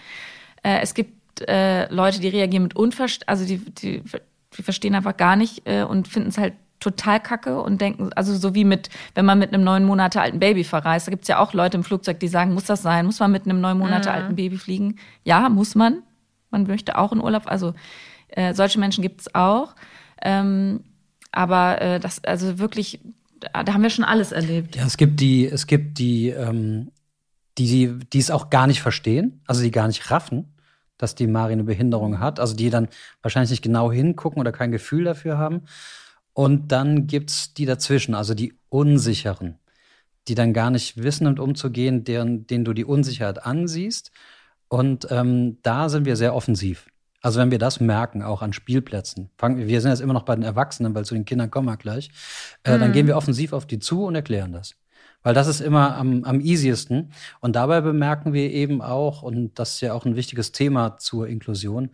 Äh, 0.65 0.79
es 0.81 0.95
gibt 0.95 1.47
äh, 1.47 1.93
Leute, 1.93 2.19
die 2.19 2.27
reagieren 2.27 2.63
mit 2.63 2.75
Unverständnis, 2.75 3.27
also 3.27 3.45
die, 3.45 3.59
die, 3.59 4.01
die 4.57 4.63
verstehen 4.63 4.95
einfach 4.95 5.15
gar 5.15 5.35
nicht 5.35 5.61
äh, 5.67 5.83
und 5.83 6.07
finden 6.07 6.29
es 6.29 6.37
halt 6.39 6.53
total 6.79 7.19
kacke 7.19 7.61
und 7.61 7.79
denken, 7.81 8.11
also 8.15 8.35
so 8.35 8.55
wie 8.55 8.65
mit, 8.65 8.89
wenn 9.13 9.25
man 9.25 9.39
mit 9.39 9.53
einem 9.53 9.63
neun 9.63 9.85
Monate 9.85 10.21
alten 10.21 10.39
Baby 10.39 10.63
verreist, 10.63 11.07
da 11.07 11.11
gibt 11.11 11.23
es 11.23 11.27
ja 11.27 11.39
auch 11.39 11.53
Leute 11.53 11.77
im 11.77 11.83
Flugzeug, 11.83 12.19
die 12.19 12.27
sagen, 12.27 12.53
muss 12.53 12.65
das 12.65 12.81
sein? 12.81 13.05
Muss 13.05 13.19
man 13.19 13.31
mit 13.31 13.45
einem 13.45 13.61
neun 13.61 13.77
Monate 13.77 14.09
mhm. 14.09 14.15
alten 14.15 14.35
Baby 14.35 14.57
fliegen? 14.57 14.97
Ja, 15.23 15.49
muss 15.49 15.75
man. 15.75 16.01
Man 16.49 16.63
möchte 16.63 16.97
auch 16.97 17.11
in 17.11 17.21
Urlaub. 17.21 17.43
Also 17.45 17.73
äh, 18.29 18.53
solche 18.53 18.79
Menschen 18.79 19.01
gibt 19.01 19.21
es 19.21 19.35
auch. 19.35 19.75
Ähm, 20.21 20.81
aber 21.31 21.81
äh, 21.81 21.99
das, 21.99 22.23
also 22.23 22.59
wirklich, 22.59 22.99
da 23.39 23.73
haben 23.73 23.83
wir 23.83 23.89
schon 23.89 24.05
alles 24.05 24.31
erlebt. 24.31 24.75
Ja, 24.75 24.85
es 24.85 24.97
gibt 24.97 25.19
die, 25.19 25.45
es 25.45 25.67
gibt 25.67 25.97
die, 25.97 26.29
ähm, 26.29 26.91
die, 27.57 27.99
die 28.11 28.19
es 28.19 28.31
auch 28.31 28.49
gar 28.49 28.67
nicht 28.67 28.81
verstehen, 28.81 29.41
also 29.47 29.61
die 29.61 29.71
gar 29.71 29.87
nicht 29.87 30.11
raffen 30.11 30.54
dass 30.97 31.15
die 31.15 31.27
Mari 31.27 31.53
eine 31.53 31.63
Behinderung 31.65 32.19
hat, 32.19 32.39
also 32.39 32.55
die 32.55 32.69
dann 32.69 32.87
wahrscheinlich 33.21 33.51
nicht 33.51 33.63
genau 33.63 33.91
hingucken 33.91 34.39
oder 34.39 34.51
kein 34.51 34.71
Gefühl 34.71 35.03
dafür 35.05 35.37
haben. 35.37 35.63
Und 36.33 36.71
dann 36.71 37.07
gibt's 37.07 37.53
die 37.53 37.65
dazwischen, 37.65 38.15
also 38.15 38.33
die 38.33 38.53
Unsicheren. 38.69 39.59
die 40.27 40.35
dann 40.35 40.53
gar 40.53 40.71
nicht 40.71 41.03
wissen, 41.03 41.25
damit 41.25 41.39
umzugehen, 41.39 42.03
deren, 42.03 42.47
denen 42.47 42.65
du 42.65 42.73
die 42.73 42.85
Unsicherheit 42.85 43.45
ansiehst. 43.45 44.11
Und 44.67 45.07
ähm, 45.11 45.59
da 45.61 45.89
sind 45.89 46.05
wir 46.05 46.15
sehr 46.15 46.35
offensiv. 46.35 46.87
Also 47.21 47.39
wenn 47.39 47.51
wir 47.51 47.59
das 47.59 47.79
merken, 47.79 48.23
auch 48.23 48.41
an 48.41 48.53
Spielplätzen, 48.53 49.29
fangen, 49.37 49.67
wir 49.67 49.81
sind 49.81 49.91
jetzt 49.91 50.01
immer 50.01 50.13
noch 50.13 50.25
bei 50.25 50.35
den 50.35 50.43
Erwachsenen, 50.43 50.93
weil 50.95 51.05
zu 51.05 51.15
den 51.15 51.25
Kindern 51.25 51.51
kommen 51.51 51.67
wir 51.67 51.77
gleich, 51.77 52.09
äh, 52.63 52.75
mhm. 52.75 52.81
dann 52.81 52.91
gehen 52.93 53.07
wir 53.07 53.17
offensiv 53.17 53.53
auf 53.53 53.65
die 53.65 53.79
zu 53.79 54.05
und 54.05 54.15
erklären 54.15 54.51
das. 54.51 54.75
Weil 55.25 55.33
das 55.33 55.47
ist 55.47 55.59
immer 55.59 55.97
am, 55.97 56.23
am 56.23 56.39
easiesten. 56.39 57.11
Und 57.39 57.55
dabei 57.55 57.81
bemerken 57.81 58.31
wir 58.31 58.51
eben 58.51 58.83
auch, 58.83 59.23
und 59.23 59.57
das 59.57 59.73
ist 59.73 59.81
ja 59.81 59.91
auch 59.93 60.05
ein 60.05 60.15
wichtiges 60.15 60.51
Thema 60.51 60.97
zur 60.97 61.27
Inklusion, 61.27 61.89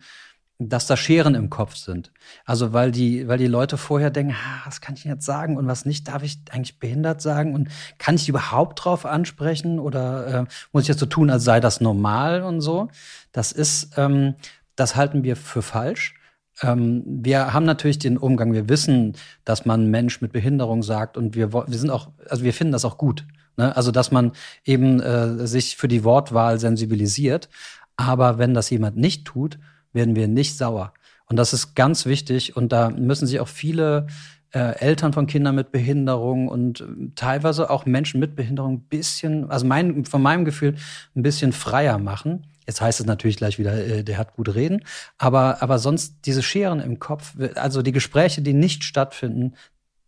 dass 0.58 0.86
da 0.86 0.98
Scheren 0.98 1.34
im 1.34 1.48
Kopf 1.48 1.74
sind. 1.76 2.12
Also 2.44 2.74
weil 2.74 2.92
die, 2.92 3.26
weil 3.28 3.38
die 3.38 3.46
Leute 3.46 3.78
vorher 3.78 4.10
denken, 4.10 4.34
ah, 4.34 4.60
was 4.66 4.82
kann 4.82 4.96
ich 4.96 5.04
jetzt 5.04 5.24
sagen 5.24 5.56
und 5.56 5.66
was 5.66 5.86
nicht, 5.86 6.08
darf 6.08 6.22
ich 6.22 6.40
eigentlich 6.50 6.78
behindert 6.78 7.22
sagen 7.22 7.54
und 7.54 7.70
kann 7.96 8.16
ich 8.16 8.28
überhaupt 8.28 8.84
drauf 8.84 9.06
ansprechen 9.06 9.78
oder 9.78 10.26
äh, 10.26 10.44
muss 10.72 10.82
ich 10.82 10.88
jetzt 10.88 11.00
so 11.00 11.06
tun, 11.06 11.30
als 11.30 11.42
sei 11.42 11.58
das 11.58 11.80
normal 11.80 12.42
und 12.42 12.60
so. 12.60 12.88
Das 13.32 13.50
ist, 13.50 13.96
ähm, 13.96 14.34
das 14.76 14.94
halten 14.94 15.24
wir 15.24 15.36
für 15.36 15.62
falsch. 15.62 16.16
Ähm, 16.60 17.02
wir 17.06 17.52
haben 17.52 17.64
natürlich 17.64 17.98
den 17.98 18.18
Umgang, 18.18 18.52
wir 18.52 18.68
wissen, 18.68 19.14
dass 19.44 19.64
man 19.64 19.90
Mensch 19.90 20.20
mit 20.20 20.32
Behinderung 20.32 20.82
sagt 20.82 21.16
und 21.16 21.34
wir, 21.34 21.52
wir 21.52 21.78
sind 21.78 21.90
auch, 21.90 22.10
also 22.28 22.44
wir 22.44 22.52
finden 22.52 22.72
das 22.72 22.84
auch 22.84 22.98
gut. 22.98 23.24
Ne? 23.56 23.74
Also, 23.76 23.90
dass 23.90 24.10
man 24.10 24.32
eben 24.64 25.00
äh, 25.00 25.46
sich 25.46 25.76
für 25.76 25.88
die 25.88 26.04
Wortwahl 26.04 26.58
sensibilisiert. 26.58 27.48
Aber 27.96 28.38
wenn 28.38 28.54
das 28.54 28.70
jemand 28.70 28.96
nicht 28.96 29.24
tut, 29.26 29.58
werden 29.92 30.16
wir 30.16 30.28
nicht 30.28 30.56
sauer. 30.56 30.92
Und 31.26 31.36
das 31.36 31.52
ist 31.52 31.74
ganz 31.74 32.06
wichtig. 32.06 32.56
Und 32.56 32.72
da 32.72 32.90
müssen 32.90 33.26
sich 33.26 33.40
auch 33.40 33.48
viele 33.48 34.06
äh, 34.52 34.76
Eltern 34.78 35.12
von 35.12 35.26
Kindern 35.26 35.54
mit 35.54 35.72
Behinderung 35.72 36.48
und 36.48 36.80
äh, 36.80 36.84
teilweise 37.14 37.70
auch 37.70 37.86
Menschen 37.86 38.20
mit 38.20 38.36
Behinderung 38.36 38.74
ein 38.74 38.80
bisschen, 38.80 39.50
also 39.50 39.66
mein, 39.66 40.04
von 40.04 40.22
meinem 40.22 40.44
Gefühl, 40.44 40.74
ein 41.14 41.22
bisschen 41.22 41.52
freier 41.52 41.98
machen. 41.98 42.46
Jetzt 42.66 42.80
heißt 42.80 43.00
es 43.00 43.06
natürlich 43.06 43.36
gleich 43.36 43.58
wieder, 43.58 43.74
äh, 43.74 44.04
der 44.04 44.18
hat 44.18 44.34
gut 44.34 44.54
reden, 44.54 44.84
aber, 45.18 45.62
aber 45.62 45.78
sonst 45.78 46.26
diese 46.26 46.42
Scheren 46.42 46.80
im 46.80 46.98
Kopf, 46.98 47.34
also 47.56 47.82
die 47.82 47.92
Gespräche, 47.92 48.42
die 48.42 48.52
nicht 48.52 48.84
stattfinden, 48.84 49.54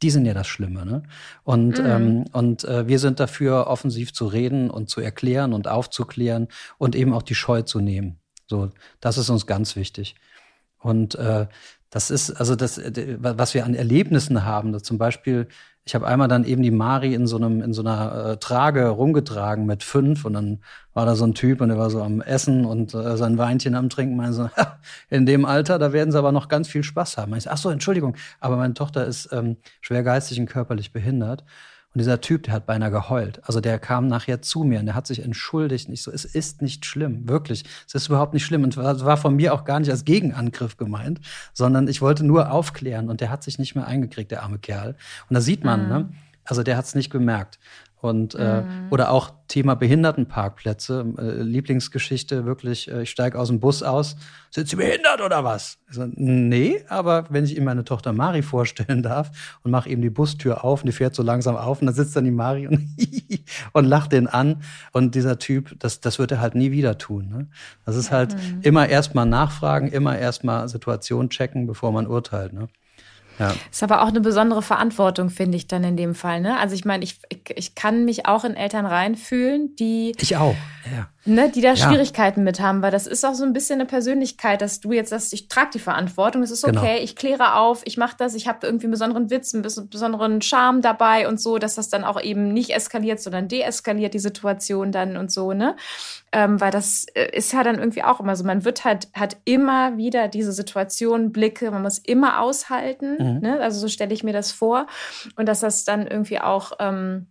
die 0.02 0.10
sind 0.10 0.26
ja 0.26 0.34
das 0.34 0.46
Schlimme. 0.46 0.84
Ne? 0.84 1.02
Und, 1.44 1.78
mhm. 1.78 1.86
ähm, 1.86 2.24
und 2.32 2.64
äh, 2.64 2.86
wir 2.86 2.98
sind 2.98 3.20
dafür, 3.20 3.66
offensiv 3.68 4.12
zu 4.12 4.26
reden 4.26 4.70
und 4.70 4.90
zu 4.90 5.00
erklären 5.00 5.52
und 5.52 5.66
aufzuklären 5.66 6.48
und 6.78 6.94
eben 6.94 7.12
auch 7.14 7.22
die 7.22 7.34
Scheu 7.34 7.62
zu 7.62 7.80
nehmen. 7.80 8.18
So, 8.46 8.70
das 9.00 9.18
ist 9.18 9.30
uns 9.30 9.46
ganz 9.46 9.76
wichtig. 9.76 10.14
Und 10.78 11.14
äh, 11.14 11.46
das 11.88 12.10
ist 12.10 12.30
also 12.32 12.56
das, 12.56 12.76
äh, 12.76 13.16
was 13.18 13.54
wir 13.54 13.64
an 13.64 13.74
Erlebnissen 13.74 14.44
haben. 14.44 14.82
Zum 14.82 14.98
Beispiel, 14.98 15.48
ich 15.86 15.94
habe 15.94 16.06
einmal 16.06 16.28
dann 16.28 16.44
eben 16.44 16.62
die 16.62 16.70
Mari 16.70 17.12
in 17.14 17.26
so 17.26 17.36
einem 17.36 17.60
in 17.60 17.74
so 17.74 17.82
einer 17.82 18.32
äh, 18.32 18.36
Trage 18.38 18.88
rumgetragen 18.88 19.66
mit 19.66 19.82
fünf 19.82 20.24
und 20.24 20.32
dann 20.32 20.60
war 20.94 21.04
da 21.04 21.14
so 21.14 21.26
ein 21.26 21.34
Typ 21.34 21.60
und 21.60 21.68
der 21.68 21.78
war 21.78 21.90
so 21.90 22.02
am 22.02 22.22
Essen 22.22 22.64
und 22.64 22.94
äh, 22.94 23.16
sein 23.18 23.36
Weinchen 23.36 23.74
am 23.74 23.90
Trinken. 23.90 24.16
Meinte 24.16 24.32
so, 24.32 24.50
in 25.10 25.26
dem 25.26 25.44
Alter, 25.44 25.78
da 25.78 25.92
werden 25.92 26.10
sie 26.10 26.18
aber 26.18 26.32
noch 26.32 26.48
ganz 26.48 26.68
viel 26.68 26.84
Spaß 26.84 27.18
haben. 27.18 27.34
Ich 27.36 27.44
so, 27.44 27.50
ach 27.50 27.58
so, 27.58 27.70
Entschuldigung, 27.70 28.16
aber 28.40 28.56
meine 28.56 28.74
Tochter 28.74 29.04
ist 29.04 29.30
ähm, 29.32 29.58
schwer 29.82 30.02
geistig 30.02 30.40
und 30.40 30.46
körperlich 30.46 30.92
behindert. 30.92 31.44
Und 31.94 32.00
dieser 32.00 32.20
Typ, 32.20 32.42
der 32.42 32.54
hat 32.54 32.66
beinahe 32.66 32.90
geheult. 32.90 33.40
Also 33.44 33.60
der 33.60 33.78
kam 33.78 34.08
nachher 34.08 34.42
zu 34.42 34.64
mir 34.64 34.80
und 34.80 34.86
der 34.86 34.96
hat 34.96 35.06
sich 35.06 35.22
entschuldigt. 35.22 35.86
Und 35.86 35.94
ich 35.94 36.02
so, 36.02 36.10
es 36.10 36.24
ist 36.24 36.60
nicht 36.60 36.84
schlimm, 36.84 37.28
wirklich. 37.28 37.64
Es 37.86 37.94
ist 37.94 38.08
überhaupt 38.08 38.34
nicht 38.34 38.44
schlimm. 38.44 38.64
Und 38.64 38.76
es 38.76 39.04
war 39.04 39.16
von 39.16 39.36
mir 39.36 39.54
auch 39.54 39.64
gar 39.64 39.78
nicht 39.78 39.90
als 39.90 40.04
Gegenangriff 40.04 40.76
gemeint, 40.76 41.20
sondern 41.52 41.86
ich 41.86 42.02
wollte 42.02 42.24
nur 42.24 42.50
aufklären. 42.50 43.08
Und 43.08 43.20
der 43.20 43.30
hat 43.30 43.44
sich 43.44 43.60
nicht 43.60 43.76
mehr 43.76 43.86
eingekriegt, 43.86 44.32
der 44.32 44.42
arme 44.42 44.58
Kerl. 44.58 44.96
Und 45.28 45.34
da 45.34 45.40
sieht 45.40 45.62
man, 45.62 45.84
mhm. 45.84 45.88
ne? 45.88 46.08
Also 46.46 46.62
der 46.62 46.76
hat 46.76 46.84
es 46.84 46.94
nicht 46.94 47.10
gemerkt. 47.10 47.58
Und 48.04 48.34
äh, 48.34 48.60
mhm. 48.60 48.88
oder 48.90 49.10
auch 49.10 49.32
Thema 49.48 49.76
Behindertenparkplätze, 49.76 51.06
äh, 51.16 51.42
Lieblingsgeschichte 51.42 52.44
wirklich, 52.44 52.90
äh, 52.90 53.04
ich 53.04 53.10
steige 53.10 53.38
aus 53.38 53.48
dem 53.48 53.60
Bus 53.60 53.82
aus, 53.82 54.16
sind 54.50 54.68
Sie 54.68 54.76
behindert 54.76 55.22
oder 55.22 55.42
was? 55.42 55.78
So, 55.88 56.04
nee, 56.14 56.84
aber 56.90 57.24
wenn 57.30 57.44
ich 57.44 57.56
ihm 57.56 57.64
meine 57.64 57.82
Tochter 57.82 58.12
Mari 58.12 58.42
vorstellen 58.42 59.02
darf 59.02 59.30
und 59.62 59.70
mache 59.70 59.88
eben 59.88 60.02
die 60.02 60.10
Bustür 60.10 60.64
auf 60.64 60.82
und 60.82 60.86
die 60.86 60.92
fährt 60.92 61.14
so 61.14 61.22
langsam 61.22 61.56
auf 61.56 61.80
und 61.80 61.86
dann 61.86 61.94
sitzt 61.94 62.14
dann 62.14 62.26
die 62.26 62.30
Mari 62.30 62.66
und, 62.66 62.86
und 63.72 63.86
lacht 63.86 64.12
den 64.12 64.26
an 64.26 64.60
und 64.92 65.14
dieser 65.14 65.38
Typ, 65.38 65.74
das, 65.78 66.02
das 66.02 66.18
wird 66.18 66.30
er 66.30 66.42
halt 66.42 66.54
nie 66.54 66.70
wieder 66.70 66.98
tun. 66.98 67.30
Ne? 67.30 67.46
Das 67.86 67.96
ist 67.96 68.10
halt 68.10 68.34
mhm. 68.34 68.60
immer 68.60 68.86
erstmal 68.86 69.24
nachfragen, 69.24 69.88
immer 69.88 70.18
erstmal 70.18 70.68
Situation 70.68 71.30
checken, 71.30 71.66
bevor 71.66 71.90
man 71.90 72.06
urteilt. 72.06 72.52
Ne? 72.52 72.68
Ja. 73.38 73.54
Ist 73.70 73.82
aber 73.82 74.02
auch 74.02 74.08
eine 74.08 74.20
besondere 74.20 74.62
Verantwortung, 74.62 75.30
finde 75.30 75.56
ich 75.56 75.66
dann 75.66 75.84
in 75.84 75.96
dem 75.96 76.14
Fall. 76.14 76.40
Ne? 76.40 76.58
Also 76.58 76.74
ich 76.74 76.84
meine, 76.84 77.04
ich, 77.04 77.18
ich, 77.28 77.42
ich 77.56 77.74
kann 77.74 78.04
mich 78.04 78.26
auch 78.26 78.44
in 78.44 78.54
Eltern 78.54 78.86
reinfühlen, 78.86 79.74
die. 79.76 80.14
Ich 80.20 80.36
auch, 80.36 80.56
ja 80.94 81.08
ne, 81.24 81.50
die 81.50 81.60
da 81.60 81.74
ja. 81.74 81.76
Schwierigkeiten 81.76 82.44
mit 82.44 82.60
haben, 82.60 82.82
weil 82.82 82.90
das 82.90 83.06
ist 83.06 83.24
auch 83.24 83.34
so 83.34 83.44
ein 83.44 83.52
bisschen 83.52 83.80
eine 83.80 83.86
Persönlichkeit, 83.86 84.60
dass 84.60 84.80
du 84.80 84.92
jetzt 84.92 85.10
sagst, 85.10 85.32
ich 85.32 85.48
trage 85.48 85.70
die 85.74 85.78
Verantwortung, 85.78 86.42
es 86.42 86.50
ist 86.50 86.64
genau. 86.64 86.80
okay, 86.80 86.94
genau. 86.94 87.04
ich 87.04 87.16
kläre 87.16 87.54
auf, 87.54 87.82
ich 87.84 87.96
mache 87.96 88.16
das, 88.18 88.34
ich 88.34 88.46
habe 88.46 88.66
irgendwie 88.66 88.86
einen 88.86 88.92
besonderen 88.92 89.30
Witz, 89.30 89.54
einen 89.54 89.62
besonderen 89.62 90.42
Charme 90.42 90.82
dabei 90.82 91.28
und 91.28 91.40
so, 91.40 91.58
dass 91.58 91.74
das 91.74 91.88
dann 91.88 92.04
auch 92.04 92.20
eben 92.20 92.52
nicht 92.52 92.70
eskaliert, 92.70 93.20
sondern 93.20 93.48
deeskaliert 93.48 94.14
die 94.14 94.18
Situation 94.18 94.92
dann 94.92 95.16
und 95.16 95.30
so, 95.30 95.52
ne? 95.52 95.76
Ähm, 96.32 96.60
weil 96.60 96.70
das 96.70 97.06
äh, 97.14 97.30
ist 97.36 97.52
ja 97.52 97.62
dann 97.62 97.78
irgendwie 97.78 98.02
auch 98.02 98.20
immer 98.20 98.36
so, 98.36 98.44
man 98.44 98.64
wird 98.64 98.84
halt, 98.84 99.08
hat 99.14 99.36
immer 99.44 99.96
wieder 99.96 100.28
diese 100.28 100.52
Situation, 100.52 101.32
Blicke, 101.32 101.70
man 101.70 101.82
muss 101.82 101.98
immer 101.98 102.40
aushalten, 102.40 103.16
mhm. 103.18 103.40
ne? 103.40 103.60
Also 103.60 103.78
so 103.78 103.88
stelle 103.88 104.12
ich 104.12 104.24
mir 104.24 104.32
das 104.32 104.52
vor 104.52 104.86
und 105.36 105.46
dass 105.46 105.60
das 105.60 105.84
dann 105.84 106.06
irgendwie 106.06 106.40
auch 106.40 106.72
ähm, 106.80 107.28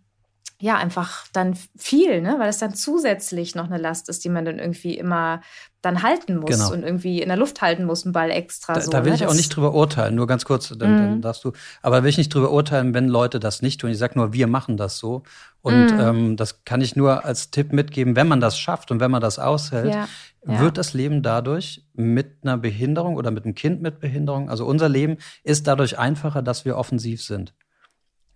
ja, 0.60 0.76
einfach 0.76 1.26
dann 1.32 1.56
viel, 1.76 2.20
ne? 2.20 2.36
weil 2.38 2.48
es 2.48 2.58
dann 2.58 2.74
zusätzlich 2.74 3.54
noch 3.54 3.66
eine 3.66 3.76
Last 3.76 4.08
ist, 4.08 4.24
die 4.24 4.28
man 4.28 4.44
dann 4.44 4.58
irgendwie 4.58 4.96
immer 4.96 5.40
dann 5.82 6.02
halten 6.02 6.36
muss 6.36 6.50
genau. 6.50 6.72
und 6.72 6.82
irgendwie 6.82 7.20
in 7.20 7.28
der 7.28 7.36
Luft 7.36 7.60
halten 7.60 7.84
muss, 7.84 8.04
ein 8.04 8.12
Ball 8.12 8.30
extra. 8.30 8.74
Da, 8.74 8.80
so, 8.80 8.90
da 8.90 9.04
will 9.04 9.10
ne? 9.10 9.16
ich 9.16 9.26
auch 9.26 9.34
nicht 9.34 9.54
drüber 9.54 9.74
urteilen, 9.74 10.14
nur 10.14 10.26
ganz 10.26 10.44
kurz, 10.44 10.68
dann, 10.68 10.94
mhm. 10.94 10.98
dann, 10.98 11.22
darfst 11.22 11.44
du, 11.44 11.52
aber 11.82 12.02
will 12.02 12.10
ich 12.10 12.18
nicht 12.18 12.32
drüber 12.32 12.52
urteilen, 12.52 12.94
wenn 12.94 13.08
Leute 13.08 13.40
das 13.40 13.62
nicht 13.62 13.80
tun. 13.80 13.90
Ich 13.90 13.98
sage 13.98 14.18
nur, 14.18 14.32
wir 14.32 14.46
machen 14.46 14.76
das 14.76 14.98
so. 14.98 15.24
Und 15.60 15.92
mhm. 15.92 16.00
ähm, 16.00 16.36
das 16.36 16.64
kann 16.64 16.80
ich 16.80 16.94
nur 16.94 17.24
als 17.24 17.50
Tipp 17.50 17.72
mitgeben, 17.72 18.16
wenn 18.16 18.28
man 18.28 18.40
das 18.40 18.58
schafft 18.58 18.90
und 18.90 19.00
wenn 19.00 19.10
man 19.10 19.20
das 19.20 19.38
aushält, 19.38 19.92
ja. 19.92 20.08
Ja. 20.46 20.60
wird 20.60 20.78
das 20.78 20.94
Leben 20.94 21.22
dadurch 21.22 21.84
mit 21.94 22.38
einer 22.42 22.58
Behinderung 22.58 23.16
oder 23.16 23.30
mit 23.30 23.44
einem 23.44 23.54
Kind 23.54 23.82
mit 23.82 23.98
Behinderung, 23.98 24.50
also 24.50 24.66
unser 24.66 24.88
Leben 24.88 25.18
ist 25.42 25.66
dadurch 25.66 25.98
einfacher, 25.98 26.42
dass 26.42 26.64
wir 26.64 26.76
offensiv 26.76 27.22
sind. 27.22 27.54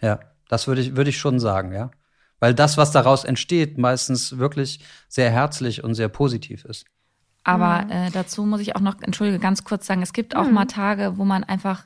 Ja, 0.01 0.21
das 0.49 0.67
würde 0.67 0.81
ich, 0.81 0.97
würde 0.97 1.11
ich 1.11 1.19
schon 1.19 1.39
sagen, 1.39 1.73
ja. 1.73 1.91
Weil 2.41 2.55
das, 2.55 2.77
was 2.77 2.93
daraus 2.93 3.25
entsteht, 3.25 3.79
meistens 3.79 4.39
wirklich 4.39 4.81
sehr 5.09 5.31
herzlich 5.31 5.83
und 5.83 5.95
sehr 5.95 6.09
positiv 6.09 6.65
ist. 6.65 6.85
Aber 7.45 7.85
mhm. 7.85 7.91
äh, 7.91 8.11
dazu 8.11 8.45
muss 8.45 8.61
ich 8.61 8.77
auch 8.77 8.81
noch, 8.81 9.01
entschuldige, 9.01 9.39
ganz 9.39 9.65
kurz 9.65 9.87
sagen, 9.87 10.03
es 10.03 10.13
gibt 10.13 10.37
auch 10.37 10.45
mhm. 10.45 10.55
mal 10.55 10.67
Tage, 10.67 11.15
wo 11.17 11.25
man 11.25 11.45
einfach, 11.45 11.85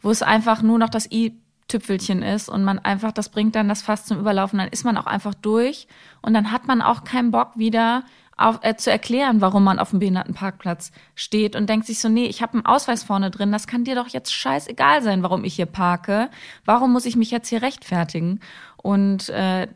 wo 0.00 0.10
es 0.10 0.22
einfach 0.22 0.62
nur 0.62 0.78
noch 0.78 0.90
das 0.90 1.10
i-Tüpfelchen 1.10 2.22
ist 2.22 2.48
und 2.48 2.64
man 2.64 2.78
einfach, 2.78 3.12
das 3.12 3.30
bringt 3.30 3.54
dann 3.54 3.68
das 3.68 3.82
Fass 3.82 4.04
zum 4.04 4.18
Überlaufen, 4.18 4.58
dann 4.58 4.68
ist 4.68 4.84
man 4.84 4.96
auch 4.98 5.06
einfach 5.06 5.34
durch 5.34 5.88
und 6.22 6.34
dann 6.34 6.52
hat 6.52 6.66
man 6.66 6.82
auch 6.82 7.04
keinen 7.04 7.30
Bock 7.30 7.56
wieder 7.56 8.04
auf, 8.40 8.60
äh, 8.62 8.76
zu 8.76 8.90
erklären, 8.90 9.40
warum 9.40 9.64
man 9.64 9.78
auf 9.78 9.90
dem 9.90 9.98
Behindertenparkplatz 9.98 10.92
steht 11.14 11.54
und 11.54 11.68
denkt 11.68 11.86
sich 11.86 12.00
so, 12.00 12.08
nee, 12.08 12.24
ich 12.24 12.40
habe 12.40 12.54
einen 12.54 12.66
Ausweis 12.66 13.02
vorne 13.02 13.30
drin, 13.30 13.52
das 13.52 13.66
kann 13.66 13.84
dir 13.84 13.94
doch 13.94 14.08
jetzt 14.08 14.32
scheißegal 14.32 15.02
sein, 15.02 15.22
warum 15.22 15.44
ich 15.44 15.54
hier 15.54 15.66
parke. 15.66 16.30
Warum 16.64 16.92
muss 16.92 17.04
ich 17.04 17.16
mich 17.16 17.30
jetzt 17.30 17.48
hier 17.48 17.60
rechtfertigen? 17.60 18.40
Und 18.82 19.28
äh, 19.28 19.68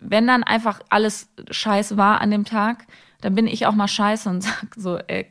wenn 0.00 0.26
dann 0.26 0.42
einfach 0.42 0.80
alles 0.88 1.28
scheiße 1.50 1.96
war 1.96 2.20
an 2.20 2.30
dem 2.30 2.44
Tag, 2.44 2.86
dann 3.20 3.34
bin 3.34 3.46
ich 3.46 3.66
auch 3.66 3.74
mal 3.74 3.88
scheiße 3.88 4.28
und 4.28 4.42
sag 4.42 4.74
so, 4.76 4.98
ey, 4.98 5.26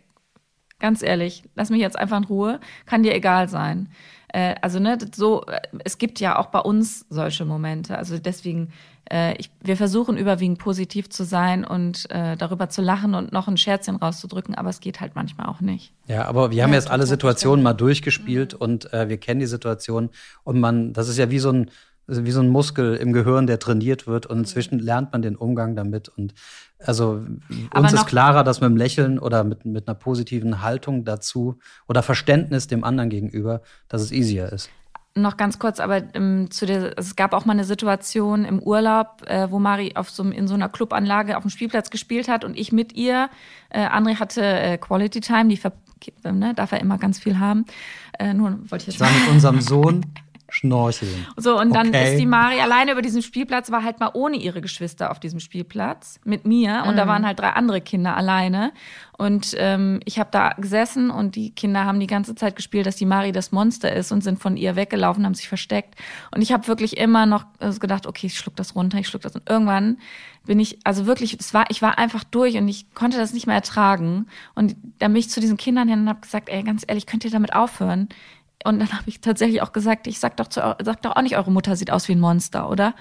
ganz 0.79 1.03
ehrlich, 1.03 1.43
lass 1.55 1.69
mich 1.69 1.82
jetzt 1.82 1.99
einfach 1.99 2.17
in 2.17 2.23
Ruhe, 2.23 2.60
kann 2.86 3.03
dir 3.03 3.13
egal 3.13 3.49
sein. 3.49 3.89
Äh, 4.29 4.55
also 4.62 4.79
ne, 4.79 4.97
so, 5.13 5.43
äh, 5.45 5.60
es 5.84 5.97
gibt 5.97 6.19
ja 6.19 6.38
auch 6.38 6.47
bei 6.47 6.60
uns 6.60 7.05
solche 7.10 7.45
Momente. 7.45 7.97
Also 7.97 8.17
deswegen, 8.19 8.71
äh, 9.12 9.36
ich, 9.38 9.51
wir 9.62 9.75
versuchen 9.75 10.17
überwiegend 10.17 10.60
positiv 10.60 11.10
zu 11.10 11.23
sein 11.23 11.65
und 11.65 12.10
äh, 12.12 12.38
darüber 12.38 12.69
zu 12.69 12.82
lachen 12.82 13.15
und 13.15 13.34
noch 13.34 13.47
ein 13.47 13.58
Scherzchen 13.58 13.95
rauszudrücken, 13.95 14.55
aber 14.55 14.69
es 14.69 14.79
geht 14.79 15.01
halt 15.01 15.15
manchmal 15.15 15.47
auch 15.47 15.62
nicht. 15.62 15.93
Ja, 16.08 16.25
aber 16.25 16.51
wir 16.51 16.63
haben 16.63 16.71
ja, 16.71 16.77
jetzt 16.77 16.91
alle 16.91 17.08
Situationen 17.08 17.63
mal 17.63 17.73
durchgespielt 17.73 18.53
mhm. 18.53 18.60
und 18.60 18.93
äh, 18.93 19.10
wir 19.10 19.17
kennen 19.17 19.39
die 19.39 19.47
Situation 19.47 20.10
und 20.43 20.60
man, 20.60 20.93
das 20.93 21.10
ist 21.10 21.17
ja 21.17 21.32
wie 21.32 21.39
so 21.39 21.51
ein 21.51 21.71
also 22.09 22.25
wie 22.25 22.31
so 22.31 22.41
ein 22.41 22.49
Muskel 22.49 22.95
im 22.95 23.13
Gehirn, 23.13 23.47
der 23.47 23.59
trainiert 23.59 24.07
wird 24.07 24.25
und 24.25 24.39
inzwischen 24.39 24.79
lernt 24.79 25.13
man 25.13 25.21
den 25.21 25.35
Umgang 25.35 25.75
damit. 25.75 26.09
Und 26.09 26.33
also 26.79 27.23
Aber 27.69 27.81
uns 27.81 27.93
ist 27.93 28.07
klarer, 28.07 28.43
dass 28.43 28.59
mit 28.59 28.67
einem 28.67 28.77
Lächeln 28.77 29.19
oder 29.19 29.43
mit, 29.43 29.65
mit 29.65 29.87
einer 29.87 29.95
positiven 29.95 30.61
Haltung 30.61 31.05
dazu 31.05 31.59
oder 31.87 32.03
Verständnis 32.03 32.67
dem 32.67 32.83
anderen 32.83 33.10
gegenüber, 33.10 33.62
dass 33.87 34.01
es 34.01 34.12
easier 34.12 34.51
ist. 34.51 34.69
Noch 35.15 35.37
ganz 35.37 35.57
kurz, 35.60 35.79
aber 35.79 36.03
ähm, 36.13 36.51
zu 36.51 36.65
der, 36.65 36.97
es 36.97 37.15
gab 37.15 37.33
auch 37.33 37.45
mal 37.45 37.53
eine 37.53 37.63
Situation 37.63 38.45
im 38.45 38.60
Urlaub, 38.60 39.23
äh, 39.25 39.49
wo 39.49 39.60
Mari 39.60 39.93
auf 39.95 40.10
so, 40.10 40.23
in 40.23 40.47
so 40.47 40.53
einer 40.53 40.69
Clubanlage 40.69 41.35
auf 41.35 41.43
dem 41.43 41.49
Spielplatz 41.49 41.89
gespielt 41.89 42.27
hat 42.27 42.45
und 42.45 42.57
ich 42.57 42.71
mit 42.71 42.93
ihr. 42.93 43.29
Äh, 43.69 43.87
André 43.87 44.19
hatte 44.19 44.43
äh, 44.43 44.77
Quality 44.77 45.19
Time, 45.19 45.47
die 45.47 45.57
ver 45.57 45.73
ne, 46.23 46.53
darf 46.53 46.71
er 46.71 46.79
immer 46.79 46.97
ganz 46.97 47.19
viel 47.19 47.39
haben. 47.39 47.65
Äh, 48.19 48.33
nur 48.33 48.60
wollte 48.69 48.83
ich 48.83 48.87
jetzt. 48.87 48.95
Ich 48.95 48.99
war 49.01 49.12
mit 49.12 49.29
unserem 49.29 49.62
Sohn 49.62 50.05
Schnorcheln. 50.50 51.27
So, 51.37 51.60
und 51.60 51.73
dann 51.73 51.89
okay. 51.89 52.13
ist 52.13 52.19
die 52.19 52.25
Mari 52.25 52.60
alleine 52.60 52.91
über 52.91 53.02
diesen 53.02 53.21
Spielplatz, 53.21 53.71
war 53.71 53.83
halt 53.83 54.00
mal 54.00 54.12
ohne 54.13 54.37
ihre 54.37 54.62
Geschwister 54.62 55.12
auf 55.12 55.19
diesem 55.19 55.39
Spielplatz 55.39 56.19
mit 56.23 56.45
mir. 56.45 56.83
Und 56.85 56.93
mhm. 56.93 56.97
da 56.97 57.08
waren 57.08 57.25
halt 57.25 57.39
drei 57.39 57.52
andere 57.52 57.81
Kinder 57.81 58.15
alleine. 58.15 58.71
Und 59.17 59.54
ähm, 59.58 60.00
ich 60.06 60.17
habe 60.17 60.29
da 60.31 60.54
gesessen 60.58 61.10
und 61.10 61.35
die 61.35 61.52
Kinder 61.52 61.85
haben 61.85 62.00
die 62.00 62.08
ganze 62.08 62.35
Zeit 62.35 62.56
gespielt, 62.56 62.85
dass 62.85 62.95
die 62.95 63.06
Mari 63.06 63.31
das 63.31 63.52
Monster 63.52 63.93
ist 63.93 64.12
und 64.12 64.23
sind 64.23 64.39
von 64.39 64.56
ihr 64.56 64.75
weggelaufen, 64.75 65.25
haben 65.25 65.33
sich 65.33 65.50
versteckt. 65.50 65.95
Und 66.33 66.41
ich 66.41 66.54
habe 66.54 66.67
wirklich 66.67 66.97
immer 66.97 67.25
noch 67.25 67.45
gedacht, 67.79 68.08
okay, 68.08 68.27
ich 68.27 68.37
schluck 68.37 68.56
das 68.56 68.75
runter, 68.75 68.97
ich 68.97 69.08
schluck 69.08 69.21
das. 69.21 69.35
Und 69.35 69.50
irgendwann 69.50 69.97
bin 70.45 70.60
ich, 70.60 70.79
also 70.83 71.06
wirklich, 71.06 71.37
es 71.39 71.54
war, 71.54 71.65
ich 71.69 71.81
war 71.81 71.97
einfach 71.97 72.23
durch 72.23 72.58
und 72.58 72.67
ich 72.67 72.93
konnte 72.93 73.17
das 73.17 73.33
nicht 73.33 73.45
mehr 73.45 73.56
ertragen. 73.56 74.27
Und 74.56 74.75
dann 75.00 75.12
bin 75.13 75.19
ich 75.19 75.29
zu 75.29 75.41
diesen 75.41 75.58
Kindern 75.58 75.87
hin 75.87 76.00
und 76.00 76.10
habe 76.10 76.21
gesagt, 76.21 76.50
ey, 76.50 76.63
ganz 76.63 76.83
ehrlich, 76.87 77.06
könnt 77.06 77.25
ihr 77.25 77.31
damit 77.31 77.54
aufhören? 77.54 78.10
Und 78.63 78.79
dann 78.79 78.91
habe 78.91 79.03
ich 79.07 79.21
tatsächlich 79.21 79.62
auch 79.62 79.71
gesagt, 79.71 80.07
ich 80.07 80.19
sag 80.19 80.37
doch, 80.37 80.47
zu, 80.47 80.60
sag 80.81 81.01
doch 81.01 81.15
auch 81.15 81.21
nicht, 81.21 81.37
eure 81.37 81.51
Mutter 81.51 81.75
sieht 81.75 81.91
aus 81.91 82.07
wie 82.07 82.13
ein 82.13 82.19
Monster, 82.19 82.69
oder? 82.69 82.93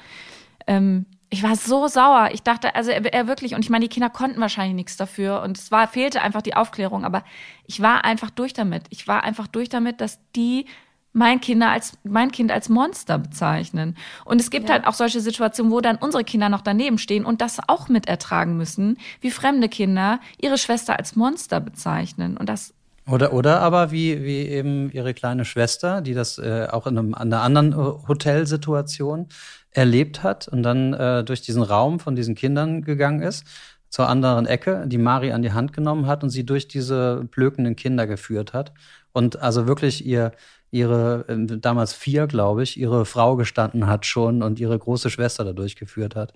Ähm, 0.66 1.06
ich 1.30 1.42
war 1.42 1.56
so 1.56 1.88
sauer. 1.88 2.30
Ich 2.32 2.42
dachte, 2.42 2.74
also 2.74 2.90
er, 2.90 3.04
er, 3.12 3.26
wirklich, 3.26 3.54
und 3.54 3.64
ich 3.64 3.70
meine, 3.70 3.84
die 3.84 3.92
Kinder 3.92 4.08
konnten 4.08 4.40
wahrscheinlich 4.40 4.74
nichts 4.74 4.96
dafür 4.96 5.42
und 5.42 5.58
es 5.58 5.70
war, 5.70 5.88
fehlte 5.88 6.22
einfach 6.22 6.42
die 6.42 6.54
Aufklärung, 6.54 7.04
aber 7.04 7.24
ich 7.66 7.80
war 7.82 8.04
einfach 8.04 8.30
durch 8.30 8.54
damit. 8.54 8.84
Ich 8.90 9.08
war 9.08 9.24
einfach 9.24 9.46
durch 9.46 9.68
damit, 9.68 10.00
dass 10.00 10.20
die 10.34 10.66
mein 11.12 11.40
Kinder 11.40 11.70
als 11.70 11.98
mein 12.04 12.30
Kind 12.30 12.52
als 12.52 12.68
Monster 12.68 13.18
bezeichnen. 13.18 13.96
Und 14.24 14.40
es 14.40 14.50
gibt 14.50 14.68
ja. 14.68 14.74
halt 14.74 14.86
auch 14.86 14.94
solche 14.94 15.20
Situationen, 15.20 15.72
wo 15.72 15.80
dann 15.80 15.96
unsere 15.96 16.22
Kinder 16.22 16.48
noch 16.48 16.60
daneben 16.60 16.98
stehen 16.98 17.24
und 17.24 17.40
das 17.40 17.58
auch 17.66 17.88
mit 17.88 18.06
ertragen 18.06 18.56
müssen, 18.56 18.98
wie 19.20 19.30
fremde 19.30 19.68
Kinder 19.68 20.20
ihre 20.40 20.58
Schwester 20.58 20.98
als 20.98 21.16
Monster 21.16 21.60
bezeichnen. 21.60 22.36
Und 22.36 22.48
das 22.48 22.74
oder, 23.10 23.32
oder 23.32 23.60
aber 23.60 23.90
wie, 23.90 24.22
wie 24.22 24.48
eben 24.48 24.90
ihre 24.90 25.14
kleine 25.14 25.44
Schwester, 25.44 26.00
die 26.00 26.14
das 26.14 26.38
äh, 26.38 26.66
auch 26.70 26.86
in, 26.86 26.98
einem, 26.98 27.08
in 27.08 27.14
einer 27.14 27.42
anderen 27.42 27.72
äh, 27.72 27.76
Hotelsituation 28.08 29.28
erlebt 29.70 30.22
hat 30.22 30.48
und 30.48 30.62
dann 30.62 30.94
äh, 30.94 31.24
durch 31.24 31.40
diesen 31.42 31.62
Raum 31.62 32.00
von 32.00 32.16
diesen 32.16 32.34
Kindern 32.34 32.82
gegangen 32.82 33.22
ist, 33.22 33.44
zur 33.88 34.08
anderen 34.08 34.46
Ecke, 34.46 34.84
die 34.86 34.98
Mari 34.98 35.32
an 35.32 35.42
die 35.42 35.52
Hand 35.52 35.72
genommen 35.72 36.06
hat 36.06 36.22
und 36.22 36.30
sie 36.30 36.44
durch 36.44 36.68
diese 36.68 37.26
blökenden 37.30 37.76
Kinder 37.76 38.06
geführt 38.06 38.52
hat. 38.52 38.72
Und 39.12 39.40
also 39.40 39.66
wirklich 39.66 40.04
ihr, 40.04 40.32
ihre, 40.70 41.24
äh, 41.28 41.58
damals 41.58 41.94
vier, 41.94 42.26
glaube 42.26 42.62
ich, 42.62 42.78
ihre 42.78 43.06
Frau 43.06 43.36
gestanden 43.36 43.86
hat 43.86 44.04
schon 44.04 44.42
und 44.42 44.60
ihre 44.60 44.78
große 44.78 45.10
Schwester 45.10 45.44
da 45.44 45.52
durchgeführt 45.52 46.14
hat. 46.14 46.34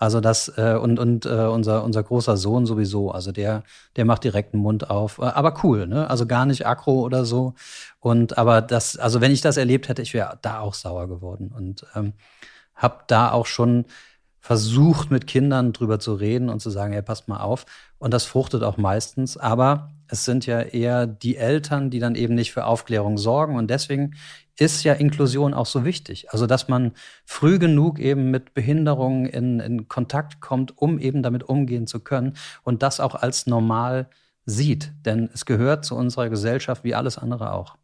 Also 0.00 0.20
das 0.20 0.48
äh, 0.56 0.78
und 0.80 0.98
und 0.98 1.26
äh, 1.26 1.46
unser 1.46 1.84
unser 1.84 2.02
großer 2.02 2.38
Sohn 2.38 2.64
sowieso. 2.64 3.10
Also 3.10 3.32
der 3.32 3.64
der 3.96 4.06
macht 4.06 4.24
direkt 4.24 4.54
den 4.54 4.60
Mund 4.60 4.88
auf. 4.88 5.18
Äh, 5.18 5.24
aber 5.24 5.62
cool, 5.62 5.86
ne? 5.86 6.08
Also 6.08 6.26
gar 6.26 6.46
nicht 6.46 6.66
aggro 6.66 7.02
oder 7.02 7.26
so. 7.26 7.54
Und 8.00 8.38
aber 8.38 8.62
das, 8.62 8.96
also 8.96 9.20
wenn 9.20 9.30
ich 9.30 9.42
das 9.42 9.58
erlebt 9.58 9.88
hätte, 9.90 10.00
ich 10.00 10.14
wäre 10.14 10.38
da 10.40 10.60
auch 10.60 10.72
sauer 10.72 11.06
geworden 11.06 11.52
und 11.54 11.84
ähm, 11.94 12.14
habe 12.74 13.04
da 13.08 13.30
auch 13.30 13.44
schon 13.44 13.84
versucht 14.40 15.10
mit 15.10 15.26
Kindern 15.26 15.74
drüber 15.74 15.98
zu 15.98 16.14
reden 16.14 16.48
und 16.48 16.60
zu 16.60 16.70
sagen, 16.70 16.94
hey, 16.94 17.02
passt 17.02 17.28
mal 17.28 17.40
auf. 17.40 17.66
Und 17.98 18.14
das 18.14 18.24
fruchtet 18.24 18.62
auch 18.62 18.78
meistens. 18.78 19.36
Aber 19.36 19.90
es 20.08 20.24
sind 20.24 20.46
ja 20.46 20.62
eher 20.62 21.06
die 21.06 21.36
Eltern, 21.36 21.90
die 21.90 21.98
dann 21.98 22.14
eben 22.14 22.34
nicht 22.34 22.52
für 22.52 22.64
Aufklärung 22.64 23.18
sorgen. 23.18 23.56
Und 23.56 23.68
deswegen 23.68 24.14
ist 24.60 24.84
ja 24.84 24.92
Inklusion 24.92 25.54
auch 25.54 25.66
so 25.66 25.84
wichtig. 25.84 26.30
Also, 26.32 26.46
dass 26.46 26.68
man 26.68 26.92
früh 27.24 27.58
genug 27.58 27.98
eben 27.98 28.30
mit 28.30 28.52
Behinderungen 28.52 29.24
in, 29.24 29.58
in 29.58 29.88
Kontakt 29.88 30.40
kommt, 30.40 30.76
um 30.76 30.98
eben 30.98 31.22
damit 31.22 31.44
umgehen 31.44 31.86
zu 31.86 32.00
können 32.00 32.34
und 32.62 32.82
das 32.82 33.00
auch 33.00 33.14
als 33.14 33.46
normal 33.46 34.10
sieht. 34.44 34.92
Denn 35.06 35.30
es 35.32 35.46
gehört 35.46 35.84
zu 35.86 35.96
unserer 35.96 36.28
Gesellschaft 36.28 36.84
wie 36.84 36.94
alles 36.94 37.16
andere 37.16 37.52
auch. 37.52 37.76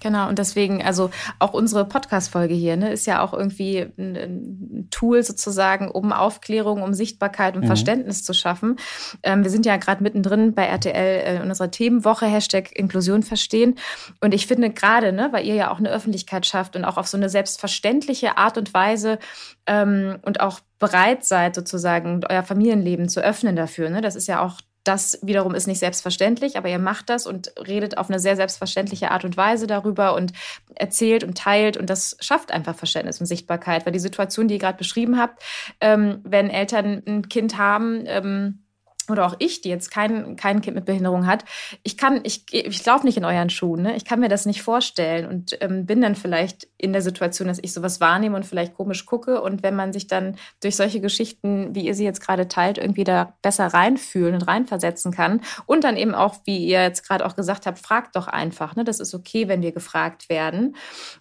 Genau, 0.00 0.28
und 0.28 0.38
deswegen, 0.38 0.82
also 0.82 1.10
auch 1.38 1.52
unsere 1.52 1.84
Podcast-Folge 1.84 2.54
hier, 2.54 2.76
ne, 2.76 2.92
ist 2.92 3.06
ja 3.06 3.22
auch 3.22 3.32
irgendwie 3.32 3.86
ein, 3.98 4.16
ein, 4.16 4.88
Tool 4.90 5.22
sozusagen, 5.22 5.90
um 5.90 6.12
Aufklärung, 6.12 6.82
um 6.82 6.94
Sichtbarkeit 6.94 7.56
und 7.56 7.62
mhm. 7.62 7.66
Verständnis 7.66 8.22
zu 8.22 8.34
schaffen. 8.34 8.76
Ähm, 9.22 9.42
wir 9.42 9.50
sind 9.50 9.66
ja 9.66 9.76
gerade 9.76 10.02
mittendrin 10.02 10.54
bei 10.54 10.64
RTL 10.64 10.94
äh, 10.94 11.36
in 11.36 11.42
unserer 11.42 11.70
Themenwoche, 11.70 12.26
Hashtag 12.26 12.76
Inklusion 12.76 13.22
verstehen. 13.22 13.76
Und 14.20 14.34
ich 14.34 14.46
finde 14.46 14.70
gerade, 14.70 15.12
ne, 15.12 15.28
weil 15.32 15.46
ihr 15.46 15.54
ja 15.54 15.70
auch 15.70 15.78
eine 15.78 15.90
Öffentlichkeit 15.90 16.46
schafft 16.46 16.76
und 16.76 16.84
auch 16.84 16.96
auf 16.96 17.08
so 17.08 17.16
eine 17.16 17.28
selbstverständliche 17.28 18.36
Art 18.36 18.58
und 18.58 18.74
Weise 18.74 19.18
ähm, 19.66 20.18
und 20.22 20.40
auch 20.40 20.60
bereit 20.78 21.24
seid, 21.24 21.54
sozusagen 21.54 22.20
euer 22.28 22.42
Familienleben 22.42 23.08
zu 23.08 23.20
öffnen 23.20 23.56
dafür. 23.56 23.90
Ne? 23.90 24.00
Das 24.00 24.16
ist 24.16 24.26
ja 24.26 24.42
auch 24.42 24.60
das 24.84 25.18
wiederum 25.22 25.54
ist 25.54 25.66
nicht 25.66 25.78
selbstverständlich, 25.78 26.56
aber 26.56 26.68
ihr 26.68 26.78
macht 26.78 27.08
das 27.08 27.26
und 27.26 27.52
redet 27.66 27.96
auf 27.98 28.10
eine 28.10 28.18
sehr 28.20 28.36
selbstverständliche 28.36 29.10
Art 29.10 29.24
und 29.24 29.36
Weise 29.36 29.66
darüber 29.66 30.14
und 30.14 30.32
erzählt 30.74 31.24
und 31.24 31.38
teilt 31.38 31.76
und 31.76 31.88
das 31.88 32.16
schafft 32.20 32.52
einfach 32.52 32.76
Verständnis 32.76 33.18
und 33.20 33.26
Sichtbarkeit, 33.26 33.86
weil 33.86 33.92
die 33.92 33.98
Situation, 33.98 34.46
die 34.46 34.54
ihr 34.54 34.60
gerade 34.60 34.78
beschrieben 34.78 35.18
habt, 35.18 35.42
ähm, 35.80 36.20
wenn 36.24 36.50
Eltern 36.50 37.02
ein 37.06 37.28
Kind 37.28 37.56
haben, 37.56 38.04
ähm, 38.06 38.63
oder 39.10 39.26
auch 39.26 39.36
ich, 39.38 39.60
die 39.60 39.68
jetzt 39.68 39.90
kein, 39.90 40.36
kein 40.36 40.60
Kind 40.60 40.74
mit 40.74 40.84
Behinderung 40.84 41.26
hat, 41.26 41.44
ich 41.82 41.96
kann, 41.96 42.20
ich, 42.24 42.44
ich 42.52 42.84
laufe 42.84 43.06
nicht 43.06 43.16
in 43.16 43.24
euren 43.24 43.50
Schuhen, 43.50 43.82
ne? 43.82 43.96
ich 43.96 44.04
kann 44.04 44.20
mir 44.20 44.28
das 44.28 44.46
nicht 44.46 44.62
vorstellen 44.62 45.26
und 45.26 45.56
ähm, 45.60 45.86
bin 45.86 46.00
dann 46.00 46.14
vielleicht 46.14 46.68
in 46.78 46.92
der 46.92 47.02
Situation, 47.02 47.48
dass 47.48 47.58
ich 47.62 47.72
sowas 47.72 48.00
wahrnehme 48.00 48.36
und 48.36 48.46
vielleicht 48.46 48.74
komisch 48.74 49.06
gucke 49.06 49.40
und 49.40 49.62
wenn 49.62 49.76
man 49.76 49.92
sich 49.92 50.06
dann 50.06 50.36
durch 50.62 50.76
solche 50.76 51.00
Geschichten, 51.00 51.74
wie 51.74 51.86
ihr 51.86 51.94
sie 51.94 52.04
jetzt 52.04 52.20
gerade 52.20 52.48
teilt, 52.48 52.78
irgendwie 52.78 53.04
da 53.04 53.34
besser 53.42 53.66
reinfühlen 53.66 54.34
und 54.34 54.42
reinversetzen 54.42 55.12
kann 55.12 55.40
und 55.66 55.84
dann 55.84 55.96
eben 55.96 56.14
auch, 56.14 56.36
wie 56.44 56.58
ihr 56.66 56.82
jetzt 56.82 57.06
gerade 57.06 57.24
auch 57.26 57.36
gesagt 57.36 57.66
habt, 57.66 57.78
fragt 57.78 58.16
doch 58.16 58.28
einfach, 58.28 58.76
ne? 58.76 58.84
das 58.84 59.00
ist 59.00 59.14
okay, 59.14 59.48
wenn 59.48 59.62
wir 59.62 59.72
gefragt 59.72 60.28
werden. 60.28 60.76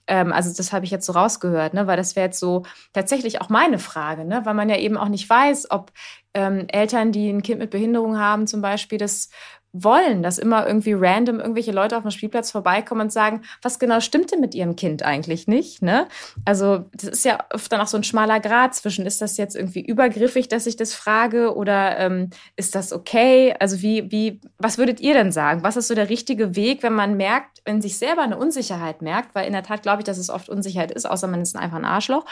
Ähm, 0.07 0.31
also 0.31 0.53
das 0.55 0.73
habe 0.73 0.85
ich 0.85 0.91
jetzt 0.91 1.05
so 1.05 1.13
rausgehört, 1.13 1.73
ne? 1.73 1.87
weil 1.87 1.97
das 1.97 2.15
wäre 2.15 2.27
jetzt 2.27 2.39
so 2.39 2.63
tatsächlich 2.93 3.41
auch 3.41 3.49
meine 3.49 3.79
Frage, 3.79 4.25
ne? 4.25 4.41
weil 4.45 4.53
man 4.53 4.69
ja 4.69 4.77
eben 4.77 4.97
auch 4.97 5.09
nicht 5.09 5.29
weiß, 5.29 5.71
ob 5.71 5.91
ähm, 6.33 6.65
Eltern, 6.69 7.11
die 7.11 7.29
ein 7.29 7.43
Kind 7.43 7.59
mit 7.59 7.69
Behinderung 7.69 8.17
haben, 8.17 8.47
zum 8.47 8.61
Beispiel, 8.61 8.97
das 8.97 9.29
wollen, 9.73 10.21
dass 10.21 10.37
immer 10.37 10.67
irgendwie 10.67 10.93
random 10.93 11.39
irgendwelche 11.39 11.71
Leute 11.71 11.97
auf 11.97 12.03
dem 12.03 12.11
Spielplatz 12.11 12.51
vorbeikommen 12.51 13.01
und 13.01 13.11
sagen, 13.11 13.41
was 13.63 13.79
genau 13.79 13.99
stimmt 13.99 14.31
denn 14.31 14.39
mit 14.39 14.53
ihrem 14.53 14.75
Kind 14.75 15.01
eigentlich 15.01 15.47
nicht? 15.47 15.81
Ne? 15.81 16.07
Also 16.45 16.85
das 16.93 17.09
ist 17.09 17.25
ja 17.25 17.39
oft 17.51 17.71
dann 17.71 17.81
auch 17.81 17.87
so 17.87 17.97
ein 17.97 18.03
schmaler 18.03 18.39
Grad 18.39 18.75
zwischen, 18.75 19.07
ist 19.07 19.19
das 19.19 19.35
jetzt 19.37 19.55
irgendwie 19.55 19.83
übergriffig, 19.83 20.47
dass 20.47 20.67
ich 20.67 20.75
das 20.75 20.93
frage 20.93 21.55
oder 21.55 21.97
ähm, 21.97 22.29
ist 22.55 22.75
das 22.75 22.93
okay? 22.93 23.55
Also 23.59 23.81
wie, 23.81 24.11
wie, 24.11 24.39
was 24.59 24.77
würdet 24.77 24.99
ihr 25.01 25.15
denn 25.15 25.31
sagen? 25.31 25.63
Was 25.63 25.75
ist 25.75 25.87
so 25.87 25.95
der 25.95 26.09
richtige 26.09 26.55
Weg, 26.55 26.83
wenn 26.83 26.93
man 26.93 27.17
merkt, 27.17 27.61
wenn 27.65 27.81
sich 27.81 27.97
selber 27.97 28.21
eine 28.21 28.37
Unsicherheit 28.37 29.01
merkt, 29.01 29.33
weil 29.33 29.47
in 29.47 29.53
der 29.53 29.63
Tat 29.63 29.81
glaube 29.81 30.01
ich, 30.01 30.05
dass 30.05 30.19
es 30.19 30.29
oft 30.29 30.49
Unsicherheit 30.49 30.91
ist, 30.91 31.09
außer 31.09 31.27
man 31.27 31.41
ist 31.41 31.55
einfach 31.55 31.77
ein 31.77 31.85
Arschloch 31.85 32.25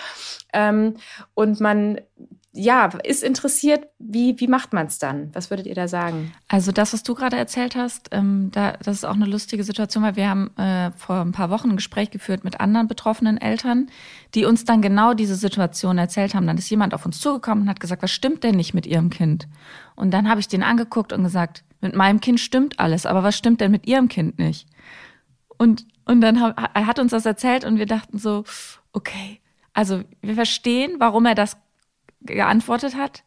ähm, 0.54 0.96
und 1.34 1.60
man 1.60 2.00
ja, 2.54 2.88
ist 3.04 3.24
interessiert, 3.24 3.88
wie, 3.98 4.38
wie 4.40 4.48
macht 4.48 4.74
man 4.74 4.88
es 4.88 5.00
dann? 5.00 5.34
Was 5.34 5.50
würdet 5.50 5.68
ihr 5.68 5.76
da 5.76 5.88
sagen? 5.88 6.34
Also 6.50 6.74
das, 6.74 6.92
was 6.92 7.02
du 7.02 7.16
gerade 7.16 7.38
erzählt 7.38 7.78
hast, 7.78 8.10
ähm, 8.12 8.50
da, 8.52 8.74
das 8.84 8.98
ist 8.98 9.06
auch 9.06 9.16
eine 9.16 9.26
lustige 9.26 9.64
Situation, 9.64 10.04
weil 10.04 10.18
wir 10.18 10.30
haben 10.30 10.56
äh, 10.58 10.92
vor 10.98 11.22
ein 11.22 11.32
paar 11.32 11.50
Wochen 11.50 11.70
ein 11.70 11.76
Gespräch 11.78 12.12
geführt 12.12 12.44
mit 12.44 12.60
anderen 12.60 12.90
betroffenen 12.90 13.38
Eltern, 13.38 13.90
die 14.36 14.44
uns 14.44 14.66
dann 14.66 14.82
genau 14.82 15.14
diese 15.14 15.36
Situation 15.36 15.98
erzählt 15.98 16.36
haben. 16.36 16.46
Dann 16.46 16.58
ist 16.58 16.70
jemand 16.70 16.94
auf 16.94 17.06
uns 17.06 17.22
zugekommen 17.22 17.64
und 17.64 17.70
hat 17.70 17.80
gesagt, 17.80 18.04
was 18.04 18.12
stimmt 18.12 18.44
denn 18.44 18.56
nicht 18.56 18.74
mit 18.74 18.86
ihrem 18.86 19.10
Kind? 19.10 19.48
Und 19.96 20.12
dann 20.12 20.30
habe 20.30 20.42
ich 20.42 20.50
den 20.50 20.64
angeguckt 20.64 21.14
und 21.14 21.24
gesagt, 21.24 21.64
mit 21.80 21.96
meinem 21.96 22.20
Kind 22.20 22.42
stimmt 22.42 22.80
alles, 22.82 23.06
aber 23.06 23.24
was 23.24 23.38
stimmt 23.38 23.62
denn 23.62 23.72
mit 23.72 23.88
ihrem 23.88 24.10
Kind 24.10 24.40
nicht? 24.40 24.68
Und, 25.58 25.86
und 26.04 26.20
dann 26.20 26.42
hat, 26.42 26.56
er 26.74 26.86
hat 26.86 27.00
uns 27.00 27.12
das 27.12 27.26
erzählt 27.26 27.64
und 27.64 27.78
wir 27.78 27.86
dachten 27.86 28.18
so, 28.18 28.44
okay, 28.92 29.40
also 29.74 30.04
wir 30.22 30.36
verstehen, 30.36 30.96
warum 31.00 31.26
er 31.26 31.36
das 31.36 31.56
geantwortet 32.22 32.96
hat. 32.96 33.24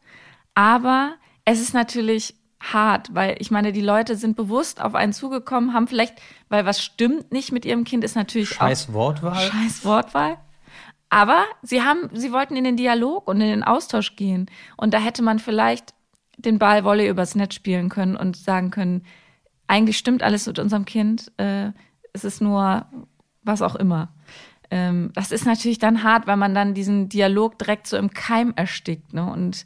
Aber 0.53 1.15
es 1.43 1.59
ist 1.59 1.73
natürlich 1.73 2.35
hart, 2.59 3.13
weil 3.13 3.35
ich 3.39 3.51
meine, 3.51 3.71
die 3.71 3.81
Leute 3.81 4.15
sind 4.15 4.35
bewusst 4.35 4.81
auf 4.81 4.95
einen 4.95 5.13
zugekommen, 5.13 5.73
haben 5.73 5.87
vielleicht, 5.87 6.15
weil 6.49 6.65
was 6.65 6.81
stimmt 6.81 7.31
nicht 7.31 7.51
mit 7.51 7.65
ihrem 7.65 7.83
Kind, 7.83 8.03
ist 8.03 8.15
natürlich 8.15 8.49
Scheiß 8.49 8.89
auch 8.89 8.93
Wortwahl. 8.93 9.35
Scheiß 9.35 9.85
Wortwahl. 9.85 10.37
Aber 11.09 11.45
sie 11.61 11.83
haben, 11.83 12.09
sie 12.13 12.31
wollten 12.31 12.55
in 12.55 12.63
den 12.63 12.77
Dialog 12.77 13.27
und 13.27 13.39
in 13.39 13.47
den 13.47 13.63
Austausch 13.63 14.15
gehen. 14.15 14.49
Und 14.75 14.93
da 14.93 14.97
hätte 14.97 15.21
man 15.21 15.39
vielleicht 15.39 15.93
den 16.37 16.59
Ball 16.59 16.83
Wolle 16.83 17.07
übers 17.07 17.35
Netz 17.35 17.53
spielen 17.53 17.89
können 17.89 18.17
und 18.17 18.35
sagen 18.35 18.71
können, 18.71 19.05
eigentlich 19.67 19.97
stimmt 19.97 20.23
alles 20.23 20.47
mit 20.47 20.59
unserem 20.59 20.85
Kind, 20.85 21.31
äh, 21.37 21.71
es 22.13 22.23
ist 22.23 22.41
nur 22.41 22.85
was 23.43 23.61
auch 23.61 23.75
immer 23.75 24.09
ähm, 24.71 25.11
das 25.13 25.31
ist 25.31 25.45
natürlich 25.45 25.79
dann 25.79 26.03
hart, 26.03 26.27
weil 26.27 26.37
man 26.37 26.53
dann 26.55 26.73
diesen 26.73 27.09
Dialog 27.09 27.57
direkt 27.57 27.87
so 27.87 27.97
im 27.97 28.09
Keim 28.11 28.53
erstickt. 28.55 29.13
Ne? 29.13 29.29
Und 29.29 29.65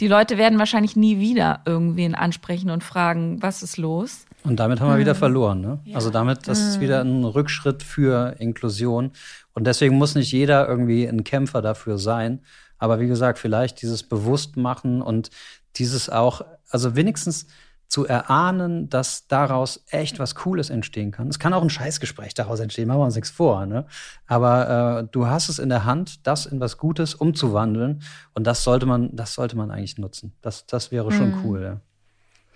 die 0.00 0.08
Leute 0.08 0.38
werden 0.38 0.58
wahrscheinlich 0.58 0.96
nie 0.96 1.18
wieder 1.18 1.62
irgendwen 1.66 2.14
ansprechen 2.14 2.70
und 2.70 2.84
fragen, 2.84 3.42
was 3.42 3.62
ist 3.62 3.78
los? 3.78 4.26
Und 4.44 4.60
damit 4.60 4.80
haben 4.80 4.88
wir 4.88 4.96
mhm. 4.96 5.00
wieder 5.00 5.14
verloren. 5.14 5.60
Ne? 5.60 5.80
Ja. 5.84 5.96
Also 5.96 6.10
damit, 6.10 6.46
das 6.46 6.60
mhm. 6.60 6.68
ist 6.68 6.80
wieder 6.80 7.00
ein 7.00 7.24
Rückschritt 7.24 7.82
für 7.82 8.36
Inklusion. 8.38 9.10
Und 9.54 9.66
deswegen 9.66 9.96
muss 9.96 10.14
nicht 10.14 10.32
jeder 10.32 10.68
irgendwie 10.68 11.04
ein 11.06 11.24
Kämpfer 11.24 11.62
dafür 11.62 11.98
sein. 11.98 12.40
Aber 12.78 13.00
wie 13.00 13.08
gesagt, 13.08 13.38
vielleicht 13.38 13.82
dieses 13.82 14.04
Bewusstmachen 14.04 15.02
und 15.02 15.30
dieses 15.76 16.08
auch, 16.08 16.42
also 16.70 16.94
wenigstens 16.94 17.46
zu 17.88 18.06
erahnen, 18.06 18.90
dass 18.90 19.26
daraus 19.28 19.82
echt 19.88 20.18
was 20.18 20.34
Cooles 20.34 20.68
entstehen 20.68 21.10
kann. 21.10 21.28
Es 21.28 21.38
kann 21.38 21.54
auch 21.54 21.62
ein 21.62 21.70
Scheißgespräch 21.70 22.34
daraus 22.34 22.60
entstehen, 22.60 22.86
machen 22.86 23.00
wir 23.00 23.04
uns 23.06 23.14
nichts 23.14 23.30
vor. 23.30 23.64
Ne? 23.64 23.86
Aber 24.26 25.00
äh, 25.00 25.08
du 25.10 25.26
hast 25.26 25.48
es 25.48 25.58
in 25.58 25.70
der 25.70 25.84
Hand, 25.84 26.26
das 26.26 26.44
in 26.44 26.60
was 26.60 26.76
Gutes 26.76 27.14
umzuwandeln. 27.14 28.02
Und 28.34 28.46
das 28.46 28.62
sollte 28.62 28.84
man, 28.84 29.16
das 29.16 29.32
sollte 29.34 29.56
man 29.56 29.70
eigentlich 29.70 29.96
nutzen. 29.96 30.34
Das, 30.42 30.66
das 30.66 30.92
wäre 30.92 31.10
schon 31.10 31.30
mhm. 31.30 31.44
cool. 31.44 31.62
Ja. 31.62 31.80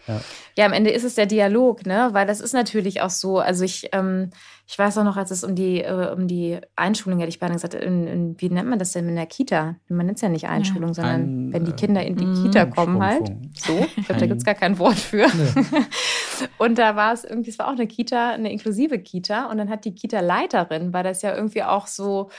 Ja. 0.09 0.21
ja, 0.57 0.67
am 0.67 0.73
Ende 0.73 0.91
ist 0.91 1.05
es 1.05 1.15
der 1.15 1.27
Dialog, 1.27 1.87
ne? 1.87 2.09
Weil 2.13 2.27
das 2.27 2.41
ist 2.41 2.53
natürlich 2.53 3.01
auch 3.03 3.11
so. 3.11 3.39
Also 3.39 3.65
ich, 3.65 3.89
ähm, 3.93 4.31
ich 4.73 4.79
weiß 4.79 4.97
auch 4.97 5.05
noch, 5.05 5.19
als 5.19 5.31
es 5.31 5.45
um 5.45 5.55
die, 5.55 5.83
äh, 5.83 6.15
um 6.15 6.27
die 6.27 6.59
Einschulung, 6.77 7.19
hätte 7.19 7.29
ich 7.29 7.39
beinahe 7.39 7.57
gesagt, 7.57 7.75
in, 7.75 8.07
in, 8.07 8.41
wie 8.41 8.49
nennt 8.49 8.71
man 8.71 8.79
das 8.79 8.93
denn 8.93 9.07
in 9.07 9.17
der 9.17 9.27
Kita? 9.27 9.77
Man 9.89 10.07
nennt 10.07 10.17
es 10.17 10.23
ja 10.23 10.31
nicht 10.31 10.49
Einschulung, 10.49 10.89
ja. 10.89 10.95
sondern 10.95 11.21
Ein, 11.21 11.53
wenn 11.53 11.65
die 11.67 11.73
Kinder 11.73 12.03
in 12.03 12.17
die 12.17 12.25
äh, 12.25 12.43
Kita 12.43 12.65
kommen 12.65 13.03
halt. 13.03 13.33
So, 13.55 13.87
ich 13.97 14.07
glaube, 14.07 14.21
da 14.21 14.27
gibt 14.27 14.39
es 14.39 14.47
gar 14.47 14.55
kein 14.55 14.79
Wort 14.79 14.99
für. 14.99 15.27
Nee. 15.27 15.67
und 16.59 16.79
da 16.79 16.97
war 16.97 17.13
es 17.13 17.23
irgendwie, 17.23 17.51
es 17.51 17.59
war 17.59 17.69
auch 17.69 17.73
eine 17.73 17.87
Kita, 17.87 18.31
eine 18.31 18.51
inklusive 18.51 18.99
Kita. 18.99 19.51
Und 19.51 19.59
dann 19.59 19.69
hat 19.69 19.85
die 19.85 19.95
Kita-Leiterin, 19.95 20.95
weil 20.95 21.05
das 21.05 21.21
ja 21.21 21.37
irgendwie 21.37 21.65
auch 21.65 21.87
so 21.87 22.31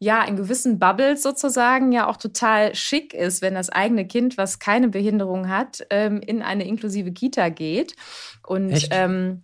ja 0.00 0.24
in 0.24 0.34
gewissen 0.34 0.80
Bubbles 0.80 1.22
sozusagen 1.22 1.92
ja 1.92 2.08
auch 2.08 2.16
total 2.16 2.74
schick 2.74 3.14
ist, 3.14 3.40
wenn 3.40 3.54
das 3.54 3.70
eigene 3.70 4.04
Kind, 4.04 4.36
was 4.36 4.58
keine 4.58 4.88
Behinderung 4.88 5.48
hat, 5.48 5.86
ähm, 5.90 6.20
in 6.26 6.42
eine 6.42 6.66
inklusive 6.66 7.12
Kita 7.12 7.50
geht. 7.50 7.94
Und 8.44 8.88
ähm, 8.90 9.42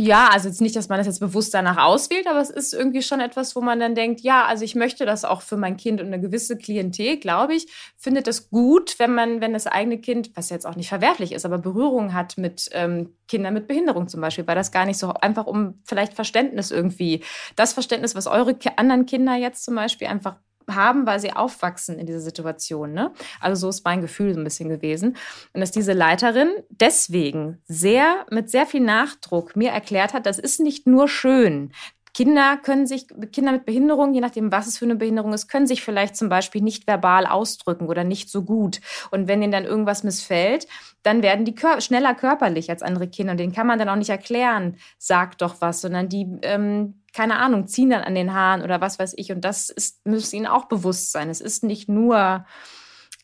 ja, 0.00 0.28
also 0.28 0.46
jetzt 0.46 0.60
nicht, 0.60 0.76
dass 0.76 0.88
man 0.88 0.98
das 0.98 1.08
jetzt 1.08 1.18
bewusst 1.18 1.52
danach 1.52 1.76
auswählt, 1.76 2.28
aber 2.28 2.40
es 2.40 2.50
ist 2.50 2.72
irgendwie 2.72 3.02
schon 3.02 3.18
etwas, 3.18 3.56
wo 3.56 3.60
man 3.60 3.80
dann 3.80 3.96
denkt, 3.96 4.20
ja, 4.20 4.44
also 4.44 4.64
ich 4.64 4.76
möchte 4.76 5.06
das 5.06 5.24
auch 5.24 5.42
für 5.42 5.56
mein 5.56 5.76
Kind 5.76 6.00
und 6.00 6.06
eine 6.06 6.20
gewisse 6.20 6.56
Klientel, 6.56 7.16
glaube 7.16 7.56
ich, 7.56 7.66
findet 7.96 8.28
das 8.28 8.48
gut, 8.48 9.00
wenn 9.00 9.12
man, 9.12 9.40
wenn 9.40 9.54
das 9.54 9.66
eigene 9.66 9.98
Kind, 9.98 10.30
was 10.36 10.50
jetzt 10.50 10.66
auch 10.66 10.76
nicht 10.76 10.88
verwerflich 10.88 11.32
ist, 11.32 11.44
aber 11.44 11.58
Berührung 11.58 12.14
hat 12.14 12.38
mit 12.38 12.68
ähm, 12.74 13.16
Kindern 13.26 13.54
mit 13.54 13.66
Behinderung 13.66 14.06
zum 14.06 14.20
Beispiel, 14.20 14.46
weil 14.46 14.54
das 14.54 14.70
gar 14.70 14.86
nicht 14.86 14.98
so 14.98 15.14
einfach 15.14 15.46
um 15.46 15.80
vielleicht 15.82 16.14
Verständnis 16.14 16.70
irgendwie, 16.70 17.24
das 17.56 17.72
Verständnis, 17.72 18.14
was 18.14 18.28
eure 18.28 18.56
anderen 18.76 19.04
Kinder 19.04 19.34
jetzt 19.34 19.64
zum 19.64 19.74
Beispiel 19.74 20.06
einfach 20.06 20.36
haben, 20.74 21.06
weil 21.06 21.20
sie 21.20 21.32
aufwachsen 21.32 21.98
in 21.98 22.06
dieser 22.06 22.20
Situation. 22.20 22.92
Ne? 22.92 23.12
Also 23.40 23.60
so 23.62 23.68
ist 23.70 23.84
mein 23.84 24.00
Gefühl 24.00 24.34
so 24.34 24.40
ein 24.40 24.44
bisschen 24.44 24.68
gewesen. 24.68 25.16
Und 25.52 25.60
dass 25.60 25.70
diese 25.70 25.92
Leiterin 25.92 26.50
deswegen 26.70 27.58
sehr, 27.66 28.26
mit 28.30 28.50
sehr 28.50 28.66
viel 28.66 28.80
Nachdruck 28.80 29.56
mir 29.56 29.70
erklärt 29.70 30.12
hat, 30.12 30.26
das 30.26 30.38
ist 30.38 30.60
nicht 30.60 30.86
nur 30.86 31.08
schön, 31.08 31.72
Kinder 32.18 32.56
können 32.56 32.88
sich, 32.88 33.06
Kinder 33.30 33.52
mit 33.52 33.64
Behinderung, 33.64 34.12
je 34.12 34.20
nachdem, 34.20 34.50
was 34.50 34.66
es 34.66 34.76
für 34.76 34.86
eine 34.86 34.96
Behinderung 34.96 35.32
ist, 35.32 35.46
können 35.46 35.68
sich 35.68 35.84
vielleicht 35.84 36.16
zum 36.16 36.28
Beispiel 36.28 36.62
nicht 36.62 36.88
verbal 36.88 37.26
ausdrücken 37.26 37.86
oder 37.86 38.02
nicht 38.02 38.28
so 38.28 38.42
gut. 38.42 38.80
Und 39.12 39.28
wenn 39.28 39.40
ihnen 39.40 39.52
dann 39.52 39.64
irgendwas 39.64 40.02
missfällt, 40.02 40.66
dann 41.04 41.22
werden 41.22 41.44
die 41.44 41.54
kör 41.54 41.80
schneller 41.80 42.16
körperlich 42.16 42.70
als 42.70 42.82
andere 42.82 43.06
Kinder. 43.06 43.30
Und 43.30 43.38
denen 43.38 43.52
kann 43.52 43.68
man 43.68 43.78
dann 43.78 43.88
auch 43.88 43.94
nicht 43.94 44.10
erklären, 44.10 44.78
sag 44.98 45.38
doch 45.38 45.60
was, 45.60 45.80
sondern 45.80 46.08
die, 46.08 46.26
ähm, 46.42 47.02
keine 47.14 47.36
Ahnung, 47.36 47.68
ziehen 47.68 47.90
dann 47.90 48.02
an 48.02 48.16
den 48.16 48.34
Haaren 48.34 48.62
oder 48.62 48.80
was 48.80 48.98
weiß 48.98 49.14
ich. 49.16 49.30
Und 49.30 49.44
das 49.44 49.70
ist, 49.70 50.04
muss 50.04 50.32
ihnen 50.32 50.48
auch 50.48 50.64
bewusst 50.64 51.12
sein. 51.12 51.30
Es 51.30 51.40
ist 51.40 51.62
nicht 51.62 51.88
nur 51.88 52.44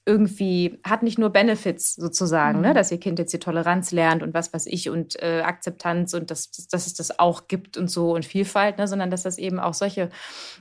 irgendwie, 0.07 0.79
hat 0.85 1.03
nicht 1.03 1.19
nur 1.19 1.31
Benefits 1.31 1.95
sozusagen, 1.95 2.61
ne, 2.61 2.69
mhm. 2.69 2.73
ne, 2.73 2.75
dass 2.75 2.93
ihr 2.93 3.01
Kind 3.01 3.19
jetzt 3.19 3.33
die 3.33 3.39
Toleranz 3.39 3.91
lernt 3.91 4.23
und 4.23 4.35
was 4.35 4.53
weiß 4.53 4.67
ich 4.67 4.91
und 4.91 5.21
äh, 5.23 5.41
Akzeptanz 5.43 6.13
und 6.13 6.31
dass, 6.31 6.51
dass 6.51 6.87
es 6.87 6.95
das 6.95 7.19
auch 7.19 7.49
gibt 7.49 7.79
und 7.79 7.91
so 7.91 8.15
und 8.15 8.27
Vielfalt, 8.27 8.77
ne, 8.79 8.87
sondern 8.87 9.11
dass 9.11 9.23
das 9.23 9.39
eben 9.39 9.59
auch 9.59 9.73
solche 9.73 10.11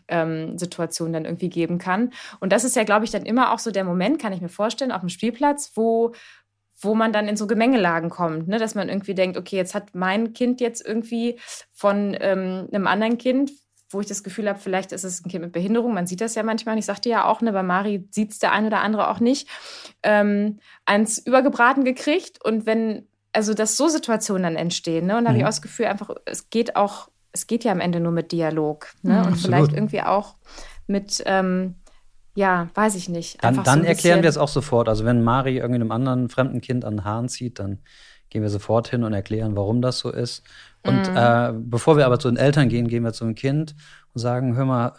ähm, 0.08 0.58
Situationen 0.58 1.14
dann 1.14 1.26
irgendwie 1.26 1.50
geben 1.50 1.78
kann. 1.78 2.12
Und 2.40 2.54
das 2.54 2.64
ist 2.64 2.76
ja, 2.76 2.84
glaube 2.84 3.04
ich, 3.06 3.12
dann 3.12 3.26
immer 3.26 3.52
auch 3.52 3.60
so 3.60 3.72
der 3.72 3.84
Moment, 3.84 4.20
kann 4.20 4.34
ich 4.34 4.42
mir 4.42 4.50
vorstellen, 4.50 4.92
auf 4.92 5.02
dem 5.02 5.10
Spielplatz, 5.10 5.72
wo 5.76 6.14
wo 6.80 6.96
man 6.96 7.14
dann 7.14 7.30
in 7.30 7.38
so 7.38 7.48
Gemengelagen 7.48 8.10
kommt, 8.10 8.50
ne? 8.50 8.60
dass 8.60 8.76
man 8.76 8.90
irgendwie 8.90 9.16
denkt, 9.16 9.38
okay, 9.38 9.56
jetzt 9.56 9.74
hat 9.74 9.96
mein 9.96 10.34
Kind 10.34 10.60
jetzt 10.60 10.86
irgendwie 10.86 11.40
von 11.72 12.18
ähm, 12.20 12.68
einem 12.74 12.88
anderen 12.88 13.18
Kind, 13.18 13.52
wo 13.94 14.02
ich 14.02 14.08
das 14.08 14.24
Gefühl 14.24 14.50
habe, 14.50 14.60
vielleicht 14.60 14.92
ist 14.92 15.04
es 15.04 15.24
ein 15.24 15.30
Kind 15.30 15.44
mit 15.44 15.52
Behinderung, 15.52 15.94
man 15.94 16.08
sieht 16.08 16.22
das 16.22 16.36
ja 16.36 16.44
manchmal, 16.44 16.74
und 16.74 16.80
ich 16.80 16.86
sagte 16.86 17.10
ja 17.10 17.26
auch, 17.26 17.42
ne, 17.42 17.52
bei 17.52 17.64
Mari 17.64 18.08
sieht 18.12 18.32
es 18.32 18.40
der 18.40 18.52
eine 18.52 18.68
oder 18.68 18.82
andere 18.82 19.10
auch 19.10 19.20
nicht, 19.20 19.48
ähm, 20.04 20.60
eins 20.86 21.20
übergebraten 21.20 21.84
gekriegt. 21.84 22.44
Und 22.44 22.66
wenn, 22.66 23.08
also 23.32 23.54
dass 23.54 23.78
so 23.78 23.88
Situationen 23.88 24.44
dann 24.44 24.56
entstehen, 24.56 25.08
ne, 25.08 25.18
und 25.18 25.26
da 25.26 25.30
mhm. 25.30 25.34
habe 25.34 25.38
ich 25.38 25.44
auch 25.44 25.50
das 25.50 25.62
Gefühl, 25.62 25.86
einfach, 25.86 26.10
es 26.26 26.50
geht 26.50 26.76
auch, 26.76 27.10
es 27.32 27.48
geht 27.48 27.64
ja 27.64 27.72
am 27.72 27.80
Ende 27.80 28.00
nur 28.00 28.12
mit 28.12 28.32
Dialog. 28.32 28.88
Ne? 29.02 29.22
Mhm, 29.22 29.28
und 29.28 29.36
vielleicht 29.38 29.74
irgendwie 29.74 30.02
auch 30.02 30.36
mit, 30.88 31.24
ähm, 31.26 31.76
ja, 32.36 32.70
weiß 32.74 32.96
ich 32.96 33.10
nicht. 33.10 33.44
Dann, 33.44 33.64
dann 33.64 33.82
so 33.82 33.88
erklären 33.88 34.22
wir 34.22 34.30
es 34.30 34.38
auch 34.38 34.48
sofort. 34.48 34.90
Also 34.90 35.06
wenn 35.06 35.24
Mari 35.24 35.58
irgendwie 35.58 35.82
einem 35.82 35.92
anderen 35.92 36.30
fremden 36.30 36.62
Kind 36.62 36.86
an 36.86 36.98
den 36.98 37.04
Haaren 37.06 37.30
zieht, 37.30 37.60
dann 37.60 37.80
gehen 38.30 38.42
wir 38.42 38.50
sofort 38.50 38.88
hin 38.88 39.04
und 39.04 39.14
erklären, 39.14 39.56
warum 39.56 39.82
das 39.82 40.00
so 40.00 40.12
ist. 40.12 40.44
Und 40.86 41.10
mhm. 41.10 41.18
äh, 41.18 41.54
bevor 41.54 41.98
wir 41.98 42.06
aber 42.06 42.20
zu 42.20 42.30
den 42.30 42.38
Eltern 42.38 42.68
gehen, 42.68 42.88
gehen 42.88 43.04
wir 43.04 43.14
zum 43.14 43.36
Kind 43.36 43.74
und 44.14 44.20
sagen, 44.20 44.56
hör 44.56 44.66
mal, 44.66 44.90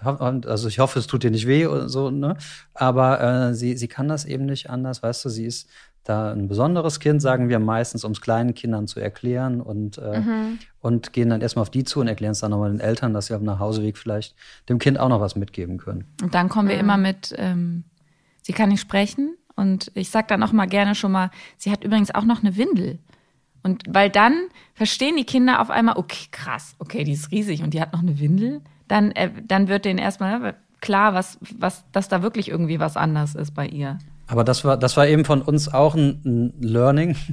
also 0.46 0.68
ich 0.68 0.78
hoffe, 0.78 0.98
es 0.98 1.06
tut 1.06 1.22
dir 1.22 1.30
nicht 1.30 1.46
weh 1.46 1.66
oder 1.66 1.88
so, 1.88 2.10
ne? 2.10 2.36
Aber 2.72 3.20
äh, 3.20 3.54
sie, 3.54 3.76
sie 3.76 3.88
kann 3.88 4.08
das 4.08 4.24
eben 4.24 4.46
nicht 4.46 4.70
anders, 4.70 5.02
weißt 5.02 5.26
du, 5.26 5.28
sie 5.28 5.44
ist 5.44 5.68
da 6.04 6.32
ein 6.32 6.48
besonderes 6.48 7.00
Kind, 7.00 7.22
sagen 7.22 7.48
wir 7.48 7.58
meistens, 7.58 8.04
um 8.04 8.12
es 8.12 8.20
kleinen 8.20 8.54
Kindern 8.54 8.86
zu 8.86 9.00
erklären 9.00 9.60
und, 9.60 9.98
äh, 9.98 10.20
mhm. 10.20 10.58
und 10.80 11.12
gehen 11.12 11.30
dann 11.30 11.40
erstmal 11.40 11.62
auf 11.62 11.70
die 11.70 11.84
zu 11.84 12.00
und 12.00 12.08
erklären 12.08 12.32
es 12.32 12.40
dann 12.40 12.50
nochmal 12.50 12.70
den 12.70 12.80
Eltern, 12.80 13.14
dass 13.14 13.26
sie 13.26 13.34
auf 13.34 13.40
dem 13.40 13.46
Nachhauseweg 13.46 13.96
vielleicht 13.96 14.36
dem 14.68 14.78
Kind 14.78 15.00
auch 15.00 15.08
noch 15.08 15.20
was 15.20 15.34
mitgeben 15.34 15.78
können. 15.78 16.04
Und 16.22 16.34
dann 16.34 16.48
kommen 16.48 16.68
wir 16.68 16.76
mhm. 16.76 16.80
immer 16.80 16.96
mit, 16.98 17.34
ähm, 17.38 17.84
sie 18.42 18.52
kann 18.52 18.68
nicht 18.68 18.80
sprechen 18.80 19.36
und 19.56 19.90
ich 19.94 20.10
sag 20.10 20.28
dann 20.28 20.42
auch 20.42 20.52
mal 20.52 20.66
gerne 20.66 20.94
schon 20.94 21.12
mal, 21.12 21.30
sie 21.56 21.70
hat 21.72 21.82
übrigens 21.84 22.14
auch 22.14 22.24
noch 22.24 22.42
eine 22.42 22.56
Windel. 22.56 22.98
Und 23.64 23.82
weil 23.88 24.10
dann 24.10 24.48
verstehen 24.74 25.16
die 25.16 25.24
Kinder 25.24 25.60
auf 25.60 25.70
einmal, 25.70 25.96
okay, 25.96 26.28
krass, 26.30 26.76
okay, 26.78 27.02
die 27.02 27.12
ist 27.12 27.32
riesig 27.32 27.62
und 27.62 27.72
die 27.72 27.80
hat 27.80 27.92
noch 27.92 28.02
eine 28.02 28.20
Windel, 28.20 28.60
dann, 28.88 29.10
äh, 29.12 29.30
dann 29.42 29.68
wird 29.68 29.86
denen 29.86 29.98
erstmal 29.98 30.38
ne, 30.38 30.54
klar, 30.80 31.14
was, 31.14 31.38
was, 31.58 31.82
dass 31.90 32.08
da 32.08 32.22
wirklich 32.22 32.50
irgendwie 32.50 32.78
was 32.78 32.96
anders 32.96 33.34
ist 33.34 33.54
bei 33.54 33.66
ihr. 33.66 33.98
Aber 34.26 34.44
das 34.44 34.64
war, 34.64 34.76
das 34.76 34.96
war 34.98 35.06
eben 35.06 35.24
von 35.24 35.40
uns 35.40 35.72
auch 35.72 35.94
ein, 35.94 36.20
ein 36.24 36.54
Learning. 36.60 37.16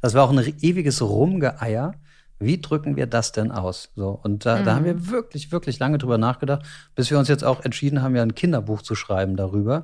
Das 0.00 0.14
war 0.14 0.24
auch 0.24 0.30
ein 0.30 0.54
ewiges 0.60 1.02
Rumgeeier. 1.02 1.94
Wie 2.38 2.60
drücken 2.60 2.96
wir 2.96 3.06
das 3.06 3.32
denn 3.32 3.50
aus? 3.50 3.90
So, 3.94 4.18
und 4.22 4.46
da, 4.46 4.58
mhm. 4.58 4.64
da 4.64 4.74
haben 4.74 4.84
wir 4.84 4.94
mhm. 4.94 5.10
wirklich, 5.10 5.52
wirklich 5.52 5.78
lange 5.78 5.98
drüber 5.98 6.16
nachgedacht, 6.16 6.64
bis 6.94 7.10
wir 7.10 7.18
uns 7.18 7.28
jetzt 7.28 7.44
auch 7.44 7.64
entschieden 7.64 8.02
haben, 8.02 8.14
ja 8.14 8.22
ein 8.22 8.34
Kinderbuch 8.34 8.82
zu 8.82 8.94
schreiben 8.94 9.36
darüber 9.36 9.82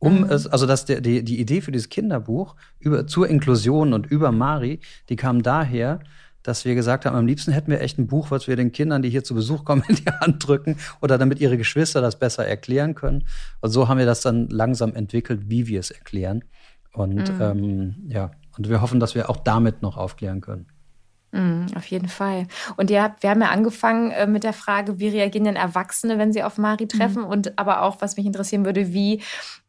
um 0.00 0.22
mhm. 0.22 0.30
es, 0.30 0.46
also 0.46 0.66
dass 0.66 0.86
der, 0.86 1.00
die, 1.00 1.22
die 1.22 1.38
Idee 1.38 1.60
für 1.60 1.70
dieses 1.70 1.90
Kinderbuch 1.90 2.56
über, 2.80 3.06
zur 3.06 3.28
Inklusion 3.28 3.92
und 3.92 4.06
über 4.06 4.32
Mari, 4.32 4.80
die 5.08 5.16
kam 5.16 5.42
daher, 5.42 6.00
dass 6.42 6.64
wir 6.64 6.74
gesagt 6.74 7.04
haben, 7.04 7.14
am 7.14 7.26
liebsten 7.26 7.52
hätten 7.52 7.70
wir 7.70 7.82
echt 7.82 7.98
ein 7.98 8.06
Buch, 8.06 8.30
was 8.30 8.48
wir 8.48 8.56
den 8.56 8.72
Kindern, 8.72 9.02
die 9.02 9.10
hier 9.10 9.22
zu 9.22 9.34
Besuch 9.34 9.64
kommen, 9.64 9.84
in 9.88 9.96
die 9.96 10.10
Hand 10.10 10.46
drücken 10.46 10.76
oder 11.02 11.18
damit 11.18 11.38
ihre 11.40 11.58
Geschwister 11.58 12.00
das 12.00 12.18
besser 12.18 12.46
erklären 12.46 12.94
können. 12.94 13.24
Und 13.60 13.70
so 13.70 13.88
haben 13.88 13.98
wir 13.98 14.06
das 14.06 14.22
dann 14.22 14.48
langsam 14.48 14.94
entwickelt, 14.94 15.50
wie 15.50 15.66
wir 15.66 15.80
es 15.80 15.90
erklären. 15.90 16.44
Und 16.92 17.32
mhm. 17.32 17.40
ähm, 17.40 17.94
ja, 18.08 18.30
und 18.56 18.68
wir 18.68 18.80
hoffen, 18.80 19.00
dass 19.00 19.14
wir 19.14 19.28
auch 19.30 19.36
damit 19.36 19.82
noch 19.82 19.96
aufklären 19.96 20.40
können. 20.40 20.66
Mhm, 21.32 21.66
auf 21.76 21.86
jeden 21.86 22.08
Fall. 22.08 22.46
Und 22.76 22.90
ihr 22.90 23.02
habt, 23.02 23.22
wir 23.22 23.30
haben 23.30 23.40
ja 23.40 23.50
angefangen 23.50 24.10
äh, 24.10 24.26
mit 24.26 24.42
der 24.42 24.52
Frage, 24.52 24.98
wie 24.98 25.08
reagieren 25.08 25.44
denn 25.44 25.56
Erwachsene, 25.56 26.18
wenn 26.18 26.32
sie 26.32 26.42
auf 26.42 26.58
Mari 26.58 26.88
treffen? 26.88 27.22
Mhm. 27.22 27.28
Und 27.28 27.58
aber 27.58 27.82
auch, 27.82 28.00
was 28.00 28.16
mich 28.16 28.26
interessieren 28.26 28.64
würde, 28.64 28.92
wie 28.92 29.22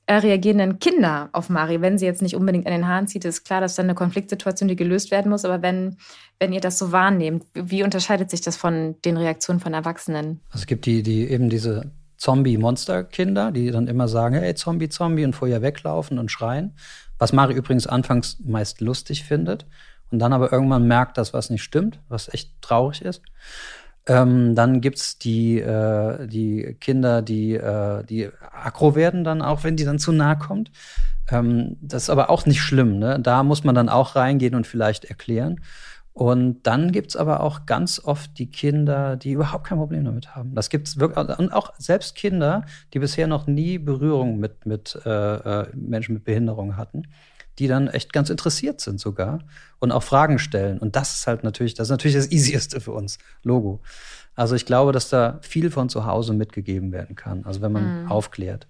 äh, 0.08 0.16
reagieren 0.16 0.58
denn 0.58 0.80
Kinder 0.80 1.30
auf 1.34 1.50
Mari, 1.50 1.82
wenn 1.82 1.98
sie 1.98 2.06
jetzt 2.06 2.22
nicht 2.22 2.36
unbedingt 2.36 2.66
an 2.66 2.74
den 2.74 2.88
Haaren 2.88 3.08
zieht? 3.08 3.26
Ist 3.26 3.44
klar, 3.44 3.62
dass 3.62 3.76
dann 3.76 3.86
eine 3.86 3.96
Konfliktsituation, 3.96 4.68
die 4.68 4.76
gelöst 4.76 5.12
werden 5.12 5.30
muss, 5.30 5.46
aber 5.46 5.62
wenn, 5.62 5.98
wenn 6.40 6.52
ihr 6.52 6.62
das 6.62 6.80
so 6.80 6.92
wahrnehmt, 6.92 7.44
wie 7.54 7.84
unterscheidet 7.84 8.32
sich 8.32 8.42
das 8.42 8.58
von 8.58 8.96
den 9.06 9.18
Reaktionen 9.18 9.60
von 9.60 9.74
Erwachsenen? 9.74 10.42
Also 10.50 10.64
es 10.64 10.66
gibt 10.68 10.86
die, 10.88 11.04
die 11.04 11.30
eben 11.30 11.50
diese 11.50 11.92
Zombie-Monster-Kinder, 12.18 13.52
die 13.52 13.72
dann 13.72 13.88
immer 13.88 14.08
sagen, 14.08 14.36
hey, 14.36 14.54
Zombie, 14.56 14.90
Zombie 14.90 15.26
und 15.26 15.36
vorher 15.36 15.62
weglaufen 15.62 16.18
und 16.18 16.32
schreien. 16.32 16.76
Was 17.20 17.34
Mari 17.34 17.54
übrigens 17.54 17.86
anfangs 17.86 18.40
meist 18.44 18.82
lustig 18.82 19.24
findet 19.24 19.68
und 20.12 20.20
dann 20.20 20.34
aber 20.34 20.52
irgendwann 20.52 20.88
merkt, 20.88 21.18
dass 21.18 21.34
was 21.34 21.50
nicht 21.50 21.64
stimmt, 21.64 22.00
was 22.10 22.34
echt 22.34 22.62
traurig 22.62 23.02
ist. 23.02 23.22
Ähm, 24.08 24.56
dann 24.56 24.82
gibt's 24.82 25.20
die, 25.20 25.60
äh, 25.60 26.28
die 26.28 26.76
Kinder, 26.80 27.22
die, 27.22 27.54
äh, 27.54 28.04
die 28.04 28.30
aggro 28.52 28.96
werden 28.96 29.24
dann 29.24 29.42
auch, 29.42 29.64
wenn 29.64 29.78
die 29.78 29.86
dann 29.86 30.00
zu 30.00 30.12
nahe 30.12 30.38
kommt. 30.38 30.72
Ähm, 31.30 31.78
das 31.82 32.04
ist 32.04 32.10
aber 32.10 32.30
auch 32.30 32.46
nicht 32.46 32.62
schlimm. 32.62 32.98
Ne? 32.98 33.20
Da 33.20 33.44
muss 33.44 33.64
man 33.64 33.76
dann 33.76 33.90
auch 33.90 34.16
reingehen 34.16 34.56
und 34.56 34.66
vielleicht 34.66 35.06
erklären. 35.06 35.62
Und 36.14 36.64
dann 36.64 36.92
gibt's 36.92 37.16
aber 37.16 37.42
auch 37.42 37.66
ganz 37.66 38.02
oft 38.04 38.38
die 38.38 38.52
Kinder, 38.52 39.16
die 39.16 39.32
überhaupt 39.32 39.68
kein 39.68 39.78
Problem 39.78 40.04
damit 40.04 40.36
haben. 40.36 40.56
Das 40.56 40.70
gibt's 40.70 41.00
wirklich, 41.00 41.40
und 41.40 41.54
auch 41.54 41.74
selbst 41.78 42.16
Kinder, 42.16 42.66
die 42.94 43.00
bisher 43.00 43.28
noch 43.28 43.48
nie 43.48 43.78
Berührung 43.78 44.38
mit, 44.38 44.66
mit 44.66 45.00
äh, 45.06 45.36
äh 45.36 45.68
Menschen 45.74 46.16
mit 46.16 46.26
Behinderung 46.26 46.76
hatten 46.76 47.04
die 47.62 47.68
dann 47.68 47.88
echt 47.88 48.12
ganz 48.12 48.32
interessiert 48.32 48.82
sind 48.82 49.00
sogar 49.00 49.40
und 49.78 49.92
auch 49.92 50.02
Fragen 50.02 50.40
stellen. 50.40 50.80
Und 50.80 50.96
das 50.96 51.14
ist 51.14 51.28
halt 51.28 51.44
natürlich, 51.44 51.76
das 51.76 51.88
ist 51.88 51.92
natürlich 51.92 52.16
das 52.16 52.32
Easieste 52.32 52.82
für 52.82 52.92
uns, 52.92 53.20
Logo. 53.44 53.82
Also 54.34 54.56
ich 54.56 54.66
glaube, 54.66 54.92
dass 54.92 55.10
da 55.10 55.38
viel 55.44 55.70
von 55.70 55.88
zu 55.88 56.08
Hause 56.08 56.34
mitgegeben 56.34 56.92
werden 56.92 57.16
kann, 57.16 57.46
also 57.46 57.62
wenn 57.62 57.72
man 57.72 58.04
mhm. 58.04 58.12
aufklärt. 58.12 58.68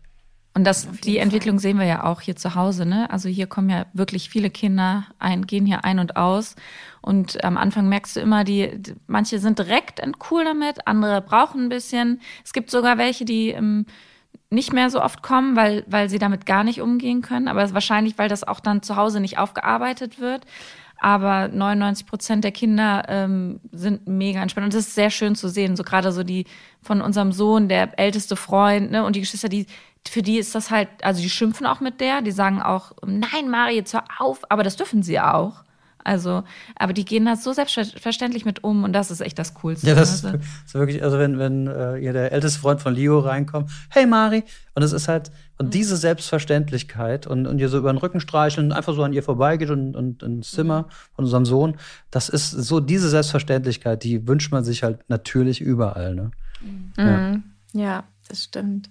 Und 0.53 0.65
das, 0.65 0.89
die 1.05 1.19
Entwicklung 1.19 1.59
sehen 1.59 1.79
wir 1.79 1.85
ja 1.85 2.03
auch 2.03 2.19
hier 2.19 2.35
zu 2.35 2.55
Hause, 2.55 2.85
ne? 2.85 3.09
Also 3.09 3.29
hier 3.29 3.47
kommen 3.47 3.69
ja 3.69 3.85
wirklich 3.93 4.29
viele 4.29 4.49
Kinder 4.49 5.05
ein, 5.17 5.47
gehen 5.47 5.65
hier 5.65 5.85
ein 5.85 5.97
und 5.97 6.17
aus. 6.17 6.57
Und 7.01 7.41
am 7.45 7.55
Anfang 7.55 7.87
merkst 7.87 8.17
du 8.17 8.19
immer, 8.19 8.43
die, 8.43 8.81
manche 9.07 9.39
sind 9.39 9.59
direkt 9.59 10.01
cool 10.29 10.43
damit, 10.43 10.85
andere 10.85 11.21
brauchen 11.21 11.63
ein 11.63 11.69
bisschen. 11.69 12.19
Es 12.43 12.51
gibt 12.51 12.69
sogar 12.69 12.97
welche, 12.97 13.23
die 13.23 13.51
ähm, 13.51 13.85
nicht 14.51 14.73
mehr 14.73 14.89
so 14.89 15.01
oft 15.01 15.23
kommen, 15.23 15.55
weil, 15.55 15.83
weil 15.87 16.09
sie 16.09 16.19
damit 16.19 16.45
gar 16.45 16.63
nicht 16.63 16.81
umgehen 16.81 17.21
können. 17.21 17.47
Aber 17.47 17.73
wahrscheinlich, 17.73 18.17
weil 18.17 18.29
das 18.29 18.43
auch 18.43 18.59
dann 18.59 18.83
zu 18.83 18.97
Hause 18.97 19.21
nicht 19.21 19.37
aufgearbeitet 19.37 20.19
wird. 20.19 20.45
Aber 20.99 21.47
99 21.47 22.05
Prozent 22.05 22.43
der 22.43 22.51
Kinder 22.51 23.05
ähm, 23.07 23.61
sind 23.71 24.07
mega 24.07 24.41
entspannt. 24.41 24.65
Und 24.65 24.73
das 24.73 24.87
ist 24.87 24.95
sehr 24.95 25.09
schön 25.09 25.35
zu 25.35 25.47
sehen. 25.47 25.75
So 25.75 25.83
gerade 25.83 26.11
so 26.11 26.23
die 26.23 26.45
von 26.81 27.01
unserem 27.01 27.31
Sohn, 27.31 27.69
der 27.69 27.97
älteste 27.97 28.35
Freund, 28.35 28.91
ne, 28.91 29.03
und 29.05 29.15
die 29.15 29.21
Geschwister, 29.21 29.49
die, 29.49 29.65
für 30.07 30.21
die 30.21 30.37
ist 30.37 30.53
das 30.53 30.69
halt, 30.69 30.89
also 31.01 31.21
die 31.21 31.29
schimpfen 31.29 31.65
auch 31.65 31.79
mit 31.79 32.01
der, 32.01 32.21
die 32.21 32.31
sagen 32.31 32.61
auch, 32.61 32.91
nein, 33.05 33.49
Mari, 33.49 33.75
jetzt 33.75 33.93
hör 33.93 34.03
auf, 34.19 34.41
aber 34.49 34.63
das 34.63 34.75
dürfen 34.75 35.01
sie 35.01 35.19
auch. 35.19 35.63
Also, 36.03 36.43
aber 36.75 36.93
die 36.93 37.05
gehen 37.05 37.25
da 37.25 37.35
so 37.35 37.53
selbstverständlich 37.53 38.45
mit 38.45 38.63
um 38.63 38.83
und 38.83 38.93
das 38.93 39.11
ist 39.11 39.21
echt 39.21 39.37
das 39.39 39.53
Coolste. 39.55 39.87
Ja, 39.87 39.95
das 39.95 40.23
also. 40.23 40.37
ist 40.37 40.73
wirklich, 40.73 41.03
also 41.03 41.19
wenn, 41.19 41.37
wenn 41.39 41.67
äh, 41.67 41.97
ihr 41.97 42.13
der 42.13 42.31
älteste 42.31 42.59
Freund 42.59 42.81
von 42.81 42.93
Leo 42.93 43.19
reinkommt, 43.19 43.69
hey 43.89 44.05
Mari, 44.05 44.43
und 44.73 44.83
es 44.83 44.93
ist 44.93 45.07
halt, 45.07 45.31
und 45.57 45.67
mhm. 45.67 45.71
diese 45.71 45.97
Selbstverständlichkeit 45.97 47.27
und, 47.27 47.45
und 47.47 47.59
ihr 47.59 47.69
so 47.69 47.77
über 47.77 47.91
den 47.91 47.97
Rücken 47.97 48.19
streicheln, 48.19 48.71
einfach 48.71 48.93
so 48.93 49.03
an 49.03 49.13
ihr 49.13 49.23
vorbeigeht 49.23 49.69
und, 49.69 49.95
und 49.95 50.23
ins 50.23 50.51
Zimmer 50.51 50.87
von 51.15 51.25
unserem 51.25 51.45
Sohn, 51.45 51.77
das 52.09 52.29
ist 52.29 52.51
so 52.51 52.79
diese 52.79 53.09
Selbstverständlichkeit, 53.09 54.03
die 54.03 54.27
wünscht 54.27 54.51
man 54.51 54.63
sich 54.63 54.83
halt 54.83 55.07
natürlich 55.09 55.61
überall, 55.61 56.15
ne? 56.15 56.31
Mhm. 56.61 57.43
Ja. 57.73 57.81
ja, 57.81 58.03
das 58.27 58.43
stimmt. 58.43 58.89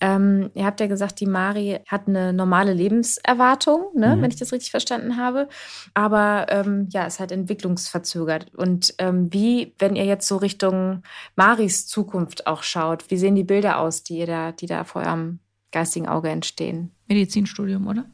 Ähm, 0.00 0.50
ihr 0.54 0.64
habt 0.64 0.80
ja 0.80 0.86
gesagt, 0.86 1.20
die 1.20 1.26
Mari 1.26 1.80
hat 1.86 2.08
eine 2.08 2.32
normale 2.32 2.72
Lebenserwartung, 2.72 3.90
ne, 3.94 4.16
mhm. 4.16 4.22
wenn 4.22 4.30
ich 4.30 4.38
das 4.38 4.52
richtig 4.52 4.70
verstanden 4.70 5.16
habe. 5.16 5.48
Aber 5.94 6.46
ähm, 6.48 6.88
ja, 6.90 7.04
ist 7.04 7.20
halt 7.20 7.32
entwicklungsverzögert. 7.32 8.54
Und 8.54 8.94
ähm, 8.98 9.32
wie, 9.32 9.74
wenn 9.78 9.96
ihr 9.96 10.06
jetzt 10.06 10.26
so 10.26 10.38
Richtung 10.38 11.02
Maris 11.36 11.86
Zukunft 11.86 12.46
auch 12.46 12.62
schaut, 12.62 13.10
wie 13.10 13.18
sehen 13.18 13.34
die 13.34 13.44
Bilder 13.44 13.78
aus, 13.78 14.02
die 14.02 14.18
ihr 14.18 14.26
da, 14.26 14.52
die 14.52 14.66
da 14.66 14.84
vor 14.84 15.02
eurem 15.02 15.40
geistigen 15.70 16.08
Auge 16.08 16.30
entstehen? 16.30 16.92
Medizinstudium, 17.06 17.86
oder? 17.86 18.06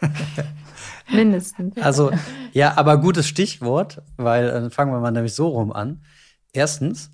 Mindestens. 1.10 1.76
Also, 1.78 2.10
ja, 2.52 2.76
aber 2.76 2.98
gutes 2.98 3.26
Stichwort, 3.26 4.02
weil 4.16 4.48
äh, 4.48 4.70
fangen 4.70 4.92
wir 4.92 5.00
mal 5.00 5.10
nämlich 5.10 5.34
so 5.34 5.48
rum 5.48 5.72
an. 5.72 6.02
Erstens, 6.52 7.10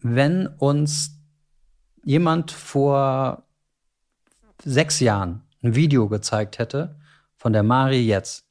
wenn 0.00 0.46
uns 0.46 1.21
jemand 2.04 2.50
vor 2.50 3.44
sechs 4.64 5.00
Jahren 5.00 5.42
ein 5.62 5.74
Video 5.74 6.08
gezeigt 6.08 6.58
hätte 6.58 6.96
von 7.36 7.52
der 7.52 7.62
Mari 7.62 8.00
jetzt, 8.00 8.46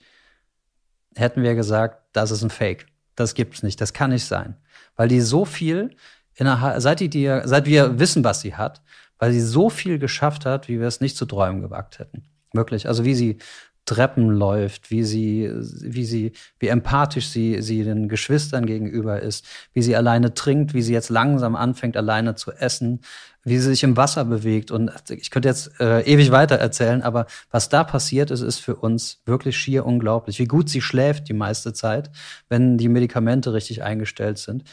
hätten 1.15 1.43
wir 1.43 1.55
gesagt, 1.55 2.01
das 2.13 2.31
ist 2.31 2.43
ein 2.43 2.49
Fake. 2.49 2.87
Das 3.15 3.35
gibt's 3.35 3.63
nicht. 3.63 3.79
Das 3.79 3.93
kann 3.93 4.11
nicht 4.11 4.25
sein. 4.25 4.55
Weil 4.95 5.07
die 5.07 5.21
so 5.21 5.45
viel, 5.45 5.95
seit, 6.37 6.99
die 6.99 7.09
dir, 7.09 7.43
seit 7.45 7.65
wir 7.65 7.99
wissen, 7.99 8.23
was 8.23 8.41
sie 8.41 8.55
hat, 8.55 8.81
weil 9.19 9.31
sie 9.31 9.41
so 9.41 9.69
viel 9.69 9.99
geschafft 9.99 10.45
hat, 10.45 10.67
wie 10.67 10.79
wir 10.79 10.87
es 10.87 11.01
nicht 11.01 11.15
zu 11.15 11.25
träumen 11.25 11.61
gewagt 11.61 11.99
hätten. 11.99 12.23
Wirklich. 12.53 12.87
Also 12.87 13.05
wie 13.05 13.15
sie 13.15 13.37
Treppen 13.86 14.29
läuft, 14.29 14.91
wie 14.91 15.03
sie, 15.03 15.51
wie 15.53 16.05
sie, 16.05 16.34
wie 16.59 16.67
empathisch 16.67 17.29
sie, 17.29 17.61
sie 17.61 17.84
den 17.84 18.09
Geschwistern 18.09 18.65
gegenüber 18.65 19.21
ist, 19.21 19.45
wie 19.73 19.82
sie 19.82 19.95
alleine 19.95 20.34
trinkt, 20.34 20.73
wie 20.73 20.82
sie 20.82 20.93
jetzt 20.93 21.09
langsam 21.09 21.55
anfängt, 21.55 21.97
alleine 21.97 22.36
zu 22.36 22.51
essen, 22.51 23.01
wie 23.43 23.57
sie 23.57 23.69
sich 23.69 23.84
im 23.84 23.97
Wasser 23.97 24.23
bewegt. 24.25 24.71
Und 24.71 24.91
ich 25.09 25.32
könnte 25.32 25.49
jetzt 25.49 25.79
äh, 25.79 26.01
ewig 26.01 26.32
weiter 26.32 26.55
erzählen, 26.55 27.01
aber 27.01 27.25
was 27.49 27.69
da 27.69 27.84
passiert 27.84 28.29
ist, 28.32 28.41
ist 28.41 28.59
für 28.59 28.75
uns 28.75 29.21
wirklich 29.25 29.57
schier 29.57 29.86
unglaublich. 29.86 30.38
Wie 30.39 30.45
gut 30.45 30.69
sie 30.69 30.82
schläft 30.82 31.27
die 31.27 31.34
meiste 31.34 31.73
Zeit, 31.73 32.11
wenn 32.49 32.77
die 32.77 32.89
Medikamente 32.89 33.51
richtig 33.51 33.84
eingestellt 33.84 34.38
sind. 34.38 34.63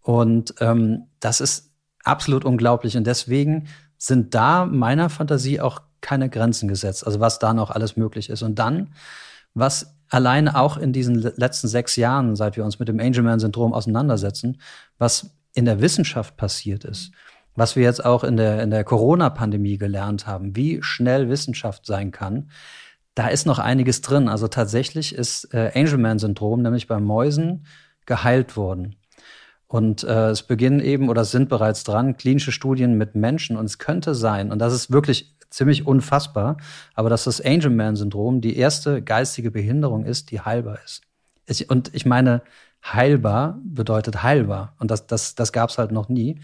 Und 0.00 0.54
ähm, 0.60 1.08
das 1.20 1.40
ist 1.40 1.72
absolut 2.04 2.44
unglaublich. 2.44 2.96
Und 2.96 3.06
deswegen 3.06 3.68
sind 3.98 4.34
da 4.34 4.66
meiner 4.66 5.10
Fantasie 5.10 5.60
auch 5.60 5.80
keine 6.02 6.28
Grenzen 6.28 6.68
gesetzt, 6.68 7.06
also 7.06 7.18
was 7.20 7.38
da 7.38 7.54
noch 7.54 7.70
alles 7.70 7.96
möglich 7.96 8.28
ist. 8.28 8.42
Und 8.42 8.58
dann, 8.58 8.92
was 9.54 9.94
alleine 10.10 10.58
auch 10.58 10.76
in 10.76 10.92
diesen 10.92 11.14
letzten 11.14 11.68
sechs 11.68 11.96
Jahren, 11.96 12.36
seit 12.36 12.56
wir 12.56 12.64
uns 12.64 12.78
mit 12.78 12.88
dem 12.88 13.00
Angelman-Syndrom 13.00 13.72
auseinandersetzen, 13.72 14.60
was 14.98 15.30
in 15.54 15.64
der 15.64 15.80
Wissenschaft 15.80 16.36
passiert 16.36 16.84
ist, 16.84 17.12
was 17.54 17.76
wir 17.76 17.82
jetzt 17.82 18.04
auch 18.04 18.24
in 18.24 18.36
der, 18.36 18.62
in 18.62 18.70
der 18.70 18.84
Corona-Pandemie 18.84 19.78
gelernt 19.78 20.26
haben, 20.26 20.54
wie 20.56 20.82
schnell 20.82 21.28
Wissenschaft 21.28 21.86
sein 21.86 22.10
kann, 22.10 22.50
da 23.14 23.28
ist 23.28 23.46
noch 23.46 23.58
einiges 23.58 24.00
drin. 24.00 24.28
Also 24.28 24.48
tatsächlich 24.48 25.14
ist 25.14 25.52
äh, 25.52 25.70
Angelman-Syndrom 25.74 26.62
nämlich 26.62 26.86
bei 26.86 26.98
Mäusen 26.98 27.66
geheilt 28.06 28.56
worden. 28.56 28.96
Und 29.66 30.04
äh, 30.04 30.30
es 30.30 30.42
beginnen 30.42 30.80
eben 30.80 31.08
oder 31.08 31.24
sind 31.24 31.48
bereits 31.48 31.84
dran 31.84 32.16
klinische 32.16 32.52
Studien 32.52 32.98
mit 32.98 33.14
Menschen. 33.14 33.56
Und 33.56 33.66
es 33.66 33.78
könnte 33.78 34.14
sein, 34.14 34.52
und 34.52 34.58
das 34.58 34.74
ist 34.74 34.90
wirklich 34.90 35.34
ziemlich 35.52 35.86
unfassbar, 35.86 36.56
aber 36.94 37.10
dass 37.10 37.24
das 37.24 37.40
Angelman-Syndrom 37.40 38.40
die 38.40 38.56
erste 38.56 39.02
geistige 39.02 39.50
Behinderung 39.50 40.04
ist, 40.04 40.30
die 40.30 40.40
heilbar 40.40 40.78
ist. 40.84 41.02
Ich, 41.46 41.70
und 41.70 41.94
ich 41.94 42.06
meine, 42.06 42.42
heilbar 42.84 43.60
bedeutet 43.64 44.22
heilbar. 44.22 44.74
Und 44.78 44.90
das, 44.90 45.06
das, 45.06 45.34
das 45.34 45.52
gab 45.52 45.70
es 45.70 45.78
halt 45.78 45.92
noch 45.92 46.08
nie, 46.08 46.40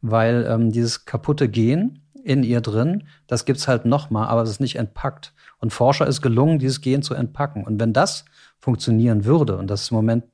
weil 0.00 0.46
ähm, 0.48 0.70
dieses 0.70 1.04
kaputte 1.04 1.48
Gen 1.48 2.00
in 2.22 2.42
ihr 2.42 2.60
drin, 2.60 3.04
das 3.26 3.44
gibt's 3.44 3.66
halt 3.66 3.86
noch 3.86 4.10
mal, 4.10 4.26
aber 4.26 4.42
es 4.42 4.50
ist 4.50 4.60
nicht 4.60 4.76
entpackt. 4.76 5.32
Und 5.58 5.72
Forscher 5.72 6.06
ist 6.06 6.22
gelungen, 6.22 6.58
dieses 6.58 6.80
Gen 6.80 7.02
zu 7.02 7.14
entpacken. 7.14 7.64
Und 7.64 7.80
wenn 7.80 7.92
das 7.92 8.24
funktionieren 8.58 9.24
würde, 9.24 9.56
und 9.56 9.68
das 9.68 9.82
ist 9.82 9.90
im 9.90 9.96
Moment, 9.96 10.24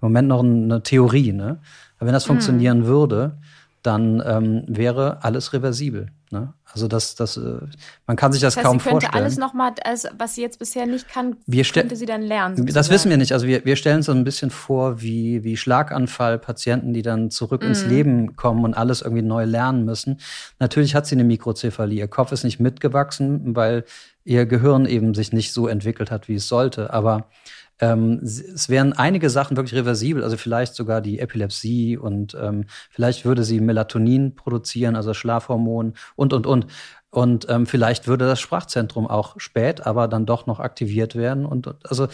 im 0.00 0.08
Moment 0.08 0.28
noch 0.28 0.42
eine 0.42 0.82
Theorie, 0.82 1.32
ne? 1.32 1.60
aber 1.96 2.06
wenn 2.06 2.12
das 2.12 2.26
mhm. 2.26 2.32
funktionieren 2.32 2.86
würde, 2.86 3.38
dann 3.82 4.22
ähm, 4.24 4.64
wäre 4.66 5.22
alles 5.22 5.52
reversibel. 5.52 6.06
Ne? 6.34 6.52
Also 6.72 6.88
das, 6.88 7.14
das, 7.14 7.36
äh, 7.36 7.60
man 8.08 8.16
kann 8.16 8.32
sich 8.32 8.42
das, 8.42 8.56
das 8.56 8.64
heißt, 8.64 8.66
kaum 8.66 8.80
sie 8.80 8.82
könnte 8.82 9.06
vorstellen. 9.06 9.22
alles 9.22 9.38
nochmal, 9.38 9.72
also, 9.84 10.08
was 10.18 10.34
sie 10.34 10.42
jetzt 10.42 10.58
bisher 10.58 10.84
nicht 10.84 11.08
kann, 11.08 11.36
wir 11.46 11.62
könnte 11.62 11.94
sie 11.94 12.06
dann 12.06 12.22
lernen. 12.22 12.56
Sozusagen. 12.56 12.74
Das 12.74 12.90
wissen 12.90 13.10
wir 13.10 13.16
nicht. 13.16 13.32
Also 13.32 13.46
wir, 13.46 13.64
wir 13.64 13.76
stellen 13.76 13.98
uns 13.98 14.06
so 14.06 14.12
ein 14.12 14.24
bisschen 14.24 14.50
vor, 14.50 15.00
wie, 15.00 15.44
wie 15.44 15.56
Schlaganfall-Patienten, 15.56 16.92
die 16.92 17.02
dann 17.02 17.30
zurück 17.30 17.62
mm. 17.62 17.66
ins 17.66 17.84
mhm. 17.84 17.90
Leben 17.90 18.36
kommen 18.36 18.64
und 18.64 18.74
alles 18.74 19.02
irgendwie 19.02 19.22
neu 19.22 19.44
lernen 19.44 19.84
müssen. 19.84 20.18
Natürlich 20.58 20.96
hat 20.96 21.06
sie 21.06 21.14
eine 21.14 21.22
Mikrozephalie. 21.22 22.00
Ihr 22.00 22.08
Kopf 22.08 22.32
ist 22.32 22.42
nicht 22.42 22.58
mitgewachsen, 22.58 23.54
weil 23.54 23.84
ihr 24.24 24.44
Gehirn 24.44 24.86
eben 24.86 25.14
sich 25.14 25.32
nicht 25.32 25.52
so 25.52 25.68
entwickelt 25.68 26.10
hat, 26.10 26.26
wie 26.26 26.34
es 26.34 26.48
sollte. 26.48 26.92
Aber 26.92 27.28
ähm, 27.80 28.20
es 28.22 28.68
wären 28.68 28.92
einige 28.92 29.30
Sachen 29.30 29.56
wirklich 29.56 29.74
reversibel, 29.74 30.22
also 30.22 30.36
vielleicht 30.36 30.74
sogar 30.74 31.00
die 31.00 31.18
Epilepsie 31.18 31.96
und 31.96 32.36
ähm, 32.40 32.66
vielleicht 32.90 33.24
würde 33.24 33.44
sie 33.44 33.60
Melatonin 33.60 34.34
produzieren, 34.34 34.96
also 34.96 35.14
Schlafhormon 35.14 35.94
und, 36.16 36.32
und, 36.32 36.46
und. 36.46 36.66
Und 37.10 37.46
ähm, 37.48 37.66
vielleicht 37.66 38.08
würde 38.08 38.26
das 38.26 38.40
Sprachzentrum 38.40 39.06
auch 39.06 39.38
spät, 39.38 39.86
aber 39.86 40.08
dann 40.08 40.26
doch 40.26 40.46
noch 40.46 40.58
aktiviert 40.58 41.14
werden. 41.14 41.46
Und 41.46 41.72
also 41.88 42.08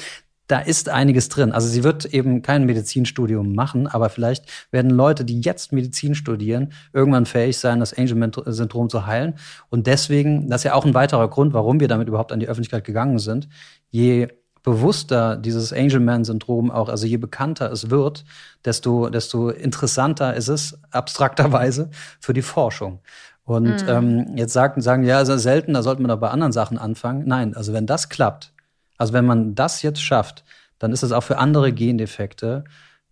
da 0.51 0.59
ist 0.59 0.89
einiges 0.89 1.29
drin. 1.29 1.53
Also 1.53 1.69
sie 1.69 1.85
wird 1.85 2.07
eben 2.07 2.43
kein 2.43 2.67
Medizinstudium 2.67 3.55
machen, 3.55 3.87
aber 3.87 4.11
vielleicht 4.11 4.45
werden 4.73 4.91
Leute, 4.91 5.25
die 5.25 5.41
jetzt 5.41 5.73
Medizin 5.73 6.15
studieren, 6.15 6.73
irgendwann 6.93 7.25
fähig 7.25 7.59
sein, 7.59 7.81
das 7.81 7.97
Angel-Syndrom 7.97 8.91
zu 8.91 9.07
heilen. 9.07 9.35
Und 9.69 9.87
deswegen, 9.87 10.49
das 10.49 10.61
ist 10.61 10.65
ja 10.65 10.75
auch 10.75 10.85
ein 10.85 10.95
weiterer 10.95 11.29
Grund, 11.29 11.55
warum 11.55 11.79
wir 11.79 11.89
damit 11.89 12.09
überhaupt 12.09 12.33
an 12.33 12.41
die 12.41 12.49
Öffentlichkeit 12.49 12.85
gegangen 12.85 13.21
sind. 13.21 13.49
Je 13.91 14.29
bewusster 14.63 15.37
dieses 15.37 15.73
Angelman-Syndrom 15.73 16.71
auch, 16.71 16.89
also 16.89 17.07
je 17.07 17.17
bekannter 17.17 17.71
es 17.73 17.91
wird, 17.91 18.25
desto, 18.65 19.09
desto 19.09 19.51
interessanter 19.51 20.35
ist 20.35 20.49
es, 20.49 20.79
abstrakterweise, 20.91 21.91
für 22.21 22.33
die 22.33 22.43
Forschung. 22.43 23.01
Und 23.45 23.83
mhm. 23.83 23.89
ähm, 23.89 24.37
jetzt 24.37 24.53
sagen, 24.53 24.81
sagen, 24.81 25.03
ja, 25.03 25.21
ist 25.21 25.29
selten, 25.43 25.75
da 25.75 25.83
sollte 25.83 26.03
man 26.03 26.11
doch 26.11 26.21
bei 26.21 26.31
anderen 26.31 26.53
Sachen 26.53 26.79
anfangen. 26.79 27.25
Nein, 27.27 27.57
also 27.57 27.73
wenn 27.73 27.87
das 27.87 28.09
klappt, 28.09 28.53
also 28.97 29.13
wenn 29.13 29.25
man 29.25 29.55
das 29.55 29.83
jetzt 29.83 30.03
schafft, 30.03 30.45
dann 30.79 30.93
ist 30.93 31.03
es 31.03 31.13
auch 31.13 31.23
für 31.23 31.39
andere 31.39 31.73
Gendefekte, 31.73 32.65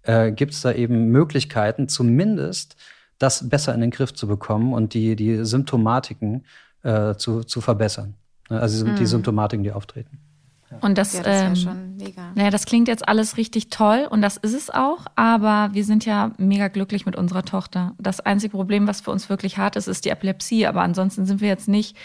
äh, 0.03 0.33
gibt 0.33 0.53
es 0.53 0.61
da 0.61 0.73
eben 0.73 1.07
Möglichkeiten, 1.07 1.89
zumindest 1.89 2.77
das 3.19 3.49
besser 3.49 3.75
in 3.75 3.81
den 3.81 3.91
Griff 3.91 4.15
zu 4.15 4.29
bekommen 4.29 4.73
und 4.73 4.95
die, 4.95 5.17
die 5.17 5.45
Symptomatiken 5.45 6.45
äh, 6.83 7.15
zu, 7.15 7.43
zu 7.43 7.61
verbessern. 7.61 8.15
Also 8.49 8.85
die 8.85 8.93
mhm. 8.93 9.07
Symptomatiken, 9.07 9.65
die 9.65 9.73
auftreten. 9.73 10.21
Und 10.81 10.99
das, 10.99 11.15
ja, 11.15 11.23
das 11.23 11.43
ähm, 11.43 11.57
schon 11.57 11.97
mega. 11.97 12.33
Naja, 12.35 12.51
das 12.51 12.67
klingt 12.67 12.89
jetzt 12.89 13.09
alles 13.09 13.37
richtig 13.37 13.71
toll 13.71 14.07
und 14.11 14.23
das 14.23 14.37
ist 14.37 14.55
es 14.55 14.71
auch, 14.71 15.07
aber 15.17 15.71
wir 15.73 15.85
sind 15.85 16.05
ja 16.05 16.33
mega 16.37 16.69
glücklich 16.69 17.07
mit 17.07 17.17
unserer 17.17 17.43
Tochter. 17.43 17.95
Das 17.99 18.21
einzige 18.21 18.57
Problem, 18.57 18.87
was 18.87 19.01
für 19.01 19.11
uns 19.11 19.29
wirklich 19.31 19.57
hart 19.59 19.77
ist, 19.77 19.87
ist 19.87 20.05
die 20.05 20.11
Epilepsie, 20.11 20.67
aber 20.67 20.83
ansonsten 20.83 21.27
sind 21.27 21.41
wir 21.41 21.49
jetzt 21.49 21.69
nicht, 21.69 21.97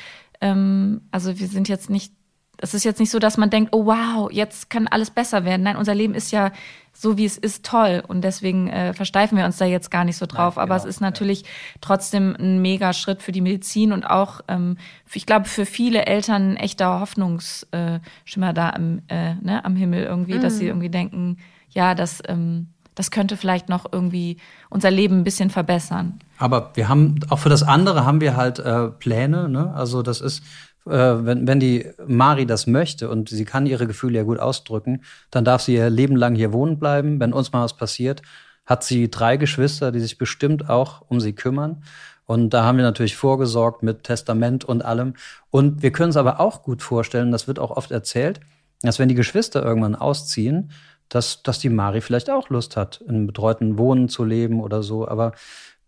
ähm, 0.42 1.02
also 1.12 1.40
wir 1.40 1.48
sind 1.48 1.68
jetzt 1.68 1.90
nicht 1.90 2.14
das 2.58 2.74
ist 2.74 2.86
jetzt 2.86 3.00
nicht 3.00 3.10
so, 3.10 3.20
dass 3.20 3.36
man 3.36 3.50
denkt, 3.50 3.74
oh 3.74 3.88
wow, 3.88 4.32
jetzt 4.32 4.70
kann 4.70 4.88
alles 4.88 5.10
besser 5.10 5.44
werden. 5.44 5.64
Nein, 5.64 5.76
unser 5.76 5.94
Leben 5.94 6.16
ist 6.16 6.32
ja 6.32 6.52
so, 6.94 7.18
wie 7.18 7.26
es 7.26 7.38
ist, 7.38 7.66
toll. 7.66 8.04
Und 8.08 8.22
deswegen 8.22 8.68
äh, 8.68 8.94
versteifen 8.94 9.38
wir 9.38 9.46
uns 9.46 9.58
da 9.58 9.66
jetzt 9.66 9.92
gar 9.92 10.06
nicht 10.06 10.18
so 10.18 10.26
drauf. 10.26 10.56
Nein, 10.56 10.66
genau. 10.66 10.76
Aber 10.76 10.76
es 10.76 10.86
ist 10.86 11.02
natürlich 11.02 11.42
ja. 11.42 11.48
trotzdem 11.82 12.36
ein 12.40 12.62
mega 12.62 12.94
Schritt 12.94 13.22
für 13.22 13.32
die 13.32 13.42
Medizin 13.42 13.92
und 13.92 14.06
auch, 14.06 14.42
ähm, 14.48 14.78
für, 15.06 15.18
ich 15.18 15.26
glaube, 15.26 15.46
für 15.46 15.66
viele 15.66 16.06
Eltern 16.06 16.54
ein 16.54 16.58
echter 16.58 17.00
Hoffnungsschimmer 17.00 18.54
da 18.54 18.70
am, 18.70 19.02
äh, 19.08 19.36
ne, 19.36 19.66
am 19.66 19.76
Himmel 19.76 20.04
irgendwie, 20.04 20.36
mhm. 20.36 20.42
dass 20.42 20.58
sie 20.58 20.66
mhm. 20.66 20.70
irgendwie 20.70 20.90
denken, 20.90 21.38
ja, 21.70 21.96
das, 21.96 22.22
ähm, 22.28 22.68
das 22.96 23.10
könnte 23.10 23.38
vielleicht 23.38 23.70
noch 23.70 23.86
irgendwie 23.92 24.38
unser 24.70 24.92
Leben 24.92 25.20
ein 25.20 25.24
bisschen 25.24 25.50
verbessern. 25.50 26.20
Aber 26.38 26.72
wir 26.76 26.90
haben, 26.90 27.20
auch 27.30 27.40
für 27.40 27.50
das 27.50 27.64
andere 27.64 28.06
haben 28.06 28.22
wir 28.22 28.36
halt 28.36 28.60
äh, 28.60 28.90
Pläne. 28.90 29.50
Ne? 29.50 29.74
Also 29.74 30.04
das 30.04 30.22
ist 30.22 30.44
wenn, 30.86 31.48
wenn 31.48 31.60
die 31.60 31.90
Mari 32.06 32.46
das 32.46 32.68
möchte 32.68 33.10
und 33.10 33.30
sie 33.30 33.46
kann 33.46 33.66
ihre 33.66 33.88
Gefühle 33.88 34.18
ja 34.18 34.24
gut 34.24 34.40
ausdrücken, 34.40 35.04
dann 35.32 35.46
darf 35.46 35.62
sie 35.62 35.76
ihr 35.76 35.90
Leben 35.90 36.16
lang 36.16 36.36
hier 36.36 36.54
wohnen 36.54 36.80
bleiben. 36.80 37.20
Wenn 37.20 37.34
uns 37.34 37.52
mal 37.52 37.64
was 37.64 37.78
passiert, 37.78 38.22
hat 38.66 38.84
sie 38.84 39.10
drei 39.10 39.38
Geschwister, 39.38 39.92
die 39.92 40.00
sich 40.00 40.18
bestimmt 40.18 40.70
auch 40.70 41.02
um 41.08 41.20
sie 41.20 41.34
kümmern. 41.34 41.84
Und 42.26 42.52
da 42.52 42.64
haben 42.64 42.78
wir 42.78 42.86
natürlich 42.86 43.16
vorgesorgt 43.16 43.84
mit 43.84 44.04
Testament 44.04 44.64
und 44.64 44.84
allem. 44.84 45.14
Und 45.50 45.82
wir 45.82 45.92
können 45.92 46.12
es 46.12 46.18
aber 46.18 46.40
auch 46.40 46.64
gut 46.64 46.82
vorstellen, 46.82 47.32
das 47.32 47.48
wird 47.48 47.60
auch 47.60 47.72
oft 47.72 47.92
erzählt, 47.92 48.40
dass 48.82 49.00
wenn 49.00 49.10
die 49.10 49.16
Geschwister 49.16 49.64
irgendwann 49.64 49.96
ausziehen, 49.96 50.72
dass, 51.10 51.44
dass 51.44 51.60
die 51.60 51.70
Mari 51.70 52.02
vielleicht 52.02 52.30
auch 52.30 52.50
Lust 52.50 52.78
hat, 52.78 53.02
in 53.08 53.28
betreuten 53.28 53.78
Wohnen 53.78 54.10
zu 54.10 54.24
leben 54.24 54.62
oder 54.62 54.84
so. 54.84 55.08
Aber 55.08 55.34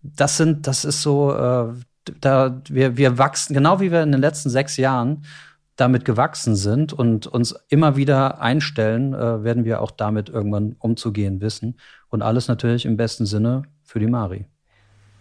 das 0.02 0.38
sind, 0.38 0.68
das 0.68 0.86
ist 0.86 1.02
so, 1.02 1.34
äh, 1.34 1.74
da, 2.22 2.62
wir, 2.70 2.98
wir 2.98 3.18
wachsen, 3.18 3.54
genau 3.54 3.80
wie 3.80 3.92
wir 3.92 4.04
in 4.04 4.12
den 4.12 4.22
letzten 4.22 4.50
sechs 4.50 4.78
Jahren 4.78 5.24
damit 5.76 6.06
gewachsen 6.06 6.56
sind 6.56 6.94
und 6.94 7.28
uns 7.28 7.54
immer 7.70 7.96
wieder 7.98 8.40
einstellen, 8.42 9.14
äh, 9.14 9.44
werden 9.44 9.66
wir 9.66 9.82
auch 9.82 9.92
damit 9.92 10.30
irgendwann 10.30 10.76
umzugehen 10.80 11.42
wissen. 11.42 11.78
Und 12.10 12.22
alles 12.22 12.48
natürlich 12.48 12.86
im 12.86 12.98
besten 12.98 13.26
Sinne 13.26 13.64
für 13.84 14.00
die 14.00 14.08
Mari. 14.08 14.46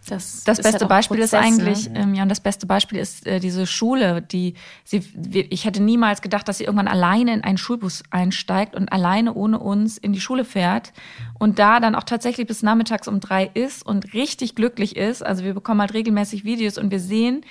Das, 0.09 0.44
das 0.44 0.59
beste 0.59 0.80
halt 0.80 0.88
Beispiel 0.88 1.18
Prozess, 1.18 1.32
ist 1.32 1.46
eigentlich, 1.46 1.90
ne? 1.90 2.00
ähm, 2.00 2.14
ja, 2.14 2.22
und 2.22 2.28
das 2.28 2.40
beste 2.40 2.66
Beispiel 2.66 2.98
ist 2.98 3.26
äh, 3.26 3.40
diese 3.40 3.66
Schule, 3.66 4.20
die 4.20 4.55
sie, 4.84 5.02
ich 5.50 5.64
hätte 5.64 5.82
niemals 5.82 6.20
gedacht, 6.20 6.46
dass 6.46 6.59
sie 6.59 6.64
irgendwann 6.64 6.88
alleine 6.88 7.32
in 7.32 7.42
einen 7.42 7.57
Schulbus 7.57 8.02
einsteigt 8.11 8.74
und 8.76 8.92
alleine 8.92 9.34
ohne 9.34 9.59
uns 9.59 9.96
in 9.96 10.12
die 10.12 10.20
Schule 10.20 10.44
fährt 10.44 10.92
und 11.38 11.59
da 11.59 11.80
dann 11.80 11.94
auch 11.94 12.02
tatsächlich 12.02 12.46
bis 12.46 12.62
nachmittags 12.62 13.09
um 13.09 13.20
drei 13.20 13.50
ist 13.55 13.84
und 13.84 14.12
richtig 14.12 14.55
glücklich 14.55 14.96
ist. 14.96 15.24
Also 15.24 15.44
wir 15.44 15.55
bekommen 15.55 15.80
halt 15.80 15.94
regelmäßig 15.94 16.44
Videos 16.44 16.76
und 16.76 16.90
wir 16.90 17.00
sehen, 17.00 17.44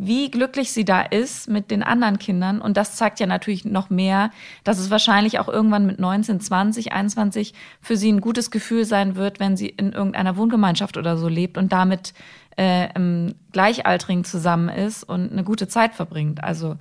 wie 0.00 0.30
glücklich 0.30 0.70
sie 0.70 0.84
da 0.84 1.00
ist 1.02 1.48
mit 1.48 1.72
den 1.72 1.82
anderen 1.82 2.20
Kindern. 2.20 2.60
Und 2.60 2.76
das 2.76 2.94
zeigt 2.94 3.18
ja 3.18 3.26
natürlich 3.26 3.64
noch 3.64 3.90
mehr, 3.90 4.30
dass 4.62 4.78
es 4.78 4.90
wahrscheinlich 4.90 5.40
auch 5.40 5.48
irgendwann 5.48 5.86
mit 5.86 5.98
19, 5.98 6.38
20, 6.38 6.92
21 6.92 7.52
für 7.80 7.96
sie 7.96 8.12
ein 8.12 8.20
gutes 8.20 8.52
Gefühl 8.52 8.84
sein 8.84 9.16
wird, 9.16 9.40
wenn 9.40 9.56
sie 9.56 9.68
in 9.68 9.92
irgendeiner 9.92 10.36
Wohngemeinschaft 10.36 10.96
oder 10.96 11.16
so 11.16 11.26
lebt 11.26 11.58
und 11.58 11.72
damit 11.72 12.14
äh, 12.56 12.92
im 12.94 13.34
Gleichaltrigen 13.50 14.22
zusammen 14.22 14.68
ist 14.68 15.02
und 15.02 15.32
eine 15.32 15.42
gute 15.42 15.66
Zeit 15.66 15.96
verbringt. 15.96 16.44
Also 16.44 16.76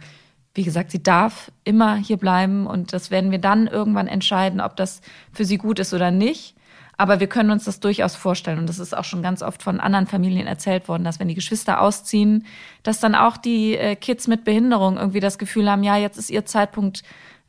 wie 0.53 0.63
gesagt, 0.63 0.91
sie 0.91 1.01
darf 1.01 1.51
immer 1.63 1.95
hier 1.95 2.17
bleiben 2.17 2.67
und 2.67 2.93
das 2.93 3.09
werden 3.09 3.31
wir 3.31 3.39
dann 3.39 3.65
irgendwann 3.65 4.07
entscheiden, 4.07 4.61
ob 4.61 4.75
das 4.75 5.01
für 5.31 5.45
sie 5.45 5.57
gut 5.57 5.79
ist 5.79 5.93
oder 5.93 6.11
nicht. 6.11 6.56
Aber 6.97 7.19
wir 7.19 7.27
können 7.27 7.51
uns 7.51 7.65
das 7.65 7.79
durchaus 7.79 8.15
vorstellen. 8.15 8.57
Und 8.57 8.67
das 8.67 8.79
ist 8.79 8.97
auch 8.97 9.03
schon 9.03 9.21
ganz 9.21 9.43
oft 9.43 9.61
von 9.61 9.79
anderen 9.79 10.07
Familien 10.07 10.47
erzählt 10.47 10.87
worden, 10.87 11.03
dass 11.03 11.19
wenn 11.19 11.27
die 11.27 11.35
Geschwister 11.35 11.79
ausziehen, 11.79 12.45
dass 12.81 12.99
dann 12.99 13.13
auch 13.13 13.37
die 13.37 13.77
äh, 13.77 13.95
Kids 13.95 14.27
mit 14.27 14.43
Behinderung 14.43 14.97
irgendwie 14.97 15.19
das 15.19 15.37
Gefühl 15.37 15.69
haben, 15.69 15.83
ja, 15.83 15.95
jetzt 15.95 16.17
ist 16.17 16.31
ihr 16.31 16.45
Zeitpunkt 16.45 17.03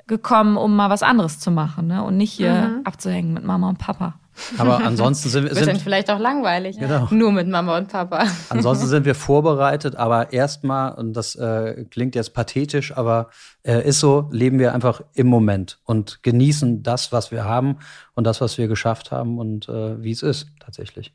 gekommen, 0.06 0.56
um 0.56 0.76
mal 0.76 0.90
was 0.90 1.02
anderes 1.02 1.38
zu 1.38 1.50
machen 1.50 1.86
ne? 1.86 2.02
und 2.02 2.16
nicht 2.16 2.32
hier 2.32 2.52
mhm. 2.52 2.80
abzuhängen 2.84 3.32
mit 3.32 3.44
Mama 3.44 3.68
und 3.68 3.78
Papa. 3.78 4.14
Aber 4.58 4.78
ansonsten 4.84 5.28
sind 5.28 5.44
wir. 5.44 5.54
Wird 5.54 5.66
dann 5.66 5.80
vielleicht 5.80 6.10
auch 6.10 6.18
langweilig. 6.18 6.78
Genau. 6.78 7.08
Nur 7.10 7.32
mit 7.32 7.48
Mama 7.48 7.76
und 7.76 7.88
Papa. 7.88 8.26
Ansonsten 8.48 8.86
sind 8.86 9.04
wir 9.04 9.14
vorbereitet, 9.14 9.96
aber 9.96 10.32
erstmal, 10.32 10.94
und 10.94 11.14
das 11.14 11.34
äh, 11.34 11.84
klingt 11.90 12.14
jetzt 12.14 12.34
pathetisch, 12.34 12.96
aber 12.96 13.30
äh, 13.62 13.86
ist 13.86 14.00
so, 14.00 14.28
leben 14.30 14.58
wir 14.58 14.74
einfach 14.74 15.02
im 15.14 15.26
Moment 15.26 15.78
und 15.84 16.22
genießen 16.22 16.82
das, 16.82 17.12
was 17.12 17.30
wir 17.30 17.44
haben 17.44 17.78
und 18.14 18.24
das, 18.24 18.40
was 18.40 18.58
wir 18.58 18.68
geschafft 18.68 19.10
haben 19.10 19.38
und 19.38 19.68
äh, 19.68 20.02
wie 20.02 20.12
es 20.12 20.22
ist 20.22 20.48
tatsächlich. 20.60 21.12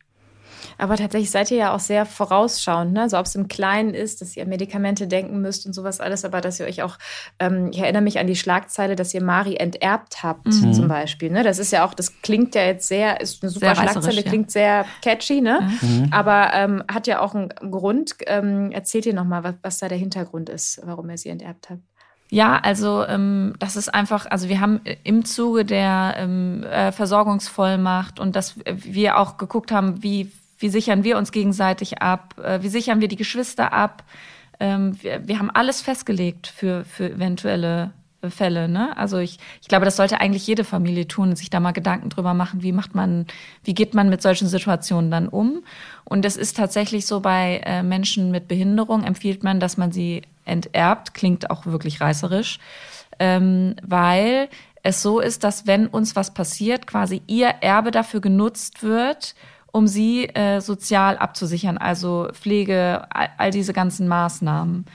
Aber 0.78 0.98
tatsächlich 0.98 1.32
seid 1.32 1.52
ihr 1.52 1.58
ja 1.58 1.76
auch 1.76 1.80
sehr 1.80 2.06
vorausschauend, 2.06 2.94
ne? 2.94 3.10
So 3.10 3.18
ob 3.18 3.26
es 3.26 3.36
im 3.36 3.48
Kleinen 3.48 3.94
ist, 3.94 4.22
dass 4.22 4.36
ihr 4.36 4.46
Medikamente 4.46 5.08
denken 5.08 5.42
müsst 5.42 5.66
und 5.66 5.74
sowas 5.74 6.00
alles, 6.00 6.26
aber 6.26 6.42
dass 6.42 6.60
ihr 6.60 6.66
euch 6.66 6.82
auch, 6.84 6.98
ähm, 7.40 7.70
ich 7.72 7.80
erinnere 7.80 8.02
mich 8.02 8.20
an 8.20 8.28
die 8.28 8.36
Schlagzeile, 8.36 8.96
dass 8.96 9.14
ihr 9.14 9.24
Mari 9.24 9.56
enterbt 9.56 10.24
habt, 10.24 10.48
mhm. 10.48 10.74
zum 10.74 10.88
Beispiel. 10.88 11.32
Ne? 11.32 11.44
Das 11.44 11.60
ist 11.60 11.72
ja 11.72 11.86
auch, 11.86 11.94
das 11.94 12.22
klingt 12.22 12.56
ja 12.56 12.64
jetzt 12.64 12.88
sehr, 12.88 13.22
ist 13.22 13.44
eine 13.44 13.50
super 13.50 13.76
sehr 13.76 13.76
Schlagzeile, 13.76 14.22
ja. 14.22 14.30
klingt 14.30 14.52
sehr 14.52 14.86
catchy, 15.02 15.42
ne? 15.42 15.70
Mhm. 15.82 16.10
Aber 16.12 16.54
ähm, 16.54 16.84
hat 16.92 17.08
ja 17.08 17.20
auch 17.20 17.36
einen 17.36 17.50
Grund. 17.50 18.16
Ähm, 18.28 18.72
erzählt 18.72 19.06
ihr 19.06 19.14
nochmal, 19.14 19.44
was, 19.44 19.56
was 19.62 19.78
da 19.80 19.88
der 19.88 19.98
Hintergrund 19.98 20.50
ist, 20.50 20.82
warum 20.84 21.10
ihr 21.10 21.18
sie 21.18 21.30
enterbt 21.30 21.70
habt. 21.70 21.82
Ja, 22.34 22.58
also 22.58 23.06
ähm, 23.06 23.54
das 23.60 23.76
ist 23.76 23.94
einfach, 23.94 24.26
also 24.26 24.50
wir 24.50 24.60
haben 24.60 24.82
im 25.04 25.24
Zuge 25.24 25.66
der 25.66 26.16
ähm, 26.18 26.64
äh, 26.64 26.92
Versorgungsvollmacht 26.92 28.20
und 28.20 28.36
dass 28.36 28.56
wir 28.66 29.20
auch 29.20 29.38
geguckt 29.38 29.72
haben, 29.72 30.02
wie 30.02 30.32
wie 30.64 30.70
sichern 30.70 31.04
wir 31.04 31.18
uns 31.18 31.34
gegenseitig 31.34 32.02
ab? 32.02 32.36
Äh, 32.42 32.64
wie 32.64 32.70
sichern 32.70 33.02
wir 33.02 33.10
die 33.10 33.18
Geschwister 33.18 33.74
ab? 33.74 34.04
Ähm, 34.60 34.98
wir, 35.04 35.28
wir 35.28 35.38
haben 35.38 35.52
alles 35.52 35.82
festgelegt 35.82 36.48
für, 36.48 36.86
für 36.86 37.12
eventuelle 37.12 37.92
Fälle. 38.30 38.70
Ne? 38.70 38.96
Also 38.98 39.18
ich, 39.18 39.40
ich 39.62 39.68
glaube, 39.68 39.84
das 39.84 39.98
sollte 39.98 40.22
eigentlich 40.22 40.48
jede 40.48 40.64
Familie 40.64 41.06
tun 41.06 41.30
und 41.30 41.36
sich 41.36 41.50
da 41.50 41.60
mal 41.60 41.74
Gedanken 41.74 42.08
drüber 42.08 42.34
machen, 42.34 42.64
wie 42.64 42.72
macht 42.72 42.96
man, 42.96 43.26
wie 43.66 43.74
geht 43.74 43.94
man 43.94 44.10
mit 44.10 44.22
solchen 44.22 44.48
Situationen 44.48 45.12
dann 45.12 45.28
um. 45.28 45.64
Und 46.06 46.24
es 46.24 46.38
ist 46.38 46.56
tatsächlich 46.56 47.06
so, 47.06 47.20
bei 47.20 47.62
äh, 47.66 47.84
Menschen 47.84 48.32
mit 48.32 48.48
Behinderung 48.48 49.04
empfiehlt 49.04 49.44
man, 49.44 49.60
dass 49.60 49.76
man 49.76 49.92
sie 49.92 50.22
enterbt. 50.46 51.14
Klingt 51.14 51.50
auch 51.50 51.66
wirklich 51.66 52.00
reißerisch, 52.00 52.60
ähm, 53.20 53.76
weil 53.86 54.48
es 54.82 55.02
so 55.02 55.20
ist, 55.20 55.44
dass 55.44 55.68
wenn 55.68 55.88
uns 55.88 56.16
was 56.16 56.34
passiert, 56.34 56.88
quasi 56.88 57.22
ihr 57.28 57.48
Erbe 57.48 57.92
dafür 57.92 58.22
genutzt 58.22 58.84
wird, 58.84 59.36
um 59.74 59.88
sie 59.88 60.26
äh, 60.30 60.62
sozial 60.62 61.18
abzusichern, 61.18 61.78
also 61.78 62.30
Pflege, 62.32 63.06
all, 63.10 63.30
all 63.38 63.52
diese 63.52 63.74
ganzen 63.74 64.08
Maßnahmen. 64.08 64.86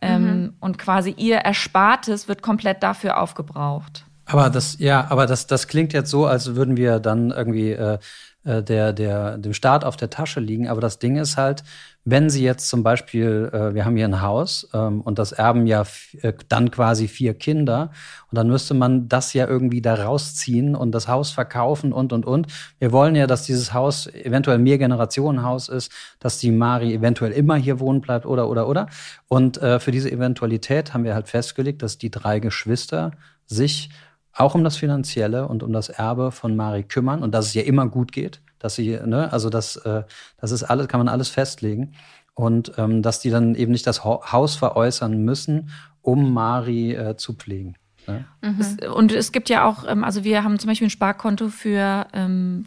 Ähm, 0.00 0.24
mhm. 0.24 0.52
Und 0.58 0.78
quasi 0.78 1.14
ihr 1.16 1.36
Erspartes 1.36 2.26
wird 2.26 2.42
komplett 2.42 2.82
dafür 2.82 3.20
aufgebraucht. 3.20 4.04
Aber 4.24 4.50
das, 4.50 4.78
ja, 4.78 5.06
aber 5.10 5.26
das, 5.26 5.46
das 5.46 5.68
klingt 5.68 5.92
jetzt 5.92 6.10
so, 6.10 6.26
als 6.26 6.56
würden 6.56 6.76
wir 6.76 6.98
dann 6.98 7.30
irgendwie 7.30 7.72
äh, 7.72 7.98
äh 8.44 8.62
der, 8.62 8.92
der, 8.92 9.38
dem 9.38 9.52
Staat 9.54 9.84
auf 9.84 9.96
der 9.96 10.10
Tasche 10.10 10.40
liegen. 10.40 10.68
Aber 10.68 10.80
das 10.80 10.98
Ding 10.98 11.16
ist 11.16 11.36
halt, 11.36 11.62
wenn 12.04 12.30
Sie 12.30 12.42
jetzt 12.42 12.68
zum 12.68 12.82
Beispiel, 12.82 13.48
äh, 13.52 13.74
wir 13.74 13.84
haben 13.84 13.94
hier 13.96 14.06
ein 14.06 14.22
Haus 14.22 14.68
ähm, 14.74 15.02
und 15.02 15.20
das 15.20 15.30
erben 15.30 15.66
ja 15.66 15.84
äh, 16.22 16.32
dann 16.48 16.72
quasi 16.72 17.06
vier 17.06 17.34
Kinder 17.34 17.92
und 18.30 18.36
dann 18.36 18.48
müsste 18.48 18.74
man 18.74 19.08
das 19.08 19.32
ja 19.34 19.46
irgendwie 19.46 19.80
da 19.80 19.94
rausziehen 19.94 20.74
und 20.74 20.92
das 20.92 21.06
Haus 21.06 21.30
verkaufen 21.30 21.92
und, 21.92 22.12
und, 22.12 22.26
und. 22.26 22.48
Wir 22.80 22.90
wollen 22.90 23.14
ja, 23.14 23.28
dass 23.28 23.44
dieses 23.44 23.72
Haus 23.72 24.08
eventuell 24.08 24.58
mehr 24.58 24.78
Generationenhaus 24.78 25.68
ist, 25.68 25.92
dass 26.18 26.38
die 26.38 26.50
Mari 26.50 26.92
eventuell 26.92 27.30
immer 27.30 27.54
hier 27.54 27.78
wohnen 27.78 28.00
bleibt 28.00 28.26
oder, 28.26 28.48
oder, 28.48 28.68
oder. 28.68 28.88
Und 29.28 29.62
äh, 29.62 29.78
für 29.78 29.92
diese 29.92 30.10
Eventualität 30.10 30.94
haben 30.94 31.04
wir 31.04 31.14
halt 31.14 31.28
festgelegt, 31.28 31.82
dass 31.82 31.98
die 31.98 32.10
drei 32.10 32.40
Geschwister 32.40 33.12
sich 33.46 33.90
auch 34.34 34.54
um 34.54 34.64
das 34.64 34.76
Finanzielle 34.76 35.48
und 35.48 35.62
um 35.62 35.72
das 35.72 35.88
Erbe 35.88 36.32
von 36.32 36.56
Mari 36.56 36.84
kümmern 36.84 37.22
und 37.22 37.32
dass 37.32 37.46
es 37.46 37.54
ja 37.54 37.62
immer 37.62 37.88
gut 37.88 38.12
geht 38.12 38.40
dass 38.62 38.76
sie, 38.76 38.98
ne, 39.04 39.32
also 39.32 39.50
das, 39.50 39.76
äh, 39.76 40.04
das 40.40 40.52
ist 40.52 40.62
alles, 40.62 40.88
kann 40.88 41.00
man 41.00 41.08
alles 41.08 41.28
festlegen. 41.28 41.94
Und 42.34 42.72
ähm, 42.78 43.02
dass 43.02 43.20
die 43.20 43.28
dann 43.28 43.54
eben 43.54 43.72
nicht 43.72 43.86
das 43.86 44.04
Haus 44.04 44.56
veräußern 44.56 45.18
müssen, 45.18 45.70
um 46.00 46.32
Mari 46.32 46.94
äh, 46.94 47.16
zu 47.16 47.34
pflegen. 47.34 47.76
Ne? 48.06 48.24
Mhm. 48.40 48.56
Es, 48.60 48.88
und 48.88 49.12
es 49.12 49.32
gibt 49.32 49.48
ja 49.48 49.64
auch, 49.64 49.84
ähm, 49.88 50.04
also 50.04 50.24
wir 50.24 50.42
haben 50.42 50.58
zum 50.58 50.68
Beispiel 50.68 50.88
ein 50.88 50.90
Sparkonto 50.90 51.48
für 51.48 52.06
ähm, 52.12 52.64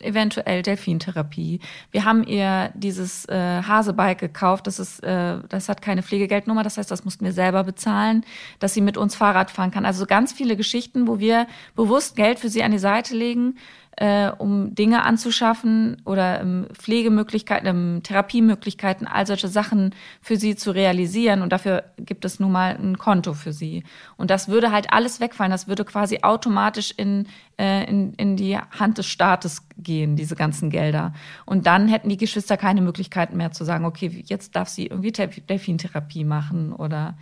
eventuell 0.00 0.62
Delfintherapie. 0.62 1.60
Wir 1.90 2.04
haben 2.04 2.24
ihr 2.24 2.70
dieses 2.74 3.24
äh, 3.26 3.62
Hasebike 3.62 4.28
gekauft. 4.28 4.66
Das 4.66 4.78
ist, 4.78 5.00
äh, 5.04 5.38
das 5.48 5.68
hat 5.68 5.82
keine 5.82 6.02
Pflegegeldnummer. 6.02 6.62
Das 6.62 6.78
heißt, 6.78 6.90
das 6.90 7.04
mussten 7.04 7.24
wir 7.24 7.32
selber 7.32 7.64
bezahlen, 7.64 8.24
dass 8.58 8.74
sie 8.74 8.80
mit 8.80 8.96
uns 8.96 9.14
Fahrrad 9.14 9.50
fahren 9.50 9.70
kann. 9.70 9.86
Also 9.86 10.06
ganz 10.06 10.32
viele 10.32 10.56
Geschichten, 10.56 11.06
wo 11.06 11.18
wir 11.18 11.46
bewusst 11.76 12.16
Geld 12.16 12.38
für 12.38 12.48
sie 12.48 12.62
an 12.62 12.72
die 12.72 12.78
Seite 12.78 13.16
legen 13.16 13.56
äh, 13.96 14.30
um 14.30 14.74
Dinge 14.74 15.04
anzuschaffen 15.04 16.02
oder 16.04 16.40
ähm, 16.40 16.66
Pflegemöglichkeiten, 16.72 17.66
ähm, 17.68 18.00
Therapiemöglichkeiten, 18.02 19.06
all 19.06 19.26
solche 19.26 19.48
Sachen 19.48 19.94
für 20.20 20.36
sie 20.36 20.56
zu 20.56 20.72
realisieren. 20.72 21.42
Und 21.42 21.52
dafür 21.52 21.84
gibt 21.98 22.24
es 22.24 22.40
nun 22.40 22.52
mal 22.52 22.76
ein 22.76 22.98
Konto 22.98 23.34
für 23.34 23.52
sie. 23.52 23.84
Und 24.16 24.30
das 24.30 24.48
würde 24.48 24.72
halt 24.72 24.92
alles 24.92 25.20
wegfallen. 25.20 25.52
Das 25.52 25.68
würde 25.68 25.84
quasi 25.84 26.20
automatisch 26.22 26.92
in, 26.96 27.26
äh, 27.58 27.88
in, 27.88 28.14
in 28.14 28.36
die 28.36 28.56
Hand 28.56 28.98
des 28.98 29.06
Staates 29.06 29.62
gehen, 29.78 30.16
diese 30.16 30.34
ganzen 30.34 30.70
Gelder. 30.70 31.12
Und 31.46 31.66
dann 31.66 31.88
hätten 31.88 32.08
die 32.08 32.16
Geschwister 32.16 32.56
keine 32.56 32.80
Möglichkeiten 32.80 33.36
mehr 33.36 33.52
zu 33.52 33.64
sagen, 33.64 33.84
okay, 33.84 34.24
jetzt 34.26 34.56
darf 34.56 34.68
sie 34.68 34.86
irgendwie 34.86 35.12
Delfintherapie 35.12 36.24
machen 36.24 36.72
oder 36.72 37.16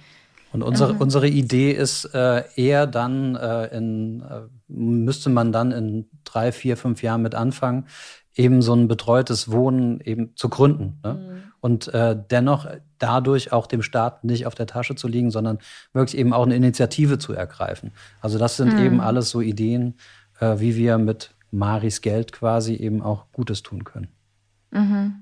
Und 0.53 0.63
unsere, 0.63 0.95
mhm. 0.95 1.01
unsere 1.01 1.29
Idee 1.29 1.73
ist 1.73 2.05
äh, 2.15 2.45
eher 2.57 2.87
dann 2.87 3.37
äh, 3.37 3.77
in, 3.77 4.21
äh, 4.21 4.43
müsste 4.69 5.31
man 5.31 5.51
dann 5.51 5.73
in 5.73 6.09
drei, 6.25 6.53
vier, 6.53 6.77
fünf 6.77 7.03
Jahren 7.03 7.23
mit 7.23 7.35
anfangen, 7.35 7.87
eben 8.35 8.63
so 8.63 8.75
ein 8.75 8.89
betreutes 8.89 9.51
Wohnen 9.51 10.01
eben 10.01 10.37
zu 10.37 10.49
gründen. 10.49 11.01
Ne? 11.03 11.15
Mhm. 11.15 11.43
Und 11.61 11.89
äh, 11.95 12.17
dennoch 12.31 12.67
dadurch 12.99 13.53
auch 13.53 13.67
dem 13.67 13.83
Staat 13.83 14.25
nicht 14.25 14.47
auf 14.47 14.55
der 14.55 14.67
Tasche 14.67 14.95
zu 14.95 15.09
liegen, 15.09 15.31
sondern 15.31 15.59
wirklich 15.93 16.19
eben 16.19 16.33
auch 16.33 16.45
eine 16.45 16.57
Initiative 16.57 17.19
zu 17.19 17.33
ergreifen. 17.33 17.93
Also 18.21 18.39
das 18.39 18.57
sind 18.57 18.75
mhm. 18.75 18.85
eben 18.85 19.01
alles 19.01 19.31
so 19.31 19.41
Ideen, 19.41 19.95
äh, 20.41 20.59
wie 20.59 20.77
wir 20.77 20.99
mit 20.99 21.35
Maris 21.51 22.01
Geld 22.01 22.33
quasi 22.33 22.75
eben 22.75 23.03
auch 23.03 23.27
Gutes 23.33 23.63
tun 23.63 23.85
können. 23.85 24.09
Mhm. 24.71 25.22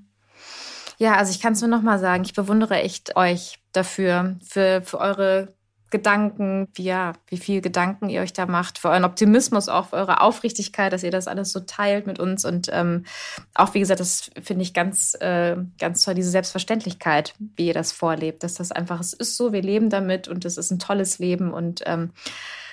Ja, 1.00 1.16
also 1.16 1.30
ich 1.30 1.40
kann 1.40 1.54
es 1.54 1.62
nur 1.62 1.70
noch 1.70 1.80
mal 1.80 1.98
sagen, 1.98 2.24
ich 2.24 2.34
bewundere 2.34 2.74
echt 2.74 3.16
euch 3.16 3.58
dafür, 3.72 4.36
für, 4.46 4.82
für 4.82 4.98
eure 5.00 5.54
Gedanken, 5.88 6.68
wie, 6.74 6.82
ja, 6.82 7.14
wie 7.26 7.38
viel 7.38 7.62
Gedanken 7.62 8.10
ihr 8.10 8.20
euch 8.20 8.34
da 8.34 8.44
macht, 8.44 8.78
für 8.78 8.90
euren 8.90 9.04
Optimismus, 9.04 9.70
auch 9.70 9.88
für 9.88 9.96
eure 9.96 10.20
Aufrichtigkeit, 10.20 10.92
dass 10.92 11.02
ihr 11.02 11.10
das 11.10 11.26
alles 11.26 11.52
so 11.52 11.60
teilt 11.60 12.06
mit 12.06 12.18
uns. 12.18 12.44
Und 12.44 12.68
ähm, 12.70 13.06
auch, 13.54 13.72
wie 13.72 13.80
gesagt, 13.80 14.00
das 14.00 14.30
finde 14.42 14.62
ich 14.62 14.74
ganz, 14.74 15.14
äh, 15.20 15.56
ganz 15.78 16.02
toll, 16.02 16.12
diese 16.12 16.28
Selbstverständlichkeit, 16.28 17.32
wie 17.56 17.68
ihr 17.68 17.74
das 17.74 17.92
vorlebt, 17.92 18.42
dass 18.42 18.54
das 18.54 18.70
einfach, 18.70 19.00
es 19.00 19.14
ist 19.14 19.38
so, 19.38 19.54
wir 19.54 19.62
leben 19.62 19.88
damit 19.88 20.28
und 20.28 20.44
es 20.44 20.58
ist 20.58 20.70
ein 20.70 20.78
tolles 20.78 21.18
Leben 21.18 21.50
und 21.54 21.80
ähm, 21.86 22.10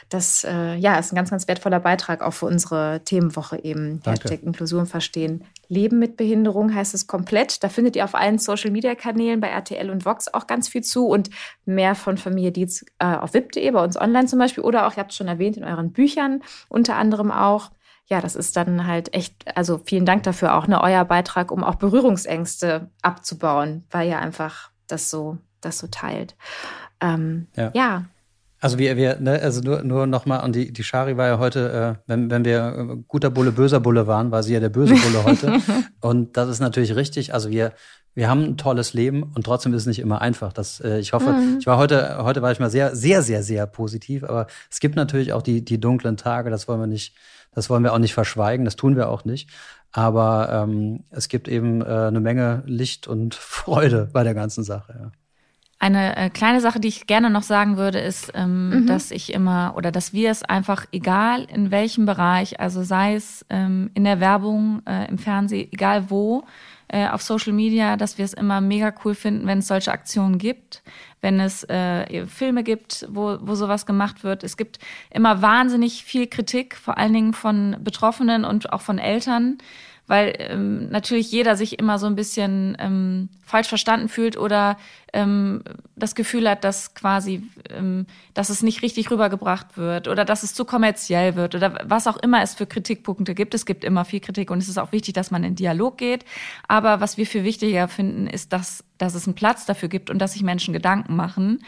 das 0.10 0.45
äh, 0.45 0.76
ja, 0.76 0.97
ist 0.97 1.12
ein 1.12 1.16
ganz, 1.16 1.30
ganz 1.30 1.47
wertvoller 1.47 1.82
Beitrag 1.82 2.22
auch 2.22 2.32
für 2.32 2.45
unsere 2.45 3.01
Themenwoche 3.03 3.64
eben. 3.64 4.01
Danke. 4.03 4.22
Hashtag 4.24 4.43
Inklusion 4.43 4.86
verstehen. 4.86 5.43
Leben 5.68 5.99
mit 5.99 6.16
Behinderung 6.16 6.74
heißt 6.74 6.93
es 6.93 7.08
komplett. 7.08 7.64
Da 7.64 7.70
findet 7.70 7.95
ihr 7.97 8.05
auf 8.05 8.16
allen 8.16 8.39
Social-Media-Kanälen 8.39 9.41
bei 9.41 9.49
RTL 9.49 9.89
und 9.89 10.05
Vox 10.05 10.34
auch 10.34 10.47
ganz 10.47 10.70
viel 10.70 10.82
zu 10.82 11.08
und 11.08 11.30
mehr 11.66 11.93
von 11.93 12.18
Familie 12.18 12.53
Dietz 12.53 12.86
äh, 12.99 13.16
auf 13.16 13.34
wip.de, 13.34 13.70
bei 13.72 13.84
uns 13.84 13.99
online 13.99 14.28
zum 14.28 14.39
Beispiel 14.39 14.64
oder 14.64 14.88
auch, 14.88 14.93
ihr 14.93 14.99
habt 14.99 15.12
es 15.12 15.18
schon 15.18 15.28
erwähnt, 15.28 15.58
in 15.58 15.66
euren 15.66 15.91
Büchern 15.91 16.41
unter 16.70 16.95
anderem 16.95 17.32
auch. 17.32 17.72
Ja, 18.05 18.22
das 18.22 18.38
ist 18.38 18.55
dann 18.55 18.88
halt 18.88 19.14
echt, 19.14 19.58
also 19.58 19.82
vielen 19.84 20.05
Dank 20.05 20.24
dafür 20.24 20.55
auch, 20.55 20.68
ne, 20.68 20.82
euer 20.82 21.03
Beitrag, 21.03 21.51
um 21.51 21.66
auch 21.66 21.76
Berührungsängste 21.76 22.89
abzubauen, 23.01 23.84
weil 23.91 24.08
ihr 24.08 24.20
einfach 24.20 24.72
das 24.88 25.10
so, 25.10 25.38
das 25.60 25.80
so 25.80 25.88
teilt. 25.88 26.38
Ähm, 27.01 27.47
ja. 27.58 27.72
ja. 27.74 28.05
Also 28.60 28.80
wir, 28.80 28.97
wir, 28.97 29.20
ne, 29.20 29.39
also 29.41 29.62
nur, 29.62 29.84
nur 29.84 30.08
nochmal, 30.08 30.43
und 30.43 30.55
die, 30.55 30.74
die 30.74 30.84
Shari 30.84 31.16
war 31.16 31.28
ja 31.28 31.39
heute, 31.39 31.97
äh, 31.97 32.01
wenn, 32.08 32.32
wenn 32.32 32.43
wir 32.43 32.76
äh, 32.76 32.97
guter 33.08 33.30
Bulle, 33.30 33.51
böser 33.51 33.80
Bulle 33.80 34.08
waren, 34.08 34.32
war 34.32 34.41
sie 34.41 34.53
ja 34.53 34.60
der 34.60 34.70
böse 34.70 34.95
Bulle 34.95 35.24
heute. 35.24 35.60
und 36.01 36.38
das 36.38 36.49
ist 36.49 36.60
natürlich 36.60 36.95
richtig. 36.95 37.34
Also 37.34 37.51
wir, 37.51 37.74
wir 38.16 38.30
haben 38.30 38.43
ein 38.43 38.58
tolles 38.58 38.93
Leben 38.93 39.22
und 39.36 39.45
trotzdem 39.45 39.76
ist 39.76 39.84
es 39.84 39.88
nicht 39.88 39.99
immer 39.99 40.22
einfach. 40.22 40.53
Das, 40.53 40.80
äh, 40.80 40.97
ich 40.97 41.14
hoffe, 41.14 41.34
mhm. 41.34 41.58
ich 41.60 41.68
war 41.68 41.78
heute, 41.78 42.18
heute 42.24 42.41
war 42.41 42.51
ich 42.51 42.60
mal 42.60 42.72
sehr, 42.72 42.95
sehr, 42.95 43.22
sehr, 43.22 43.43
sehr 43.43 43.68
positiv, 43.68 44.24
aber 44.24 44.47
es 44.72 44.80
gibt 44.80 44.95
natürlich 44.95 45.34
auch 45.34 45.43
die, 45.43 45.64
die 45.64 45.80
dunklen 45.80 46.18
Tage, 46.18 46.49
das 46.49 46.68
wollen 46.68 46.80
wir 46.80 46.88
nicht, 46.88 47.14
das 47.53 47.70
wollen 47.70 47.84
wir 47.84 47.93
auch 47.93 47.99
nicht 47.99 48.16
verschweigen, 48.16 48.66
das 48.66 48.76
tun 48.76 48.95
wir 48.95 49.10
auch 49.10 49.24
nicht. 49.24 49.51
Aber 49.91 50.49
ähm, 50.51 51.03
es 51.12 51.28
gibt 51.28 51.47
eben 51.47 51.82
äh, 51.82 51.86
eine 51.86 52.20
Menge 52.20 52.64
Licht 52.66 53.08
und 53.08 53.36
Freude 53.36 54.10
bei 54.12 54.24
der 54.24 54.34
ganzen 54.34 54.64
Sache. 54.64 54.95
Ja. 54.99 55.12
Eine 55.80 56.17
äh, 56.17 56.30
kleine 56.32 56.59
Sache, 56.59 56.80
die 56.80 56.88
ich 56.88 57.05
gerne 57.05 57.30
noch 57.30 57.43
sagen 57.43 57.78
würde, 57.78 57.99
ist, 57.99 58.32
ähm, 58.34 58.69
mhm. 58.69 58.88
dass 58.88 59.11
ich 59.11 59.32
immer 59.32 59.73
oder 59.78 59.91
dass 59.91 60.11
wir 60.11 60.32
es 60.32 60.41
einfach, 60.43 60.86
egal 60.91 61.43
in 61.43 61.69
welchem 61.69 62.07
Bereich, 62.07 62.59
also 62.59 62.82
sei 62.82 63.13
es 63.13 63.45
ähm, 63.49 63.91
in 63.93 64.03
der 64.03 64.19
Werbung, 64.19 64.82
äh, 64.88 65.07
im 65.07 65.19
Fernsehen, 65.19 65.69
egal 65.71 66.09
wo, 66.09 66.45
äh, 66.88 67.07
auf 67.07 67.21
Social 67.21 67.53
Media, 67.53 67.95
dass 67.95 68.17
wir 68.17 68.25
es 68.25 68.34
immer 68.34 68.59
mega 68.59 68.91
cool 69.03 69.13
finden, 69.13 69.45
wenn 69.45 69.59
es 69.59 69.67
solche 69.67 69.91
Aktionen 69.91 70.39
gibt, 70.39 70.82
wenn 71.21 71.39
es 71.39 71.63
äh, 71.65 72.25
Filme 72.25 72.63
gibt, 72.63 73.05
wo, 73.09 73.38
wo 73.41 73.53
sowas 73.53 73.86
gemacht 73.86 74.23
wird. 74.23 74.43
Es 74.43 74.57
gibt 74.57 74.80
immer 75.11 75.41
wahnsinnig 75.41 76.03
viel 76.03 76.28
Kritik, 76.28 76.75
vor 76.75 76.97
allen 76.97 77.13
Dingen 77.13 77.34
von 77.34 77.75
Betroffenen 77.82 78.45
und 78.45 78.73
auch 78.73 78.82
von 78.82 78.97
Eltern 78.97 79.57
weil 80.08 80.34
ähm, 80.39 80.89
natürlich 80.89 81.32
jeder 81.32 81.55
sich 81.58 81.80
immer 81.80 81.99
so 81.99 82.08
ein 82.08 82.16
bisschen 82.16 82.78
ähm, 82.80 83.30
falsch 83.45 83.68
verstanden 83.68 84.08
fühlt 84.08 84.38
oder 84.38 84.78
ähm, 85.14 85.64
das 85.95 86.16
Gefühl 86.16 86.49
hat, 86.49 86.64
dass 86.64 86.93
quasi, 86.93 87.43
ähm, 87.70 88.05
dass 88.34 88.49
es 88.49 88.64
nicht 88.64 88.82
richtig 88.82 89.12
rübergebracht 89.12 89.78
wird 89.78 90.08
oder 90.08 90.24
dass 90.24 90.43
es 90.43 90.53
zu 90.53 90.64
kommerziell 90.64 91.36
wird 91.36 91.55
oder 91.55 91.80
was 91.84 92.08
auch 92.08 92.18
immer 92.18 92.41
es 92.41 92.55
für 92.55 92.66
Kritikpunkte 92.66 93.36
gibt. 93.36 93.53
Es 93.53 93.66
gibt 93.66 93.84
immer 93.84 94.05
viel 94.05 94.22
Kritik 94.22 94.49
und 94.49 94.60
es 94.60 94.70
ist 94.70 94.78
auch 94.78 94.93
wichtig, 94.93 95.14
dass 95.14 95.30
man 95.30 95.43
in 95.43 95.55
Dialog 95.55 95.97
geht. 95.97 96.24
Aber 96.68 97.01
was 97.01 97.18
wir 97.18 97.26
für 97.26 97.43
wichtiger 97.43 97.88
finden, 97.89 98.28
ist, 98.28 98.53
dass, 98.53 98.86
dass 98.97 99.14
es 99.14 99.28
einen 99.28 99.36
Platz 99.36 99.66
dafür 99.66 99.89
gibt 99.89 100.10
und 100.10 100.20
dass 100.20 100.34
sich 100.34 100.43
Menschen 100.43 100.74
Gedanken 100.74 101.16
machen. 101.16 101.60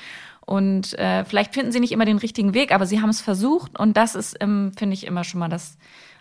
Und 0.45 0.97
äh, 0.97 1.25
vielleicht 1.25 1.53
finden 1.53 1.71
sie 1.71 1.79
nicht 1.79 1.91
immer 1.91 2.05
den 2.05 2.17
richtigen 2.17 2.55
Weg, 2.55 2.73
aber 2.73 2.87
sie 2.87 3.01
haben 3.01 3.09
es 3.09 3.21
versucht 3.21 3.77
und 3.77 3.95
das 3.95 4.15
ist, 4.15 4.37
ähm, 4.39 4.71
finde 4.75 4.95
ich, 4.95 5.05
immer 5.05 5.23
schon 5.23 5.39
mal 5.39 5.47
das 5.47 5.77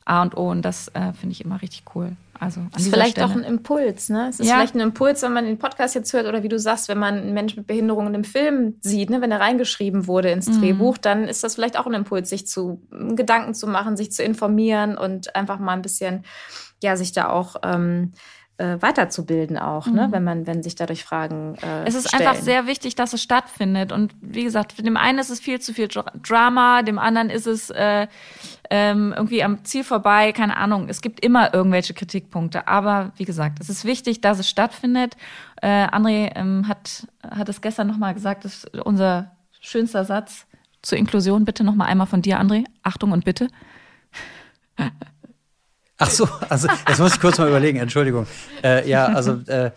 A 0.08 0.22
und 0.22 0.36
O 0.36 0.50
und 0.50 0.62
das 0.62 0.88
äh, 0.88 1.12
finde 1.12 1.32
ich 1.32 1.44
immer 1.44 1.60
richtig 1.60 1.84
cool. 1.94 2.16
Also 2.40 2.60
das 2.72 2.82
ist 2.82 2.90
vielleicht 2.90 3.12
Stelle. 3.12 3.26
auch 3.26 3.34
ein 3.34 3.42
Impuls, 3.42 4.10
ne? 4.10 4.28
Es 4.28 4.38
ist 4.38 4.46
ja. 4.46 4.54
vielleicht 4.54 4.76
ein 4.76 4.80
Impuls, 4.80 5.22
wenn 5.22 5.32
man 5.32 5.44
den 5.44 5.58
Podcast 5.58 5.94
jetzt 5.96 6.12
hört 6.12 6.26
oder 6.26 6.42
wie 6.42 6.48
du 6.48 6.58
sagst, 6.58 6.88
wenn 6.88 6.98
man 6.98 7.18
einen 7.18 7.34
Menschen 7.34 7.60
mit 7.60 7.66
Behinderung 7.66 8.06
in 8.06 8.14
einem 8.14 8.24
Film 8.24 8.76
sieht, 8.80 9.10
ne? 9.10 9.20
wenn 9.20 9.32
er 9.32 9.40
reingeschrieben 9.40 10.06
wurde 10.06 10.30
ins 10.30 10.48
mhm. 10.48 10.60
Drehbuch, 10.60 10.98
dann 10.98 11.24
ist 11.24 11.42
das 11.42 11.56
vielleicht 11.56 11.78
auch 11.78 11.86
ein 11.86 11.94
Impuls, 11.94 12.30
sich 12.30 12.46
zu 12.46 12.80
Gedanken 12.90 13.54
zu 13.54 13.66
machen, 13.66 13.96
sich 13.96 14.12
zu 14.12 14.22
informieren 14.22 14.96
und 14.96 15.34
einfach 15.34 15.58
mal 15.58 15.72
ein 15.72 15.82
bisschen, 15.82 16.24
ja, 16.80 16.96
sich 16.96 17.10
da 17.10 17.28
auch 17.28 17.56
ähm, 17.64 18.12
äh, 18.58 18.76
weiterzubilden 18.80 19.56
auch, 19.56 19.86
ne? 19.86 19.92
mhm. 19.92 19.98
ne? 19.98 20.08
wenn 20.10 20.24
man, 20.24 20.46
wenn 20.46 20.62
sich 20.62 20.74
dadurch 20.74 21.04
Fragen. 21.04 21.54
Äh, 21.62 21.86
es 21.86 21.94
ist 21.94 22.08
stellen. 22.08 22.26
einfach 22.26 22.42
sehr 22.42 22.66
wichtig, 22.66 22.94
dass 22.96 23.12
es 23.12 23.22
stattfindet. 23.22 23.92
Und 23.92 24.14
wie 24.20 24.44
gesagt, 24.44 24.84
dem 24.84 24.96
einen 24.96 25.18
ist 25.18 25.30
es 25.30 25.40
viel 25.40 25.60
zu 25.60 25.72
viel 25.72 25.88
Drama, 25.88 26.82
dem 26.82 26.98
anderen 26.98 27.30
ist 27.30 27.46
es 27.46 27.70
äh, 27.70 28.06
ähm, 28.70 29.14
irgendwie 29.16 29.42
am 29.42 29.64
Ziel 29.64 29.84
vorbei, 29.84 30.32
keine 30.32 30.56
Ahnung. 30.56 30.88
Es 30.88 31.00
gibt 31.00 31.24
immer 31.24 31.54
irgendwelche 31.54 31.94
Kritikpunkte. 31.94 32.68
Aber 32.68 33.12
wie 33.16 33.24
gesagt, 33.24 33.60
es 33.60 33.68
ist 33.68 33.84
wichtig, 33.84 34.20
dass 34.20 34.38
es 34.38 34.48
stattfindet. 34.48 35.16
Äh, 35.62 35.86
André 35.86 36.32
ähm, 36.34 36.68
hat, 36.68 37.06
hat 37.22 37.48
es 37.48 37.60
gestern 37.60 37.86
nochmal 37.86 38.14
gesagt, 38.14 38.44
das 38.44 38.64
ist 38.64 38.78
unser 38.80 39.32
schönster 39.60 40.04
Satz 40.04 40.46
zur 40.82 40.98
Inklusion. 40.98 41.44
Bitte 41.44 41.64
nochmal 41.64 41.88
einmal 41.88 42.06
von 42.06 42.22
dir, 42.22 42.40
André. 42.40 42.64
Achtung 42.82 43.12
und 43.12 43.24
bitte. 43.24 43.48
Ach 45.98 46.10
so, 46.10 46.28
also 46.48 46.68
jetzt 46.88 47.00
muss 47.00 47.14
ich 47.14 47.20
kurz 47.20 47.38
mal 47.38 47.48
überlegen, 47.48 47.78
Entschuldigung. 47.78 48.26
Äh, 48.62 48.88
ja, 48.88 49.06
also 49.06 49.40
äh, 49.48 49.72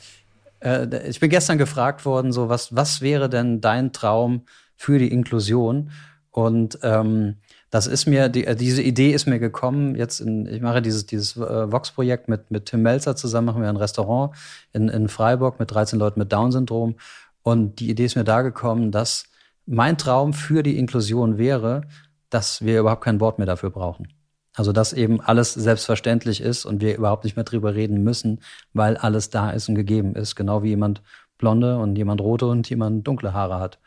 äh, 0.60 1.10
ich 1.10 1.20
bin 1.20 1.30
gestern 1.30 1.58
gefragt 1.58 2.06
worden, 2.06 2.32
so 2.32 2.48
was, 2.48 2.76
was 2.76 3.02
wäre 3.02 3.28
denn 3.28 3.60
dein 3.60 3.92
Traum 3.92 4.44
für 4.76 5.00
die 5.00 5.12
Inklusion? 5.12 5.92
Und 6.30 6.80
ähm, 6.84 7.38
das 7.72 7.88
ist 7.88 8.06
mir, 8.06 8.30
die, 8.30 8.46
äh, 8.46 8.56
diese 8.56 8.84
Idee 8.84 9.12
ist 9.12 9.26
mir 9.26 9.40
gekommen. 9.40 9.96
Jetzt, 9.96 10.20
in, 10.20 10.46
ich 10.46 10.62
mache 10.62 10.82
dieses, 10.82 11.06
dieses 11.06 11.38
äh, 11.38 11.72
Vox-Projekt 11.72 12.28
mit, 12.28 12.52
mit 12.52 12.66
Tim 12.68 12.84
Melzer 12.84 13.16
zusammen, 13.16 13.48
machen 13.48 13.62
wir 13.62 13.70
ein 13.70 13.78
Restaurant 13.78 14.36
in, 14.74 14.90
in 14.90 15.08
Freiburg 15.08 15.60
mit 15.60 15.72
13 15.72 15.98
Leuten 15.98 16.20
mit 16.20 16.32
Down-Syndrom. 16.32 16.96
Und 17.44 17.80
die 17.80 17.90
Idee 17.90 18.06
ist 18.06 18.16
mir 18.16 18.26
da 18.26 18.42
gekommen, 18.42 18.92
dass 18.92 19.24
mein 19.66 19.98
Traum 19.98 20.34
für 20.34 20.64
die 20.64 20.78
Inklusion 20.78 21.38
wäre, 21.38 21.84
dass 22.30 22.62
wir 22.62 22.82
überhaupt 22.82 23.04
kein 23.04 23.22
Wort 23.22 23.40
mehr 23.40 23.48
dafür 23.48 23.70
brauchen. 23.70 24.10
Also, 24.54 24.74
dass 24.74 24.92
eben 24.92 25.22
alles 25.22 25.54
selbstverständlich 25.54 26.42
ist 26.42 26.66
und 26.66 26.82
wir 26.82 26.98
überhaupt 26.98 27.24
nicht 27.24 27.38
mehr 27.38 27.46
drüber 27.46 27.74
reden 27.74 28.04
müssen, 28.04 28.42
weil 28.74 28.98
alles 28.98 29.30
da 29.30 29.50
ist 29.52 29.70
und 29.70 29.76
gegeben 29.76 30.14
ist. 30.14 30.36
Genau 30.36 30.62
wie 30.62 30.70
jemand 30.70 31.02
blonde 31.38 31.78
und 31.78 31.96
jemand 31.96 32.20
rote 32.20 32.48
und 32.48 32.70
jemand 32.70 33.08
dunkle 33.08 33.34
Haare 33.34 33.60
hat. 33.60 33.80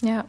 Ja. 0.00 0.24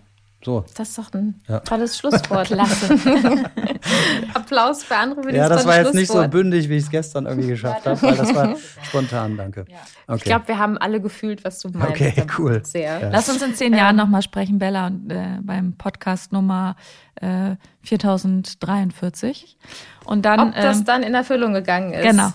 So. 0.46 0.64
Das 0.76 0.90
ist 0.90 0.98
doch 0.98 1.12
ein 1.14 1.42
ja. 1.48 1.60
tolles 1.62 1.98
Schlusswort. 1.98 2.50
Lasse. 2.52 2.94
Applaus 4.34 4.84
für 4.84 4.96
andere 4.96 5.24
für 5.24 5.36
Ja, 5.36 5.50
das 5.50 5.66
war 5.66 5.78
jetzt 5.78 5.96
nicht 5.96 6.12
so 6.12 6.26
bündig, 6.28 6.70
wie 6.70 6.78
ich 6.78 6.84
es 6.84 6.90
gestern 6.92 7.26
irgendwie 7.26 7.48
geschafft 7.50 7.86
habe, 7.86 8.02
weil 8.02 8.16
das 8.16 8.36
war 8.36 8.56
spontan, 8.84 9.36
danke. 9.36 9.66
Ja. 9.68 9.78
Okay. 10.06 10.18
Ich 10.18 10.24
glaube, 10.24 10.48
wir 10.48 10.60
haben 10.60 10.78
alle 10.78 11.02
gefühlt, 11.02 11.44
was 11.44 11.60
du 11.60 11.70
meinst. 11.70 11.90
Okay, 11.90 12.14
cool. 12.38 12.62
Sehr. 12.64 13.00
Ja. 13.00 13.10
Lass 13.10 13.30
uns 13.30 13.42
in 13.42 13.56
zehn 13.56 13.74
Jahren 13.74 13.96
nochmal 13.96 14.22
sprechen, 14.22 14.60
Bella, 14.60 14.88
und, 14.88 15.12
äh, 15.12 15.40
beim 15.42 15.74
Podcast 15.74 16.32
Nummer 16.32 16.76
äh, 17.16 17.56
4043. 17.82 19.58
Und 20.06 20.24
dann, 20.26 20.40
ob 20.40 20.56
das 20.56 20.80
ähm, 20.80 20.86
dann 20.86 21.04
in 21.04 21.14
Erfüllung 21.16 21.54
gegangen 21.54 21.94
ist. 21.94 22.04
Genau. 22.04 22.32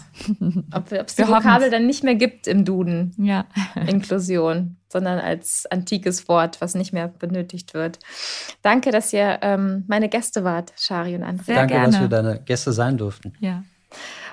Ob 0.74 0.90
es 0.90 1.14
die 1.14 1.26
Vokabel 1.26 1.70
dann 1.70 1.86
nicht 1.86 2.02
mehr 2.02 2.16
gibt 2.16 2.46
im 2.46 2.64
Duden. 2.64 3.14
Ja. 3.16 3.46
Inklusion, 3.86 4.76
sondern 4.92 5.18
als 5.18 5.66
antikes 5.70 6.28
Wort, 6.28 6.60
was 6.60 6.74
nicht 6.74 6.92
mehr 6.92 7.08
benötigt 7.08 7.74
wird. 7.74 7.98
Danke, 8.62 8.90
dass 8.90 9.12
ihr 9.12 9.38
ähm, 9.42 9.84
meine 9.88 10.08
Gäste 10.08 10.44
wart, 10.44 10.72
Shari 10.78 11.14
und 11.14 11.24
André. 11.24 11.44
Sehr 11.44 11.56
danke, 11.56 11.74
gerne. 11.74 11.90
dass 11.90 12.00
wir 12.00 12.08
deine 12.08 12.40
Gäste 12.40 12.72
sein 12.72 12.98
durften. 12.98 13.32
Ja. 13.40 13.64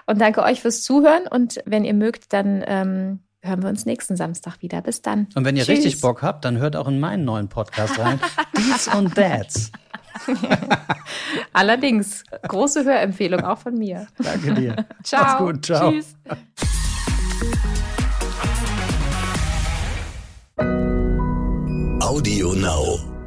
Und 0.06 0.20
danke 0.20 0.44
euch 0.44 0.62
fürs 0.62 0.82
Zuhören. 0.82 1.28
Und 1.30 1.60
wenn 1.66 1.86
ihr 1.86 1.94
mögt, 1.94 2.34
dann 2.34 2.64
ähm, 2.68 3.20
hören 3.42 3.62
wir 3.62 3.70
uns 3.70 3.86
nächsten 3.86 4.18
Samstag 4.18 4.62
wieder. 4.62 4.82
Bis 4.82 5.02
dann. 5.02 5.28
Und 5.36 5.46
wenn 5.46 5.56
ihr 5.56 5.64
Tschüss. 5.64 5.78
richtig 5.78 6.02
Bock 6.02 6.22
habt, 6.22 6.46
dann 6.46 6.58
hört 6.58 6.76
auch 6.76 6.88
in 6.88 7.00
meinen 7.00 7.26
neuen 7.26 7.48
Podcast 7.48 7.98
rein. 8.00 8.20
Dies 8.58 8.88
und 8.88 9.16
That's. 9.16 9.72
Allerdings, 11.54 12.24
große 12.48 12.84
Hörempfehlung 12.84 13.42
auch 13.42 13.60
von 13.60 13.76
mir. 13.76 14.08
Danke 14.18 14.54
dir. 14.54 14.86
Ciao. 15.04 15.24
Mach's 15.24 15.38
gut. 15.38 15.66
Ciao. 15.66 15.92
Tschüss. 15.92 16.16
Audio 22.02 22.54
Now. 22.54 23.19